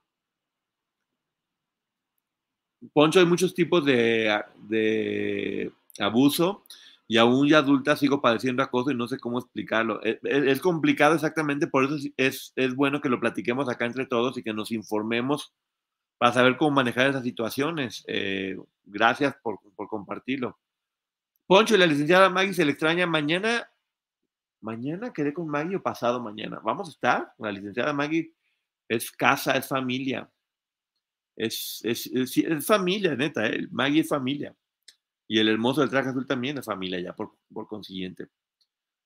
Poncho, 2.92 3.20
hay 3.20 3.26
muchos 3.26 3.54
tipos 3.54 3.86
de, 3.86 4.38
de 4.68 5.72
abuso 5.98 6.66
y 7.08 7.16
aún 7.16 7.48
ya 7.48 7.58
adulta 7.58 7.96
sigo 7.96 8.20
padeciendo 8.20 8.62
acoso 8.62 8.90
y 8.90 8.94
no 8.94 9.08
sé 9.08 9.18
cómo 9.18 9.38
explicarlo. 9.38 10.02
Es, 10.02 10.18
es, 10.22 10.60
complicado 10.60 11.14
exactamente, 11.14 11.68
por 11.68 11.84
eso 11.84 11.96
es, 12.18 12.52
es, 12.54 12.74
bueno 12.74 13.00
que 13.00 13.08
lo 13.08 13.18
platiquemos 13.18 13.70
acá 13.70 13.86
entre 13.86 14.04
todos 14.04 14.36
y 14.36 14.42
que 14.42 14.52
nos 14.52 14.70
informemos 14.70 15.54
para 16.22 16.34
saber 16.34 16.56
cómo 16.56 16.70
manejar 16.70 17.10
esas 17.10 17.24
situaciones. 17.24 18.04
Eh, 18.06 18.56
gracias 18.84 19.34
por, 19.42 19.58
por 19.74 19.88
compartirlo. 19.88 20.56
Poncho 21.48 21.74
y 21.74 21.78
la 21.78 21.86
licenciada 21.86 22.30
Maggie 22.30 22.54
se 22.54 22.64
le 22.64 22.70
extraña. 22.70 23.08
Mañana 23.08 23.68
Mañana 24.60 25.12
quedé 25.12 25.34
con 25.34 25.48
Maggie 25.48 25.74
o 25.74 25.82
pasado 25.82 26.20
mañana. 26.20 26.60
Vamos 26.62 26.86
a 26.86 26.90
estar. 26.92 27.34
La 27.40 27.50
licenciada 27.50 27.92
Maggie 27.92 28.32
es 28.88 29.10
casa, 29.10 29.56
es 29.56 29.66
familia. 29.66 30.30
Es, 31.34 31.80
es, 31.82 32.06
es, 32.06 32.64
familia, 32.66 33.16
neta. 33.16 33.44
¿eh? 33.48 33.66
Maggie 33.72 34.02
es 34.02 34.08
familia. 34.08 34.54
Y 35.26 35.40
el 35.40 35.48
hermoso 35.48 35.80
del 35.80 35.90
traje 35.90 36.10
azul 36.10 36.24
también 36.24 36.56
es 36.56 36.66
familia, 36.66 37.00
ya 37.00 37.16
por, 37.16 37.32
por 37.52 37.66
consiguiente. 37.66 38.28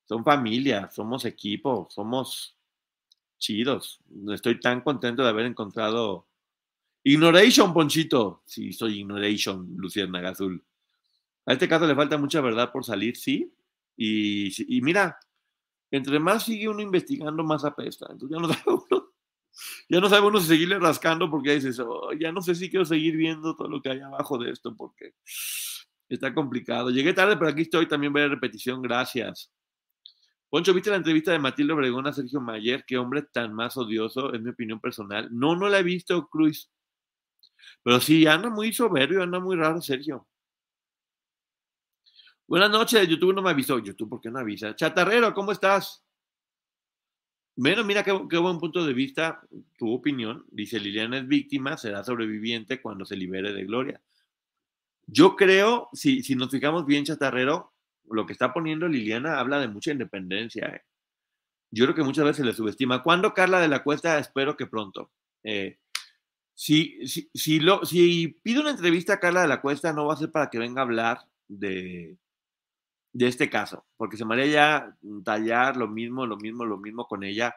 Son 0.05 0.23
familia, 0.23 0.91
somos 0.91 1.25
equipo, 1.25 1.89
somos 1.89 2.59
chidos. 3.39 4.01
Estoy 4.35 4.61
tan 4.61 4.83
contento 4.83 5.23
de 5.23 5.31
haber 5.31 5.47
encontrado. 5.47 6.26
Ignoration, 7.07 7.73
Ponchito. 7.73 8.43
Sí, 8.45 8.73
soy 8.73 9.01
Ignoration, 9.01 9.75
Luciana 9.77 10.29
Azul. 10.29 10.65
A 11.47 11.53
este 11.53 11.69
caso 11.69 11.87
le 11.87 11.95
falta 11.95 12.19
mucha 12.19 12.41
verdad 12.41 12.73
por 12.73 12.85
salir, 12.85 13.17
sí. 13.17 13.53
Y, 13.97 14.81
mira, 14.83 15.17
entre 15.93 16.19
más 16.19 16.45
sigue 16.45 16.69
uno 16.69 16.83
investigando, 16.83 17.45
más 17.45 17.65
apesta. 17.65 18.09
Entonces 18.11 18.37
ya 18.37 18.43
no 18.43 18.49
sabe 18.53 18.63
uno, 18.67 19.13
ya 19.89 20.01
no 20.01 20.09
sabe 20.09 20.27
uno 20.27 20.41
si 20.41 20.49
seguirle 20.49 20.81
rascando 20.81 21.31
porque 21.31 21.55
dices, 21.55 21.79
oh, 21.79 22.13
ya 22.13 22.33
no 22.33 22.43
sé 22.43 22.57
si 22.57 22.69
quiero 22.69 22.85
seguir 22.85 23.17
viendo 23.17 23.55
todo 23.55 23.69
lo 23.69 23.81
que 23.81 23.91
hay 23.91 24.01
abajo 24.01 24.37
de 24.39 24.51
esto 24.51 24.75
porque 24.75 25.15
Está 26.09 26.35
complicado. 26.35 26.91
Llegué 26.91 27.13
tarde, 27.13 27.37
pero 27.37 27.51
aquí 27.51 27.63
estoy. 27.63 27.87
También 27.87 28.17
a 28.17 28.29
repetición. 28.29 28.83
Gracias. 28.83 29.51
Poncho, 30.49 30.73
¿viste 30.73 30.91
la 30.91 30.97
entrevista 30.97 31.33
de 31.33 31.39
Matilde 31.39 31.73
Obregón 31.73 32.07
a 32.07 32.13
Sergio 32.13 32.41
Mayer? 32.41 32.85
Qué 32.87 32.97
hombre 32.97 33.23
tan 33.23 33.53
más 33.53 33.77
odioso, 33.77 34.33
es 34.33 34.41
mi 34.41 34.51
opinión 34.51 34.81
personal. 34.81 35.29
No, 35.33 35.57
no 35.57 35.69
la 35.69 35.81
he 35.81 35.83
visto, 35.83 36.29
Cruz. 36.29 36.71
Pero 37.83 38.01
sí, 38.01 38.27
anda 38.27 38.51
muy 38.51 38.73
soberbio, 38.73 39.23
anda 39.23 39.41
muy 39.41 39.57
raro, 39.57 39.81
Sergio. 39.81 40.27
Buenas 42.47 42.71
noches, 42.71 43.09
YouTube 43.09 43.35
no 43.35 43.43
me 43.43 43.51
avisó. 43.51 43.79
YouTube, 43.79 44.11
¿por 44.11 44.21
qué 44.21 44.31
no 44.31 44.39
avisa? 44.39 44.75
Chatarrero, 44.75 45.35
¿cómo 45.35 45.53
estás? 45.53 46.05
Bueno, 47.57 47.85
mira 47.85 48.05
qué, 48.05 48.13
qué, 48.29 48.37
buen 48.37 48.59
punto 48.59 48.85
de 48.85 48.93
vista, 48.93 49.41
tu 49.79 49.93
opinión. 49.93 50.45
Dice 50.51 50.79
Liliana 50.79 51.19
es 51.19 51.27
víctima, 51.27 51.77
será 51.77 52.05
sobreviviente 52.05 52.81
cuando 52.81 53.05
se 53.05 53.17
libere 53.17 53.53
de 53.53 53.65
Gloria. 53.65 54.01
Yo 55.07 55.37
creo, 55.37 55.89
si, 55.93 56.23
si 56.23 56.35
nos 56.35 56.51
fijamos 56.51 56.85
bien, 56.85 57.05
Chatarrero, 57.05 57.73
lo 58.11 58.27
que 58.27 58.33
está 58.33 58.53
poniendo 58.53 58.89
Liliana 58.89 59.39
habla 59.39 59.59
de 59.59 59.69
mucha 59.69 59.93
independencia. 59.93 60.67
¿eh? 60.67 60.83
Yo 61.71 61.85
creo 61.85 61.95
que 61.95 62.03
muchas 62.03 62.25
veces 62.25 62.45
le 62.45 62.53
subestima. 62.53 63.03
¿Cuándo 63.03 63.35
Carla 63.35 63.61
de 63.61 63.69
la 63.69 63.83
Cuesta? 63.83 64.19
Espero 64.19 64.57
que 64.57 64.67
pronto. 64.67 65.11
Eh, 65.43 65.79
si, 66.57 67.07
si, 67.07 67.31
si, 67.35 67.61
lo, 67.61 67.85
si 67.85 68.29
pido 68.43 68.63
una 68.63 68.71
entrevista 68.71 69.15
a 69.15 69.21
Carla 69.21 69.43
de 69.43 69.49
la 69.49 69.61
Cuesta, 69.61 69.93
no 69.93 70.07
va 70.07 70.15
a 70.15 70.17
ser 70.17 70.33
para 70.33 70.51
que 70.51 70.59
venga 70.59 70.81
a 70.81 70.85
hablar 70.85 71.21
de, 71.47 72.19
de 73.13 73.29
este 73.29 73.49
caso, 73.51 73.87
porque 73.97 74.17
se 74.17 74.25
me 74.25 74.35
haría 74.35 74.47
ya 74.53 74.97
tallar 75.25 75.77
lo 75.77 75.89
mismo, 75.89 76.27
lo 76.27 76.37
mismo, 76.37 76.65
lo 76.65 76.79
mismo 76.79 77.07
con 77.07 77.23
ella. 77.25 77.55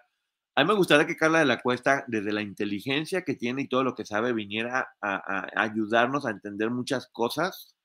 A 0.55 0.63
mí 0.63 0.67
me 0.67 0.75
gustaría 0.75 1.07
que 1.07 1.17
Carla 1.17 1.39
de 1.39 1.45
la 1.45 1.61
Cuesta, 1.61 2.03
desde 2.07 2.33
la 2.33 2.41
inteligencia 2.41 3.23
que 3.23 3.35
tiene 3.35 3.63
y 3.63 3.67
todo 3.69 3.83
lo 3.83 3.95
que 3.95 4.05
sabe, 4.05 4.33
viniera 4.33 4.89
a, 5.01 5.15
a 5.15 5.63
ayudarnos 5.63 6.25
a 6.25 6.31
entender 6.31 6.69
muchas 6.69 7.07
cosas 7.07 7.75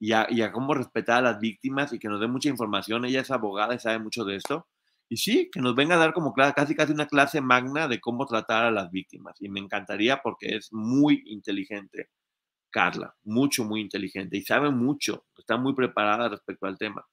y 0.00 0.12
a, 0.12 0.52
cómo 0.52 0.74
respetar 0.74 1.18
a 1.18 1.32
las 1.32 1.40
víctimas 1.40 1.92
y 1.92 1.98
que 1.98 2.08
nos 2.08 2.20
dé 2.20 2.28
mucha 2.28 2.48
información. 2.48 3.04
Ella 3.04 3.20
es 3.20 3.30
abogada 3.30 3.74
y 3.74 3.78
sabe 3.78 3.98
mucho 3.98 4.24
de 4.24 4.36
esto. 4.36 4.66
Y 5.08 5.16
sí, 5.16 5.50
que 5.50 5.60
nos 5.60 5.74
venga 5.74 5.94
a 5.94 5.98
dar 5.98 6.12
como 6.12 6.34
casi 6.34 6.74
casi 6.74 6.92
una 6.92 7.06
clase 7.06 7.40
magna 7.40 7.88
de 7.88 8.00
cómo 8.00 8.26
tratar 8.26 8.66
a 8.66 8.70
las 8.70 8.90
víctimas. 8.90 9.36
Y 9.40 9.48
me 9.48 9.60
encantaría 9.60 10.20
porque 10.22 10.56
es 10.56 10.72
muy 10.72 11.22
inteligente, 11.26 12.10
Carla, 12.70 13.14
mucho, 13.24 13.64
muy 13.64 13.80
inteligente 13.80 14.36
y 14.36 14.42
sabe 14.42 14.70
mucho, 14.70 15.26
está 15.36 15.56
muy 15.56 15.74
preparada 15.74 16.28
respecto 16.28 16.66
al 16.66 16.78
tema. 16.78 17.06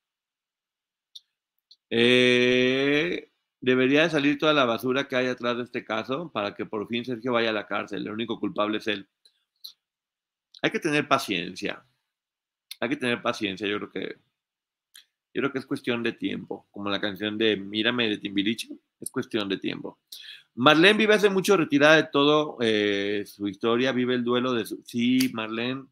Eh, 1.90 3.32
debería 3.62 4.04
de 4.04 4.10
salir 4.10 4.38
toda 4.38 4.54
la 4.54 4.66
basura 4.66 5.08
que 5.08 5.16
hay 5.16 5.28
atrás 5.28 5.58
de 5.58 5.64
este 5.64 5.86
caso 5.86 6.32
para 6.32 6.54
que 6.56 6.66
por 6.66 6.88
fin 6.88 7.06
Sergio 7.06 7.34
vaya 7.34 7.52
a 7.52 7.54
la 7.54 7.68
cárcel. 7.68 8.06
El 8.06 8.14
único 8.14 8.40
culpable 8.40 8.80
es 8.80 8.88
él. 8.88 9.08
Hay 10.62 10.72
que 10.72 10.80
tener 10.80 11.08
paciencia 11.08 11.86
hay 12.80 12.90
que 12.90 12.98
tener 12.98 13.22
paciencia, 13.22 13.68
yo 13.68 13.78
creo 13.78 13.90
que 13.90 14.16
yo 15.36 15.42
creo 15.42 15.52
que 15.52 15.60
es 15.60 15.66
cuestión 15.66 16.02
de 16.02 16.14
tiempo, 16.14 16.66
como 16.72 16.90
la 16.90 17.02
canción 17.02 17.38
de 17.38 17.58
Mírame 17.58 18.08
de 18.08 18.20
Timbiriche, 18.20 18.70
es 19.02 19.12
cuestión 19.12 19.50
de 19.50 19.58
tiempo. 19.58 20.00
Marlene 20.54 20.98
vive 20.98 21.14
hace 21.14 21.30
mucho 21.30 21.58
retirada 21.58 21.98
de 21.98 22.08
todo 22.10 22.58
eh, 22.62 23.26
su 23.28 23.46
historia, 23.50 23.92
vive 23.92 24.16
el 24.16 24.24
duelo 24.24 24.54
de 24.54 24.66
su... 24.66 24.82
Sí, 24.86 25.30
Marlene, 25.34 25.84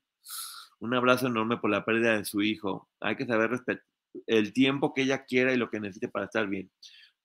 un 0.80 0.94
abrazo 0.94 1.28
enorme 1.28 1.58
por 1.58 1.70
la 1.70 1.84
pérdida 1.84 2.18
de 2.18 2.24
su 2.24 2.42
hijo. 2.42 2.90
Hay 3.02 3.18
que 3.18 3.26
saber 3.26 3.50
respetar 3.50 3.84
el 4.28 4.54
tiempo 4.54 4.94
que 4.94 5.02
ella 5.02 5.26
quiera 5.26 5.52
y 5.52 5.58
lo 5.58 5.70
que 5.70 5.82
necesite 5.82 6.08
para 6.08 6.26
estar 6.26 6.48
bien. 6.48 6.72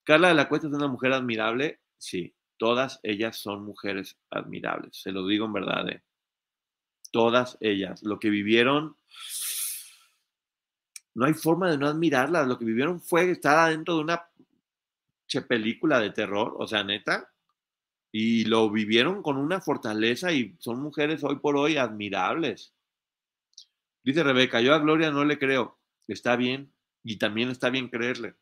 Carla 0.02 0.28
de 0.28 0.34
la 0.34 0.48
Cuesta 0.48 0.66
es 0.66 0.74
una 0.74 0.88
mujer 0.88 1.12
admirable, 1.12 1.78
sí, 1.98 2.34
todas 2.56 2.98
ellas 3.04 3.36
son 3.36 3.64
mujeres 3.64 4.18
admirables, 4.30 5.00
se 5.00 5.12
lo 5.12 5.24
digo 5.24 5.46
en 5.46 5.52
verdad. 5.52 5.88
Eh. 5.88 6.02
Todas 7.12 7.56
ellas, 7.60 8.02
lo 8.02 8.18
que 8.18 8.28
vivieron 8.28 8.96
no 11.18 11.24
hay 11.24 11.34
forma 11.34 11.68
de 11.68 11.76
no 11.76 11.88
admirarlas. 11.88 12.46
Lo 12.46 12.56
que 12.56 12.64
vivieron 12.64 13.00
fue 13.00 13.28
estar 13.28 13.58
adentro 13.58 13.96
de 13.96 14.02
una 14.02 14.22
che 15.26 15.42
película 15.42 15.98
de 15.98 16.10
terror, 16.10 16.54
o 16.56 16.66
sea, 16.68 16.84
neta, 16.84 17.32
y 18.12 18.44
lo 18.44 18.70
vivieron 18.70 19.20
con 19.20 19.36
una 19.36 19.60
fortaleza 19.60 20.30
y 20.32 20.54
son 20.60 20.80
mujeres 20.80 21.24
hoy 21.24 21.40
por 21.40 21.56
hoy 21.56 21.76
admirables. 21.76 22.72
Dice 24.04 24.22
Rebeca, 24.22 24.60
yo 24.60 24.72
a 24.72 24.78
Gloria 24.78 25.10
no 25.10 25.24
le 25.24 25.40
creo, 25.40 25.76
está 26.06 26.36
bien, 26.36 26.72
y 27.02 27.16
también 27.16 27.48
está 27.50 27.68
bien 27.68 27.88
creerle. 27.88 28.36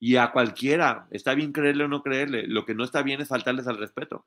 Y 0.00 0.16
a 0.16 0.32
cualquiera, 0.32 1.06
está 1.10 1.34
bien 1.34 1.52
creerle 1.52 1.84
o 1.84 1.88
no 1.88 2.02
creerle, 2.02 2.46
lo 2.46 2.64
que 2.64 2.74
no 2.74 2.84
está 2.84 3.02
bien 3.02 3.20
es 3.20 3.28
faltarles 3.28 3.66
al 3.66 3.76
respeto. 3.76 4.26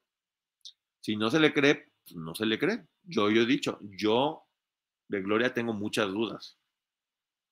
Si 1.01 1.15
no 1.15 1.31
se 1.31 1.39
le 1.39 1.51
cree, 1.51 1.89
pues 2.03 2.15
no 2.15 2.35
se 2.35 2.45
le 2.45 2.59
cree. 2.59 2.85
Yo, 3.01 3.31
yo 3.31 3.41
he 3.41 3.47
dicho, 3.47 3.79
yo 3.81 4.45
de 5.07 5.23
Gloria 5.23 5.51
tengo 5.51 5.73
muchas 5.73 6.09
dudas 6.09 6.58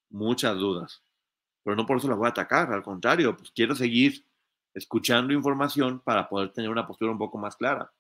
muchas 0.10 0.58
dudas. 0.58 1.02
Pero 1.64 1.76
no 1.76 1.86
por 1.86 1.98
eso 1.98 2.08
la 2.08 2.16
voy 2.16 2.28
a 2.28 2.30
atacar, 2.30 2.72
al 2.72 2.84
contrario, 2.84 3.36
pues 3.36 3.52
quiero 3.52 3.76
seguir 3.76 4.26
escuchando 4.74 5.34
información 5.34 6.00
para 6.00 6.30
poder 6.30 6.52
tener 6.52 6.70
una 6.70 6.88
postura 6.88 7.12
un 7.12 7.18
poco 7.18 7.38
más 7.38 7.56
clara. 7.56 7.92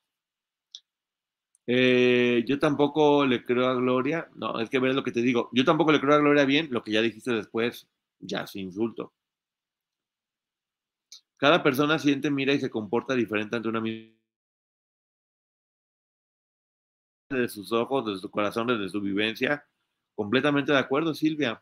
Eh, 1.65 2.45
yo 2.47 2.59
tampoco 2.59 3.25
le 3.25 3.43
creo 3.43 3.67
a 3.67 3.73
Gloria, 3.75 4.29
no, 4.35 4.59
es 4.61 4.69
que 4.69 4.79
ver 4.79 4.95
lo 4.95 5.03
que 5.03 5.11
te 5.11 5.21
digo, 5.21 5.49
yo 5.51 5.65
tampoco 5.65 5.91
le 5.91 5.99
creo 5.99 6.13
a 6.15 6.19
Gloria 6.19 6.45
bien, 6.45 6.69
lo 6.71 6.81
que 6.81 6.91
ya 6.91 7.01
dijiste 7.01 7.31
después, 7.31 7.87
ya 8.19 8.47
sin 8.47 8.67
insulto. 8.67 9.13
Cada 11.37 11.61
persona 11.61 11.99
siente, 11.99 12.31
mira 12.31 12.53
y 12.53 12.59
se 12.59 12.69
comporta 12.69 13.13
diferente 13.15 13.55
ante 13.55 13.69
una 13.69 13.81
misma 13.81 14.17
de 17.29 17.49
sus 17.49 17.71
ojos, 17.71 18.05
de 18.05 18.17
su 18.17 18.31
corazón, 18.31 18.67
desde 18.67 18.89
su 18.89 19.01
vivencia. 19.01 19.65
Completamente 20.15 20.71
de 20.71 20.79
acuerdo, 20.79 21.13
Silvia. 21.13 21.61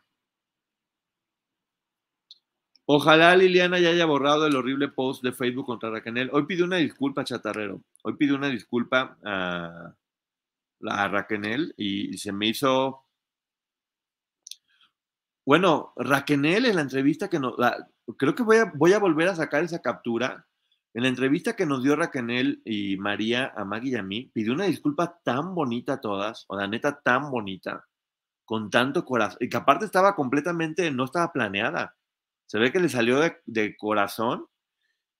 Ojalá 2.88 3.34
Liliana 3.34 3.80
ya 3.80 3.90
haya 3.90 4.06
borrado 4.06 4.46
el 4.46 4.54
horrible 4.54 4.86
post 4.88 5.20
de 5.24 5.32
Facebook 5.32 5.66
contra 5.66 5.90
Raquel. 5.90 6.30
Hoy 6.32 6.46
pidió 6.46 6.64
una 6.64 6.76
disculpa, 6.76 7.24
Chatarrero. 7.24 7.82
Hoy 8.04 8.16
pidió 8.16 8.36
una 8.36 8.48
disculpa 8.48 9.18
a, 9.24 9.92
a 10.88 11.08
Raquel 11.08 11.74
y 11.76 12.16
se 12.16 12.30
me 12.30 12.46
hizo. 12.46 13.02
Bueno, 15.44 15.92
Raquel 15.96 16.44
en 16.44 16.76
la 16.76 16.82
entrevista 16.82 17.28
que 17.28 17.40
nos. 17.40 17.56
creo 18.16 18.36
que 18.36 18.44
voy 18.44 18.58
a, 18.58 18.72
voy 18.76 18.92
a 18.92 19.00
volver 19.00 19.28
a 19.28 19.34
sacar 19.34 19.64
esa 19.64 19.82
captura. 19.82 20.46
En 20.94 21.02
la 21.02 21.08
entrevista 21.08 21.56
que 21.56 21.66
nos 21.66 21.82
dio 21.82 21.96
Raquel 21.96 22.62
y 22.64 22.96
María 22.98 23.52
a 23.56 23.64
Maggie 23.64 23.90
y 23.90 23.96
a 23.96 24.02
mí, 24.02 24.30
pidió 24.32 24.52
una 24.52 24.64
disculpa 24.64 25.20
tan 25.24 25.56
bonita 25.56 25.94
a 25.94 26.00
todas, 26.00 26.44
o 26.48 26.56
la 26.56 26.68
neta 26.68 27.00
tan 27.02 27.30
bonita, 27.30 27.84
con 28.44 28.70
tanto 28.70 29.04
corazón, 29.04 29.38
y 29.40 29.48
que 29.50 29.56
aparte 29.58 29.84
estaba 29.84 30.14
completamente, 30.14 30.90
no 30.90 31.04
estaba 31.04 31.32
planeada 31.32 31.95
se 32.46 32.58
ve 32.58 32.72
que 32.72 32.80
le 32.80 32.88
salió 32.88 33.20
de, 33.44 33.76
corazón. 33.76 34.46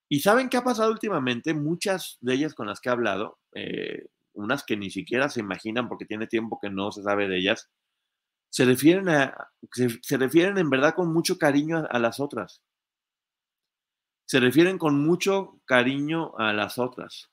¿Y 0.08 0.20
saben 0.20 0.48
qué 0.48 0.56
ha 0.56 0.64
pasado 0.64 0.92
últimamente? 0.92 1.54
Muchas 1.54 2.18
de 2.20 2.34
ellas 2.34 2.54
con 2.54 2.66
las 2.66 2.80
que 2.80 2.88
he 2.88 2.92
hablado, 2.92 3.38
eh, 3.54 4.06
unas 4.34 4.64
que 4.64 4.76
ni 4.76 4.90
siquiera 4.90 5.28
se 5.28 5.40
imaginan 5.40 5.88
porque 5.88 6.04
tiene 6.04 6.26
tiempo 6.26 6.58
que 6.60 6.70
no 6.70 6.92
se 6.92 7.02
sabe 7.02 7.28
de 7.28 7.38
ellas, 7.38 7.70
se 8.50 8.64
refieren, 8.64 9.08
a, 9.08 9.50
se, 9.72 10.16
refieren 10.16 10.58
en 10.58 10.70
verdad 10.70 10.94
con 10.94 11.12
mucho 11.12 11.38
cariño 11.38 11.78
a, 11.78 11.80
a 11.86 11.98
las 11.98 12.20
otras. 12.20 12.62
Se 14.26 14.40
refieren 14.40 14.78
con 14.78 15.04
mucho 15.04 15.60
cariño 15.66 16.36
a 16.38 16.52
las 16.52 16.78
otras. 16.78 17.30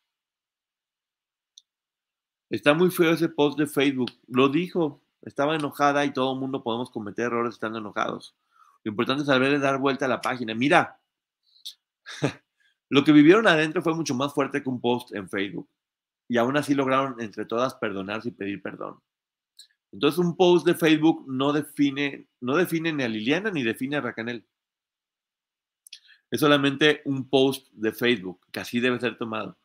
Está 2.49 2.73
muy 2.73 2.91
feo 2.91 3.13
ese 3.13 3.29
post 3.29 3.57
de 3.57 3.67
Facebook. 3.67 4.11
Lo 4.27 4.49
dijo. 4.49 5.01
Estaba 5.21 5.55
enojada 5.55 6.03
y 6.05 6.11
todo 6.11 6.33
el 6.33 6.39
mundo 6.39 6.63
podemos 6.63 6.91
cometer 6.91 7.27
errores 7.27 7.53
estando 7.53 7.79
enojados. 7.79 8.35
Lo 8.83 8.91
importante 8.91 9.21
es 9.21 9.27
saber 9.27 9.59
dar 9.59 9.79
vuelta 9.79 10.05
a 10.05 10.09
la 10.09 10.21
página. 10.21 10.53
Mira, 10.53 10.99
lo 12.89 13.03
que 13.03 13.11
vivieron 13.11 13.47
adentro 13.47 13.81
fue 13.81 13.95
mucho 13.95 14.13
más 14.13 14.33
fuerte 14.33 14.61
que 14.61 14.69
un 14.69 14.81
post 14.81 15.15
en 15.15 15.29
Facebook. 15.29 15.69
Y 16.27 16.37
aún 16.37 16.57
así 16.57 16.73
lograron 16.73 17.19
entre 17.21 17.45
todas 17.45 17.75
perdonarse 17.75 18.29
y 18.29 18.31
pedir 18.31 18.61
perdón. 18.61 18.99
Entonces 19.91 20.17
un 20.17 20.35
post 20.35 20.65
de 20.65 20.73
Facebook 20.73 21.25
no 21.27 21.53
define, 21.53 22.27
no 22.41 22.55
define 22.57 22.91
ni 22.91 23.03
a 23.03 23.07
Liliana 23.07 23.51
ni 23.51 23.63
define 23.63 23.97
a 23.97 24.01
Racanel. 24.01 24.45
Es 26.31 26.39
solamente 26.39 27.03
un 27.05 27.29
post 27.29 27.69
de 27.73 27.91
Facebook, 27.91 28.39
que 28.51 28.59
así 28.59 28.79
debe 28.79 28.99
ser 28.99 29.17
tomado. 29.17 29.55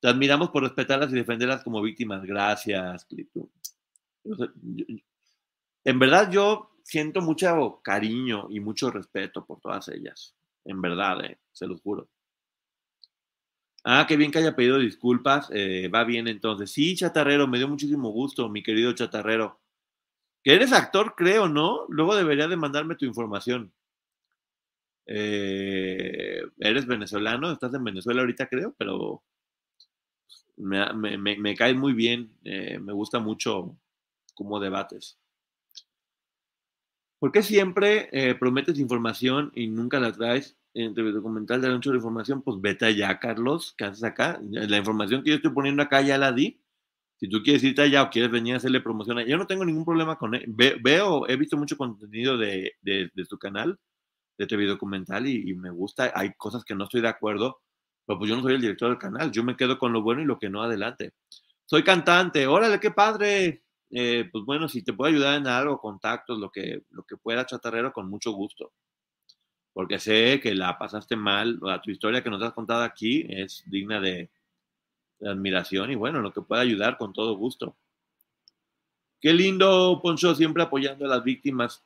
Te 0.00 0.08
admiramos 0.08 0.48
por 0.50 0.62
respetarlas 0.62 1.12
y 1.12 1.16
defenderlas 1.16 1.62
como 1.62 1.82
víctimas. 1.82 2.24
Gracias, 2.24 3.04
Clipto. 3.04 3.50
En 5.84 5.98
verdad, 5.98 6.30
yo 6.30 6.73
siento 6.84 7.22
mucho 7.22 7.80
cariño 7.82 8.46
y 8.50 8.60
mucho 8.60 8.90
respeto 8.90 9.44
por 9.44 9.60
todas 9.60 9.88
ellas. 9.88 10.36
En 10.64 10.80
verdad, 10.80 11.24
eh, 11.24 11.38
se 11.50 11.66
los 11.66 11.80
juro. 11.80 12.08
Ah, 13.84 14.06
qué 14.08 14.16
bien 14.16 14.30
que 14.30 14.38
haya 14.38 14.54
pedido 14.54 14.78
disculpas. 14.78 15.48
Eh, 15.52 15.88
va 15.88 16.04
bien 16.04 16.28
entonces. 16.28 16.70
Sí, 16.70 16.94
Chatarrero, 16.94 17.48
me 17.48 17.58
dio 17.58 17.68
muchísimo 17.68 18.10
gusto, 18.10 18.48
mi 18.48 18.62
querido 18.62 18.92
Chatarrero. 18.92 19.60
Que 20.42 20.54
eres 20.54 20.72
actor, 20.72 21.14
creo, 21.16 21.48
¿no? 21.48 21.86
Luego 21.88 22.14
debería 22.14 22.48
de 22.48 22.56
mandarme 22.56 22.96
tu 22.96 23.06
información. 23.06 23.72
Eh, 25.06 26.42
eres 26.58 26.86
venezolano, 26.86 27.50
estás 27.50 27.74
en 27.74 27.84
Venezuela 27.84 28.20
ahorita, 28.22 28.46
creo, 28.48 28.74
pero 28.78 29.22
me, 30.56 30.92
me, 30.94 31.36
me, 31.36 31.54
cae 31.54 31.74
muy 31.74 31.92
bien. 31.92 32.30
me 32.42 32.92
gusta 32.92 33.18
mucho 33.18 33.76
cómo 34.34 34.60
debates. 34.60 35.18
¿Por 37.24 37.32
qué 37.32 37.42
siempre 37.42 38.10
eh, 38.12 38.34
prometes 38.34 38.78
información 38.78 39.50
y 39.54 39.66
nunca 39.68 39.98
la 39.98 40.12
traes? 40.12 40.58
En 40.74 40.92
tu 40.92 41.10
documental 41.10 41.62
de 41.62 41.68
anuncio 41.68 41.90
de 41.90 41.96
información, 41.96 42.42
pues 42.42 42.60
vete 42.60 42.84
allá, 42.84 43.18
Carlos, 43.18 43.74
¿qué 43.78 43.86
haces 43.86 44.04
acá? 44.04 44.38
La 44.42 44.76
información 44.76 45.22
que 45.22 45.30
yo 45.30 45.36
estoy 45.36 45.52
poniendo 45.52 45.82
acá 45.82 46.02
ya 46.02 46.18
la 46.18 46.32
di. 46.32 46.60
Si 47.16 47.26
tú 47.26 47.42
quieres 47.42 47.64
irte 47.64 47.80
allá 47.80 48.02
o 48.02 48.10
quieres 48.10 48.30
venir 48.30 48.52
a 48.52 48.56
hacerle 48.58 48.82
promoción, 48.82 49.20
yo 49.20 49.38
no 49.38 49.46
tengo 49.46 49.64
ningún 49.64 49.86
problema 49.86 50.18
con 50.18 50.34
él. 50.34 50.44
veo, 50.48 51.26
he 51.26 51.36
visto 51.36 51.56
mucho 51.56 51.78
contenido 51.78 52.36
de, 52.36 52.72
de, 52.82 53.10
de 53.14 53.24
tu 53.24 53.38
canal, 53.38 53.78
de 54.36 54.46
TV 54.46 54.66
documental, 54.66 55.26
y, 55.26 55.50
y, 55.50 55.54
me 55.54 55.70
gusta. 55.70 56.12
Hay 56.14 56.34
cosas 56.36 56.62
que 56.62 56.74
no 56.74 56.84
estoy 56.84 57.00
de 57.00 57.08
acuerdo, 57.08 57.62
pero 58.04 58.18
pues 58.18 58.28
yo 58.28 58.36
no 58.36 58.42
soy 58.42 58.56
el 58.56 58.60
director 58.60 58.90
del 58.90 58.98
canal. 58.98 59.32
Yo 59.32 59.42
me 59.44 59.56
quedo 59.56 59.78
con 59.78 59.94
lo 59.94 60.02
bueno 60.02 60.20
y 60.20 60.26
lo 60.26 60.38
que 60.38 60.50
no 60.50 60.62
adelante. 60.62 61.14
Soy 61.64 61.84
cantante, 61.84 62.46
órale, 62.46 62.78
qué 62.80 62.90
padre. 62.90 63.64
Eh, 63.90 64.28
pues 64.32 64.44
bueno, 64.44 64.68
si 64.68 64.82
te 64.82 64.92
puedo 64.92 65.10
ayudar 65.12 65.38
en 65.38 65.46
algo, 65.46 65.78
contactos, 65.78 66.38
lo 66.38 66.50
que, 66.50 66.82
lo 66.90 67.04
que 67.04 67.16
pueda, 67.16 67.46
chatarrero, 67.46 67.92
con 67.92 68.08
mucho 68.08 68.32
gusto. 68.32 68.72
Porque 69.72 69.98
sé 69.98 70.40
que 70.40 70.54
la 70.54 70.78
pasaste 70.78 71.16
mal, 71.16 71.60
tu 71.82 71.90
historia 71.90 72.22
que 72.22 72.30
nos 72.30 72.42
has 72.42 72.52
contado 72.52 72.82
aquí 72.82 73.26
es 73.28 73.64
digna 73.66 74.00
de, 74.00 74.30
de 75.18 75.30
admiración 75.30 75.90
y 75.90 75.94
bueno, 75.94 76.20
lo 76.20 76.32
que 76.32 76.42
pueda 76.42 76.62
ayudar 76.62 76.96
con 76.96 77.12
todo 77.12 77.36
gusto. 77.36 77.76
Qué 79.20 79.32
lindo, 79.32 80.00
Poncho, 80.02 80.34
siempre 80.34 80.62
apoyando 80.62 81.06
a 81.06 81.08
las 81.08 81.24
víctimas. 81.24 81.82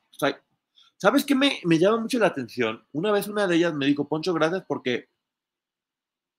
¿Sabes 0.97 1.25
qué 1.25 1.37
me, 1.37 1.61
me, 1.65 1.79
llama 1.79 1.99
mucho 1.99 2.19
la 2.19 2.27
atención? 2.27 2.85
Una 2.91 3.13
vez 3.13 3.29
una 3.29 3.47
de 3.47 3.55
ellas 3.55 3.73
me 3.75 3.87
dijo, 3.87 4.09
Poncho, 4.09 4.35
gracias 4.35 4.65
porque, 4.67 5.09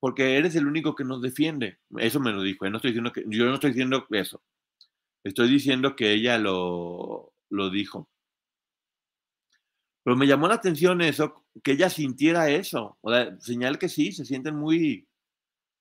porque 0.02 0.38
eres 0.38 0.56
el 0.58 0.68
único 0.68 0.96
que 0.96 1.06
nos 1.06 1.22
defiende. 1.22 1.80
Eso 1.98 2.20
me 2.20 2.34
lo 2.34 2.42
dijo. 2.42 2.66
¿eh? 2.66 2.70
No 2.70 2.78
estoy 2.78 2.92
diciendo 2.92 3.14
que, 3.14 3.24
yo 3.28 3.46
no 3.46 3.54
estoy 3.54 3.70
diciendo 3.70 4.06
eso. 4.10 4.42
Estoy 5.24 5.50
diciendo 5.50 5.96
que 5.96 6.14
ella 6.14 6.38
lo, 6.38 7.34
lo 7.50 7.70
dijo. 7.70 8.10
Pero 10.04 10.16
me 10.16 10.28
llamó 10.28 10.48
la 10.48 10.56
atención 10.56 11.02
eso, 11.02 11.46
que 11.64 11.74
ella 11.74 11.90
sintiera 11.90 12.50
eso. 12.50 12.98
O 13.02 13.12
señal 13.40 13.78
que 13.78 13.90
sí, 13.90 14.12
se 14.12 14.26
sienten 14.26 14.56
muy... 14.56 15.08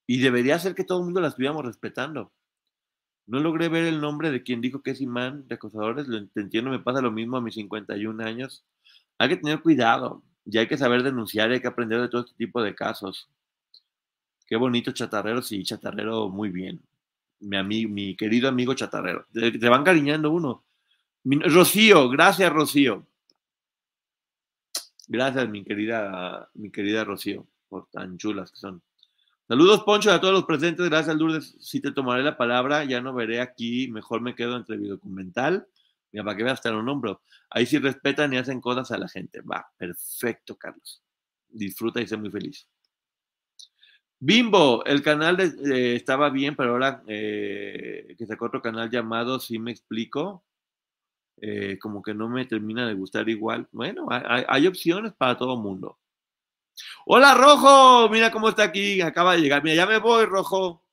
Y 0.07 0.21
debería 0.21 0.59
ser 0.59 0.75
que 0.75 0.85
todo 0.85 0.99
el 0.99 1.05
mundo 1.05 1.21
la 1.21 1.29
estuviéramos 1.29 1.65
respetando. 1.65 2.33
No 3.27 3.41
logré 3.41 3.69
ver 3.69 3.85
el 3.85 4.01
nombre 4.01 4.31
de 4.31 4.43
quien 4.43 4.61
dijo 4.61 4.83
que 4.83 4.93
es 4.93 5.01
imán 5.01 5.47
de 5.49 5.55
acosadores. 5.55 6.09
Lo 6.09 6.19
entiendo, 6.35 6.71
me 6.71 6.81
pasa 6.81 7.01
lo 7.03 7.13
mismo 7.13 7.37
a 7.37 7.41
mis 7.43 7.55
51 7.55 8.25
años. 8.25 8.65
Hay 9.19 9.29
que 9.29 9.37
tener 9.37 9.63
cuidado 9.63 10.23
y 10.47 10.59
hay 10.59 10.67
que 10.67 10.79
saber 10.79 11.03
denunciar 11.03 11.51
y 11.51 11.55
hay 11.55 11.61
que 11.61 11.69
aprender 11.69 12.01
de 12.01 12.09
todo 12.09 12.23
este 12.23 12.35
tipo 12.37 12.63
de 12.63 12.75
casos. 12.75 13.29
Qué 14.47 14.57
bonito 14.57 14.93
chatarrero, 14.93 15.43
sí, 15.43 15.63
chatarrero, 15.63 16.29
muy 16.31 16.49
bien 16.51 16.83
mi, 17.41 17.57
amigo, 17.57 17.91
mi 17.91 18.17
querido 18.17 18.49
amigo 18.49 18.75
chatarrero. 18.75 19.27
Te, 19.33 19.69
van 19.69 19.85
cariñando 19.85 20.31
uno. 20.31 20.65
Mi, 21.25 21.39
Rocío, 21.39 22.09
gracias 22.09 22.53
Rocío. 22.53 23.07
Gracias, 25.07 25.49
mi 25.49 25.65
querida, 25.65 26.51
mi 26.55 26.71
querida 26.71 27.05
Rocío, 27.05 27.47
por 27.69 27.89
tan 27.91 28.19
chulas 28.19 28.51
que 28.51 28.59
son. 28.59 28.83
Saludos, 29.49 29.83
Poncho, 29.85 30.13
a 30.13 30.21
todos 30.21 30.35
los 30.35 30.45
presentes. 30.45 30.87
Gracias, 30.91 31.17
Lourdes. 31.17 31.57
Si 31.59 31.81
te 31.81 31.91
tomaré 31.93 32.23
la 32.23 32.37
palabra, 32.37 32.85
ya 32.85 33.01
no 33.01 33.15
veré 33.15 33.41
aquí. 33.41 33.89
Mejor 33.89 34.21
me 34.21 34.35
quedo 34.35 34.57
entre 34.57 34.77
mi 34.77 34.89
documental. 34.89 35.67
Mira, 36.13 36.23
para 36.23 36.37
que 36.37 36.45
veas, 36.45 36.61
te 36.61 36.71
lo 36.71 36.83
nombro. 36.83 37.23
Ahí 37.49 37.65
sí 37.65 37.79
respetan 37.79 38.35
y 38.35 38.37
hacen 38.37 38.61
cosas 38.61 38.91
a 38.91 38.99
la 38.99 39.09
gente. 39.09 39.41
Va, 39.41 39.67
perfecto, 39.79 40.57
Carlos. 40.57 41.03
Disfruta 41.49 42.03
y 42.03 42.07
sé 42.07 42.19
muy 42.19 42.31
feliz. 42.31 42.69
Bimbo, 44.21 44.85
el 44.85 45.03
canal 45.03 45.39
estaba 45.41 46.31
bien, 46.31 46.57
pero 46.57 46.73
ahora 46.73 47.03
eh, 47.07 48.15
que 48.19 48.27
sacó 48.27 48.47
otro 48.47 48.61
canal 48.61 48.91
llamado 48.91 49.39
Si 49.39 49.59
me 49.59 49.71
explico, 49.71 50.45
eh, 51.41 51.79
como 51.79 52.03
que 52.03 52.15
no 52.15 52.29
me 52.29 52.45
termina 52.47 52.87
de 52.87 52.95
gustar 52.95 53.29
igual. 53.29 53.69
Bueno, 53.73 54.09
hay, 54.11 54.45
hay 54.49 54.67
opciones 54.67 55.13
para 55.15 55.37
todo 55.37 55.57
mundo. 55.57 55.99
Hola 57.07 57.35
Rojo, 57.35 58.09
mira 58.11 58.31
cómo 58.31 58.49
está 58.49 58.65
aquí, 58.65 59.01
acaba 59.01 59.35
de 59.35 59.43
llegar. 59.43 59.63
Mira, 59.63 59.77
ya 59.77 59.87
me 59.87 59.99
voy, 59.99 60.25
Rojo. 60.27 60.85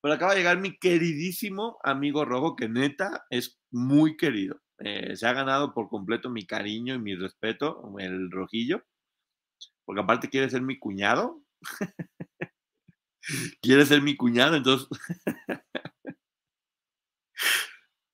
Pero 0.00 0.14
acaba 0.14 0.32
de 0.32 0.38
llegar 0.38 0.58
mi 0.58 0.78
queridísimo 0.78 1.78
amigo 1.82 2.24
Rojo, 2.24 2.56
que 2.56 2.68
neta 2.68 3.26
es 3.30 3.58
muy 3.70 4.16
querido. 4.16 4.60
Eh, 4.78 5.16
se 5.16 5.26
ha 5.26 5.32
ganado 5.32 5.74
por 5.74 5.88
completo 5.88 6.30
mi 6.30 6.46
cariño 6.46 6.94
y 6.94 6.98
mi 6.98 7.14
respeto, 7.16 7.82
el 7.98 8.30
rojillo. 8.30 8.84
Porque 9.84 10.02
aparte 10.02 10.28
quiere 10.28 10.50
ser 10.50 10.62
mi 10.62 10.78
cuñado. 10.78 11.42
quiere 13.62 13.86
ser 13.86 14.02
mi 14.02 14.16
cuñado, 14.16 14.56
entonces. 14.56 14.88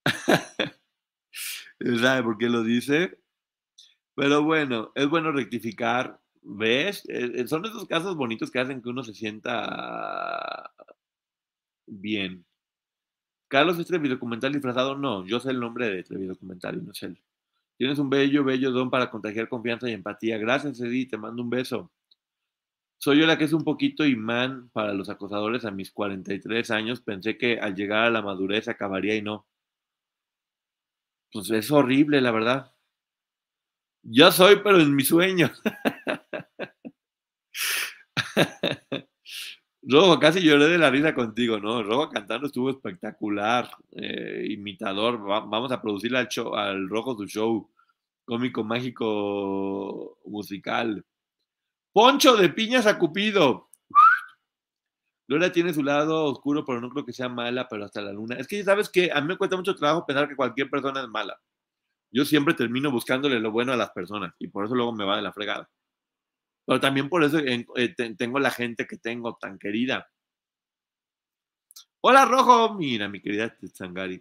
¿Sabe 2.01 2.23
por 2.23 2.39
qué 2.39 2.49
lo 2.49 2.63
dice? 2.63 3.19
Pero 4.15 4.43
bueno, 4.43 4.93
es 4.95 5.09
bueno 5.09 5.33
rectificar. 5.33 6.21
¿Ves? 6.43 7.05
Son 7.47 7.65
esos 7.65 7.87
casos 7.87 8.17
bonitos 8.17 8.51
que 8.51 8.61
hacen 8.61 8.83
que 8.83 8.91
uno 8.91 9.03
se 9.03 9.15
sienta 9.15 10.71
bien. 11.87 12.45
Carlos 13.49 13.79
es 13.79 13.89
documental 13.89 14.53
disfrazado. 14.53 14.97
No, 14.97 15.27
yo 15.27 15.41
sé 15.41 15.51
el 15.51 15.61
nombre 15.61 16.05
de 16.09 16.27
documental 16.27 16.79
y 16.79 16.83
no 16.83 16.93
sé. 16.95 17.15
Tienes 17.77 17.99
un 17.99 18.11
bello, 18.11 18.45
bello 18.45 18.71
don 18.71 18.91
para 18.91 19.11
contagiar 19.11 19.49
confianza 19.49 19.89
y 19.89 19.93
empatía. 19.93 20.39
Gracias, 20.39 20.81
Eddie. 20.81 21.07
Te 21.07 21.17
mando 21.19 21.43
un 21.43 21.51
beso. 21.51 21.91
Soy 23.05 23.19
yo 23.21 23.27
la 23.27 23.37
que 23.37 23.45
es 23.45 23.53
un 23.53 23.65
poquito 23.65 24.07
imán 24.07 24.71
para 24.71 24.95
los 24.95 25.11
acosadores 25.11 25.67
a 25.67 25.71
mis 25.71 25.91
43 25.93 26.71
años. 26.71 27.03
Pensé 27.03 27.37
que 27.37 27.59
al 27.61 27.75
llegar 27.75 28.05
a 28.05 28.11
la 28.11 28.23
madurez 28.23 28.67
acabaría 28.67 29.15
y 29.15 29.21
no. 29.21 29.47
Pues 31.31 31.51
es 31.51 31.71
horrible, 31.71 32.23
la 32.23 32.31
verdad. 32.31 32.73
Yo 34.03 34.33
soy, 34.33 34.57
pero 34.65 34.81
en 34.81 34.97
mi 34.97 35.05
sueño. 35.05 35.53
Rojo, 39.83 40.19
casi 40.19 40.41
lloré 40.41 40.69
de 40.69 40.79
la 40.79 40.89
risa 40.89 41.15
contigo, 41.15 41.61
¿no? 41.61 41.83
Rojo 41.83 42.09
cantando 42.09 42.47
estuvo 42.47 42.71
espectacular. 42.71 43.69
Eh, 43.93 44.47
imitador. 44.49 45.29
Va, 45.29 45.41
vamos 45.41 45.73
a 45.73 45.83
producirle 45.83 46.21
al, 46.21 46.29
show, 46.29 46.55
al 46.55 46.89
Rojo 46.89 47.15
su 47.17 47.27
show. 47.27 47.71
Cómico, 48.25 48.65
mágico, 48.65 50.19
musical. 50.25 51.05
Poncho 51.95 52.37
de 52.37 52.49
piñas 52.49 52.87
a 52.87 52.99
Cupido. 52.99 53.71
Lola 55.29 55.53
tiene 55.53 55.73
su 55.73 55.81
lado 55.81 56.25
oscuro, 56.25 56.65
pero 56.65 56.81
no 56.81 56.91
creo 56.91 57.07
que 57.07 57.13
sea 57.13 57.29
mala, 57.29 57.69
pero 57.69 57.85
hasta 57.85 58.03
la 58.03 58.13
luna. 58.13 58.35
Es 58.35 58.49
que 58.49 58.65
sabes 58.65 58.91
que 58.91 59.13
a 59.13 59.21
mí 59.21 59.29
me 59.29 59.39
cuesta 59.39 59.57
mucho 59.57 59.77
trabajo 59.77 60.05
pensar 60.05 60.29
que 60.29 60.35
cualquier 60.35 60.69
persona 60.69 61.03
es 61.03 61.09
mala. 61.09 61.41
Yo 62.11 62.25
siempre 62.25 62.55
termino 62.55 62.91
buscándole 62.91 63.39
lo 63.39 63.53
bueno 63.53 63.73
a 63.73 63.77
las 63.77 63.93
personas 63.93 64.35
y 64.41 64.49
por 64.49 64.65
eso 64.65 64.75
luego 64.75 64.93
me 64.93 65.05
va 65.05 65.17
de 65.17 65.23
la 65.23 65.33
fregada. 65.33 65.71
Pero 66.67 66.81
también 66.81 67.09
por 67.09 67.23
eso 67.23 67.39
eh, 67.39 67.65
tengo 68.19 68.41
la 68.41 68.51
gente 68.51 68.89
que 68.89 68.99
tengo 68.99 69.37
tan 69.37 69.57
querida. 69.57 70.11
Hola, 72.01 72.25
Rojo. 72.25 72.75
Mira, 72.75 73.09
mi 73.09 73.23
querida 73.23 73.57
Tsangari. 73.57 74.21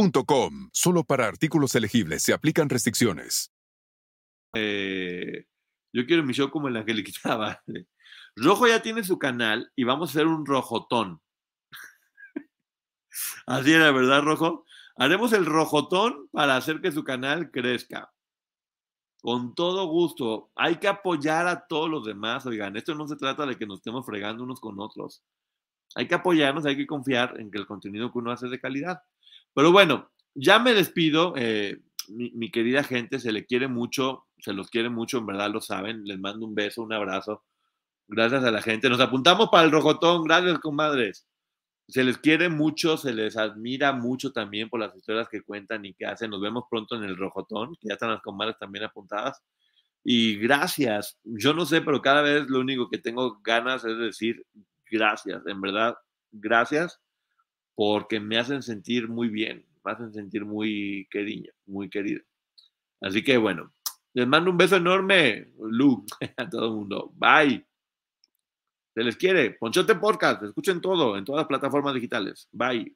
Solo 0.71 1.03
para 1.03 1.27
artículos 1.27 1.75
elegibles 1.75 2.23
se 2.23 2.33
aplican 2.33 2.69
restricciones. 2.69 3.51
Eh, 4.55 5.45
yo 5.93 6.05
quiero 6.05 6.23
mi 6.23 6.33
show 6.33 6.49
como 6.49 6.67
el 6.67 6.77
Angeliquita 6.77 7.35
Vale. 7.35 7.87
Rojo 8.35 8.67
ya 8.67 8.81
tiene 8.81 9.03
su 9.03 9.19
canal 9.19 9.71
y 9.75 9.83
vamos 9.83 10.09
a 10.09 10.11
hacer 10.11 10.27
un 10.27 10.45
rojotón. 10.45 11.21
Así 13.45 13.73
era, 13.73 13.91
¿verdad, 13.91 14.23
Rojo? 14.23 14.65
Haremos 14.95 15.33
el 15.33 15.45
rojotón 15.45 16.29
para 16.31 16.55
hacer 16.55 16.81
que 16.81 16.91
su 16.91 17.03
canal 17.03 17.51
crezca. 17.51 18.11
Con 19.21 19.53
todo 19.53 19.85
gusto. 19.87 20.49
Hay 20.55 20.77
que 20.77 20.87
apoyar 20.87 21.47
a 21.47 21.67
todos 21.67 21.89
los 21.89 22.05
demás. 22.05 22.45
Oigan, 22.45 22.75
esto 22.75 22.95
no 22.95 23.07
se 23.07 23.17
trata 23.17 23.45
de 23.45 23.57
que 23.57 23.67
nos 23.67 23.79
estemos 23.79 24.05
fregando 24.05 24.43
unos 24.43 24.59
con 24.59 24.79
otros. 24.79 25.23
Hay 25.95 26.07
que 26.07 26.15
apoyarnos, 26.15 26.65
hay 26.65 26.77
que 26.77 26.87
confiar 26.87 27.39
en 27.39 27.51
que 27.51 27.59
el 27.59 27.67
contenido 27.67 28.11
que 28.11 28.17
uno 28.17 28.31
hace 28.31 28.45
es 28.45 28.51
de 28.51 28.59
calidad. 28.59 29.01
Pero 29.53 29.71
bueno, 29.71 30.11
ya 30.35 30.59
me 30.59 30.73
despido. 30.73 31.33
Eh, 31.35 31.79
mi, 32.09 32.51
querida 32.51 32.83
gente, 32.83 33.19
se 33.19 33.31
le 33.31 33.45
quiere 33.45 33.67
mucho, 33.67 34.25
se 34.39 34.53
los 34.53 34.69
quiere 34.69 34.89
mucho, 34.89 35.19
en 35.19 35.25
verdad 35.25 35.51
lo 35.51 35.61
saben. 35.61 36.03
Les 36.05 36.19
mando 36.19 36.45
un 36.45 36.55
beso, 36.55 36.83
un 36.83 36.93
abrazo. 36.93 37.43
Gracias 38.07 38.43
a 38.43 38.51
la 38.51 38.61
gente. 38.61 38.89
Nos 38.89 38.99
apuntamos 38.99 39.49
para 39.49 39.63
el 39.63 39.71
rojotón. 39.71 40.23
Gracias, 40.23 40.59
comadres. 40.59 41.27
se 41.87 42.03
les 42.03 42.17
quiere 42.17 42.49
mucho, 42.49 42.97
se 42.97 43.13
les 43.13 43.37
admira 43.37 43.93
mucho 43.93 44.31
también 44.31 44.69
por 44.69 44.79
las 44.79 44.95
historias 44.95 45.27
que 45.29 45.41
cuentan 45.43 45.85
y 45.85 45.93
que 45.93 46.05
hacen. 46.05 46.31
Nos 46.31 46.41
vemos 46.41 46.65
pronto 46.69 46.95
en 46.95 47.03
el 47.03 47.17
Rojotón, 47.17 47.75
que 47.79 47.89
ya 47.89 47.95
están 47.95 48.11
las 48.11 48.21
comadres 48.21 48.57
también 48.59 48.85
apuntadas. 48.85 49.41
Y 50.03 50.37
gracias. 50.37 51.19
Yo 51.23 51.53
no 51.53 51.65
sé, 51.65 51.81
pero 51.81 52.01
cada 52.01 52.21
vez 52.21 52.47
lo 52.49 52.59
único 52.59 52.89
que 52.89 52.97
tengo 52.97 53.39
ganas 53.43 53.85
es 53.85 53.97
decir 53.97 54.45
gracias. 54.89 55.45
En 55.47 55.61
verdad, 55.61 55.95
gracias 56.31 56.99
porque 57.75 58.19
me 58.19 58.37
hacen 58.37 58.61
sentir 58.61 59.07
muy 59.07 59.29
bien, 59.29 59.65
me 59.83 59.91
hacen 59.91 60.13
sentir 60.13 60.45
muy 60.45 61.07
querido, 61.09 61.53
muy 61.65 61.89
querido. 61.89 62.21
Así 63.01 63.23
que 63.23 63.37
bueno, 63.37 63.73
les 64.13 64.27
mando 64.27 64.51
un 64.51 64.57
beso 64.57 64.75
enorme, 64.75 65.53
Lu, 65.59 66.05
a 66.37 66.49
todo 66.49 66.65
el 66.65 66.73
mundo. 66.73 67.11
Bye. 67.15 67.65
Se 68.93 69.03
les 69.03 69.15
quiere. 69.15 69.51
Ponchote 69.51 69.95
Podcast. 69.95 70.43
Escuchen 70.43 70.81
todo 70.81 71.17
en 71.17 71.23
todas 71.23 71.41
las 71.41 71.47
plataformas 71.47 71.93
digitales. 71.93 72.49
Bye. 72.51 72.95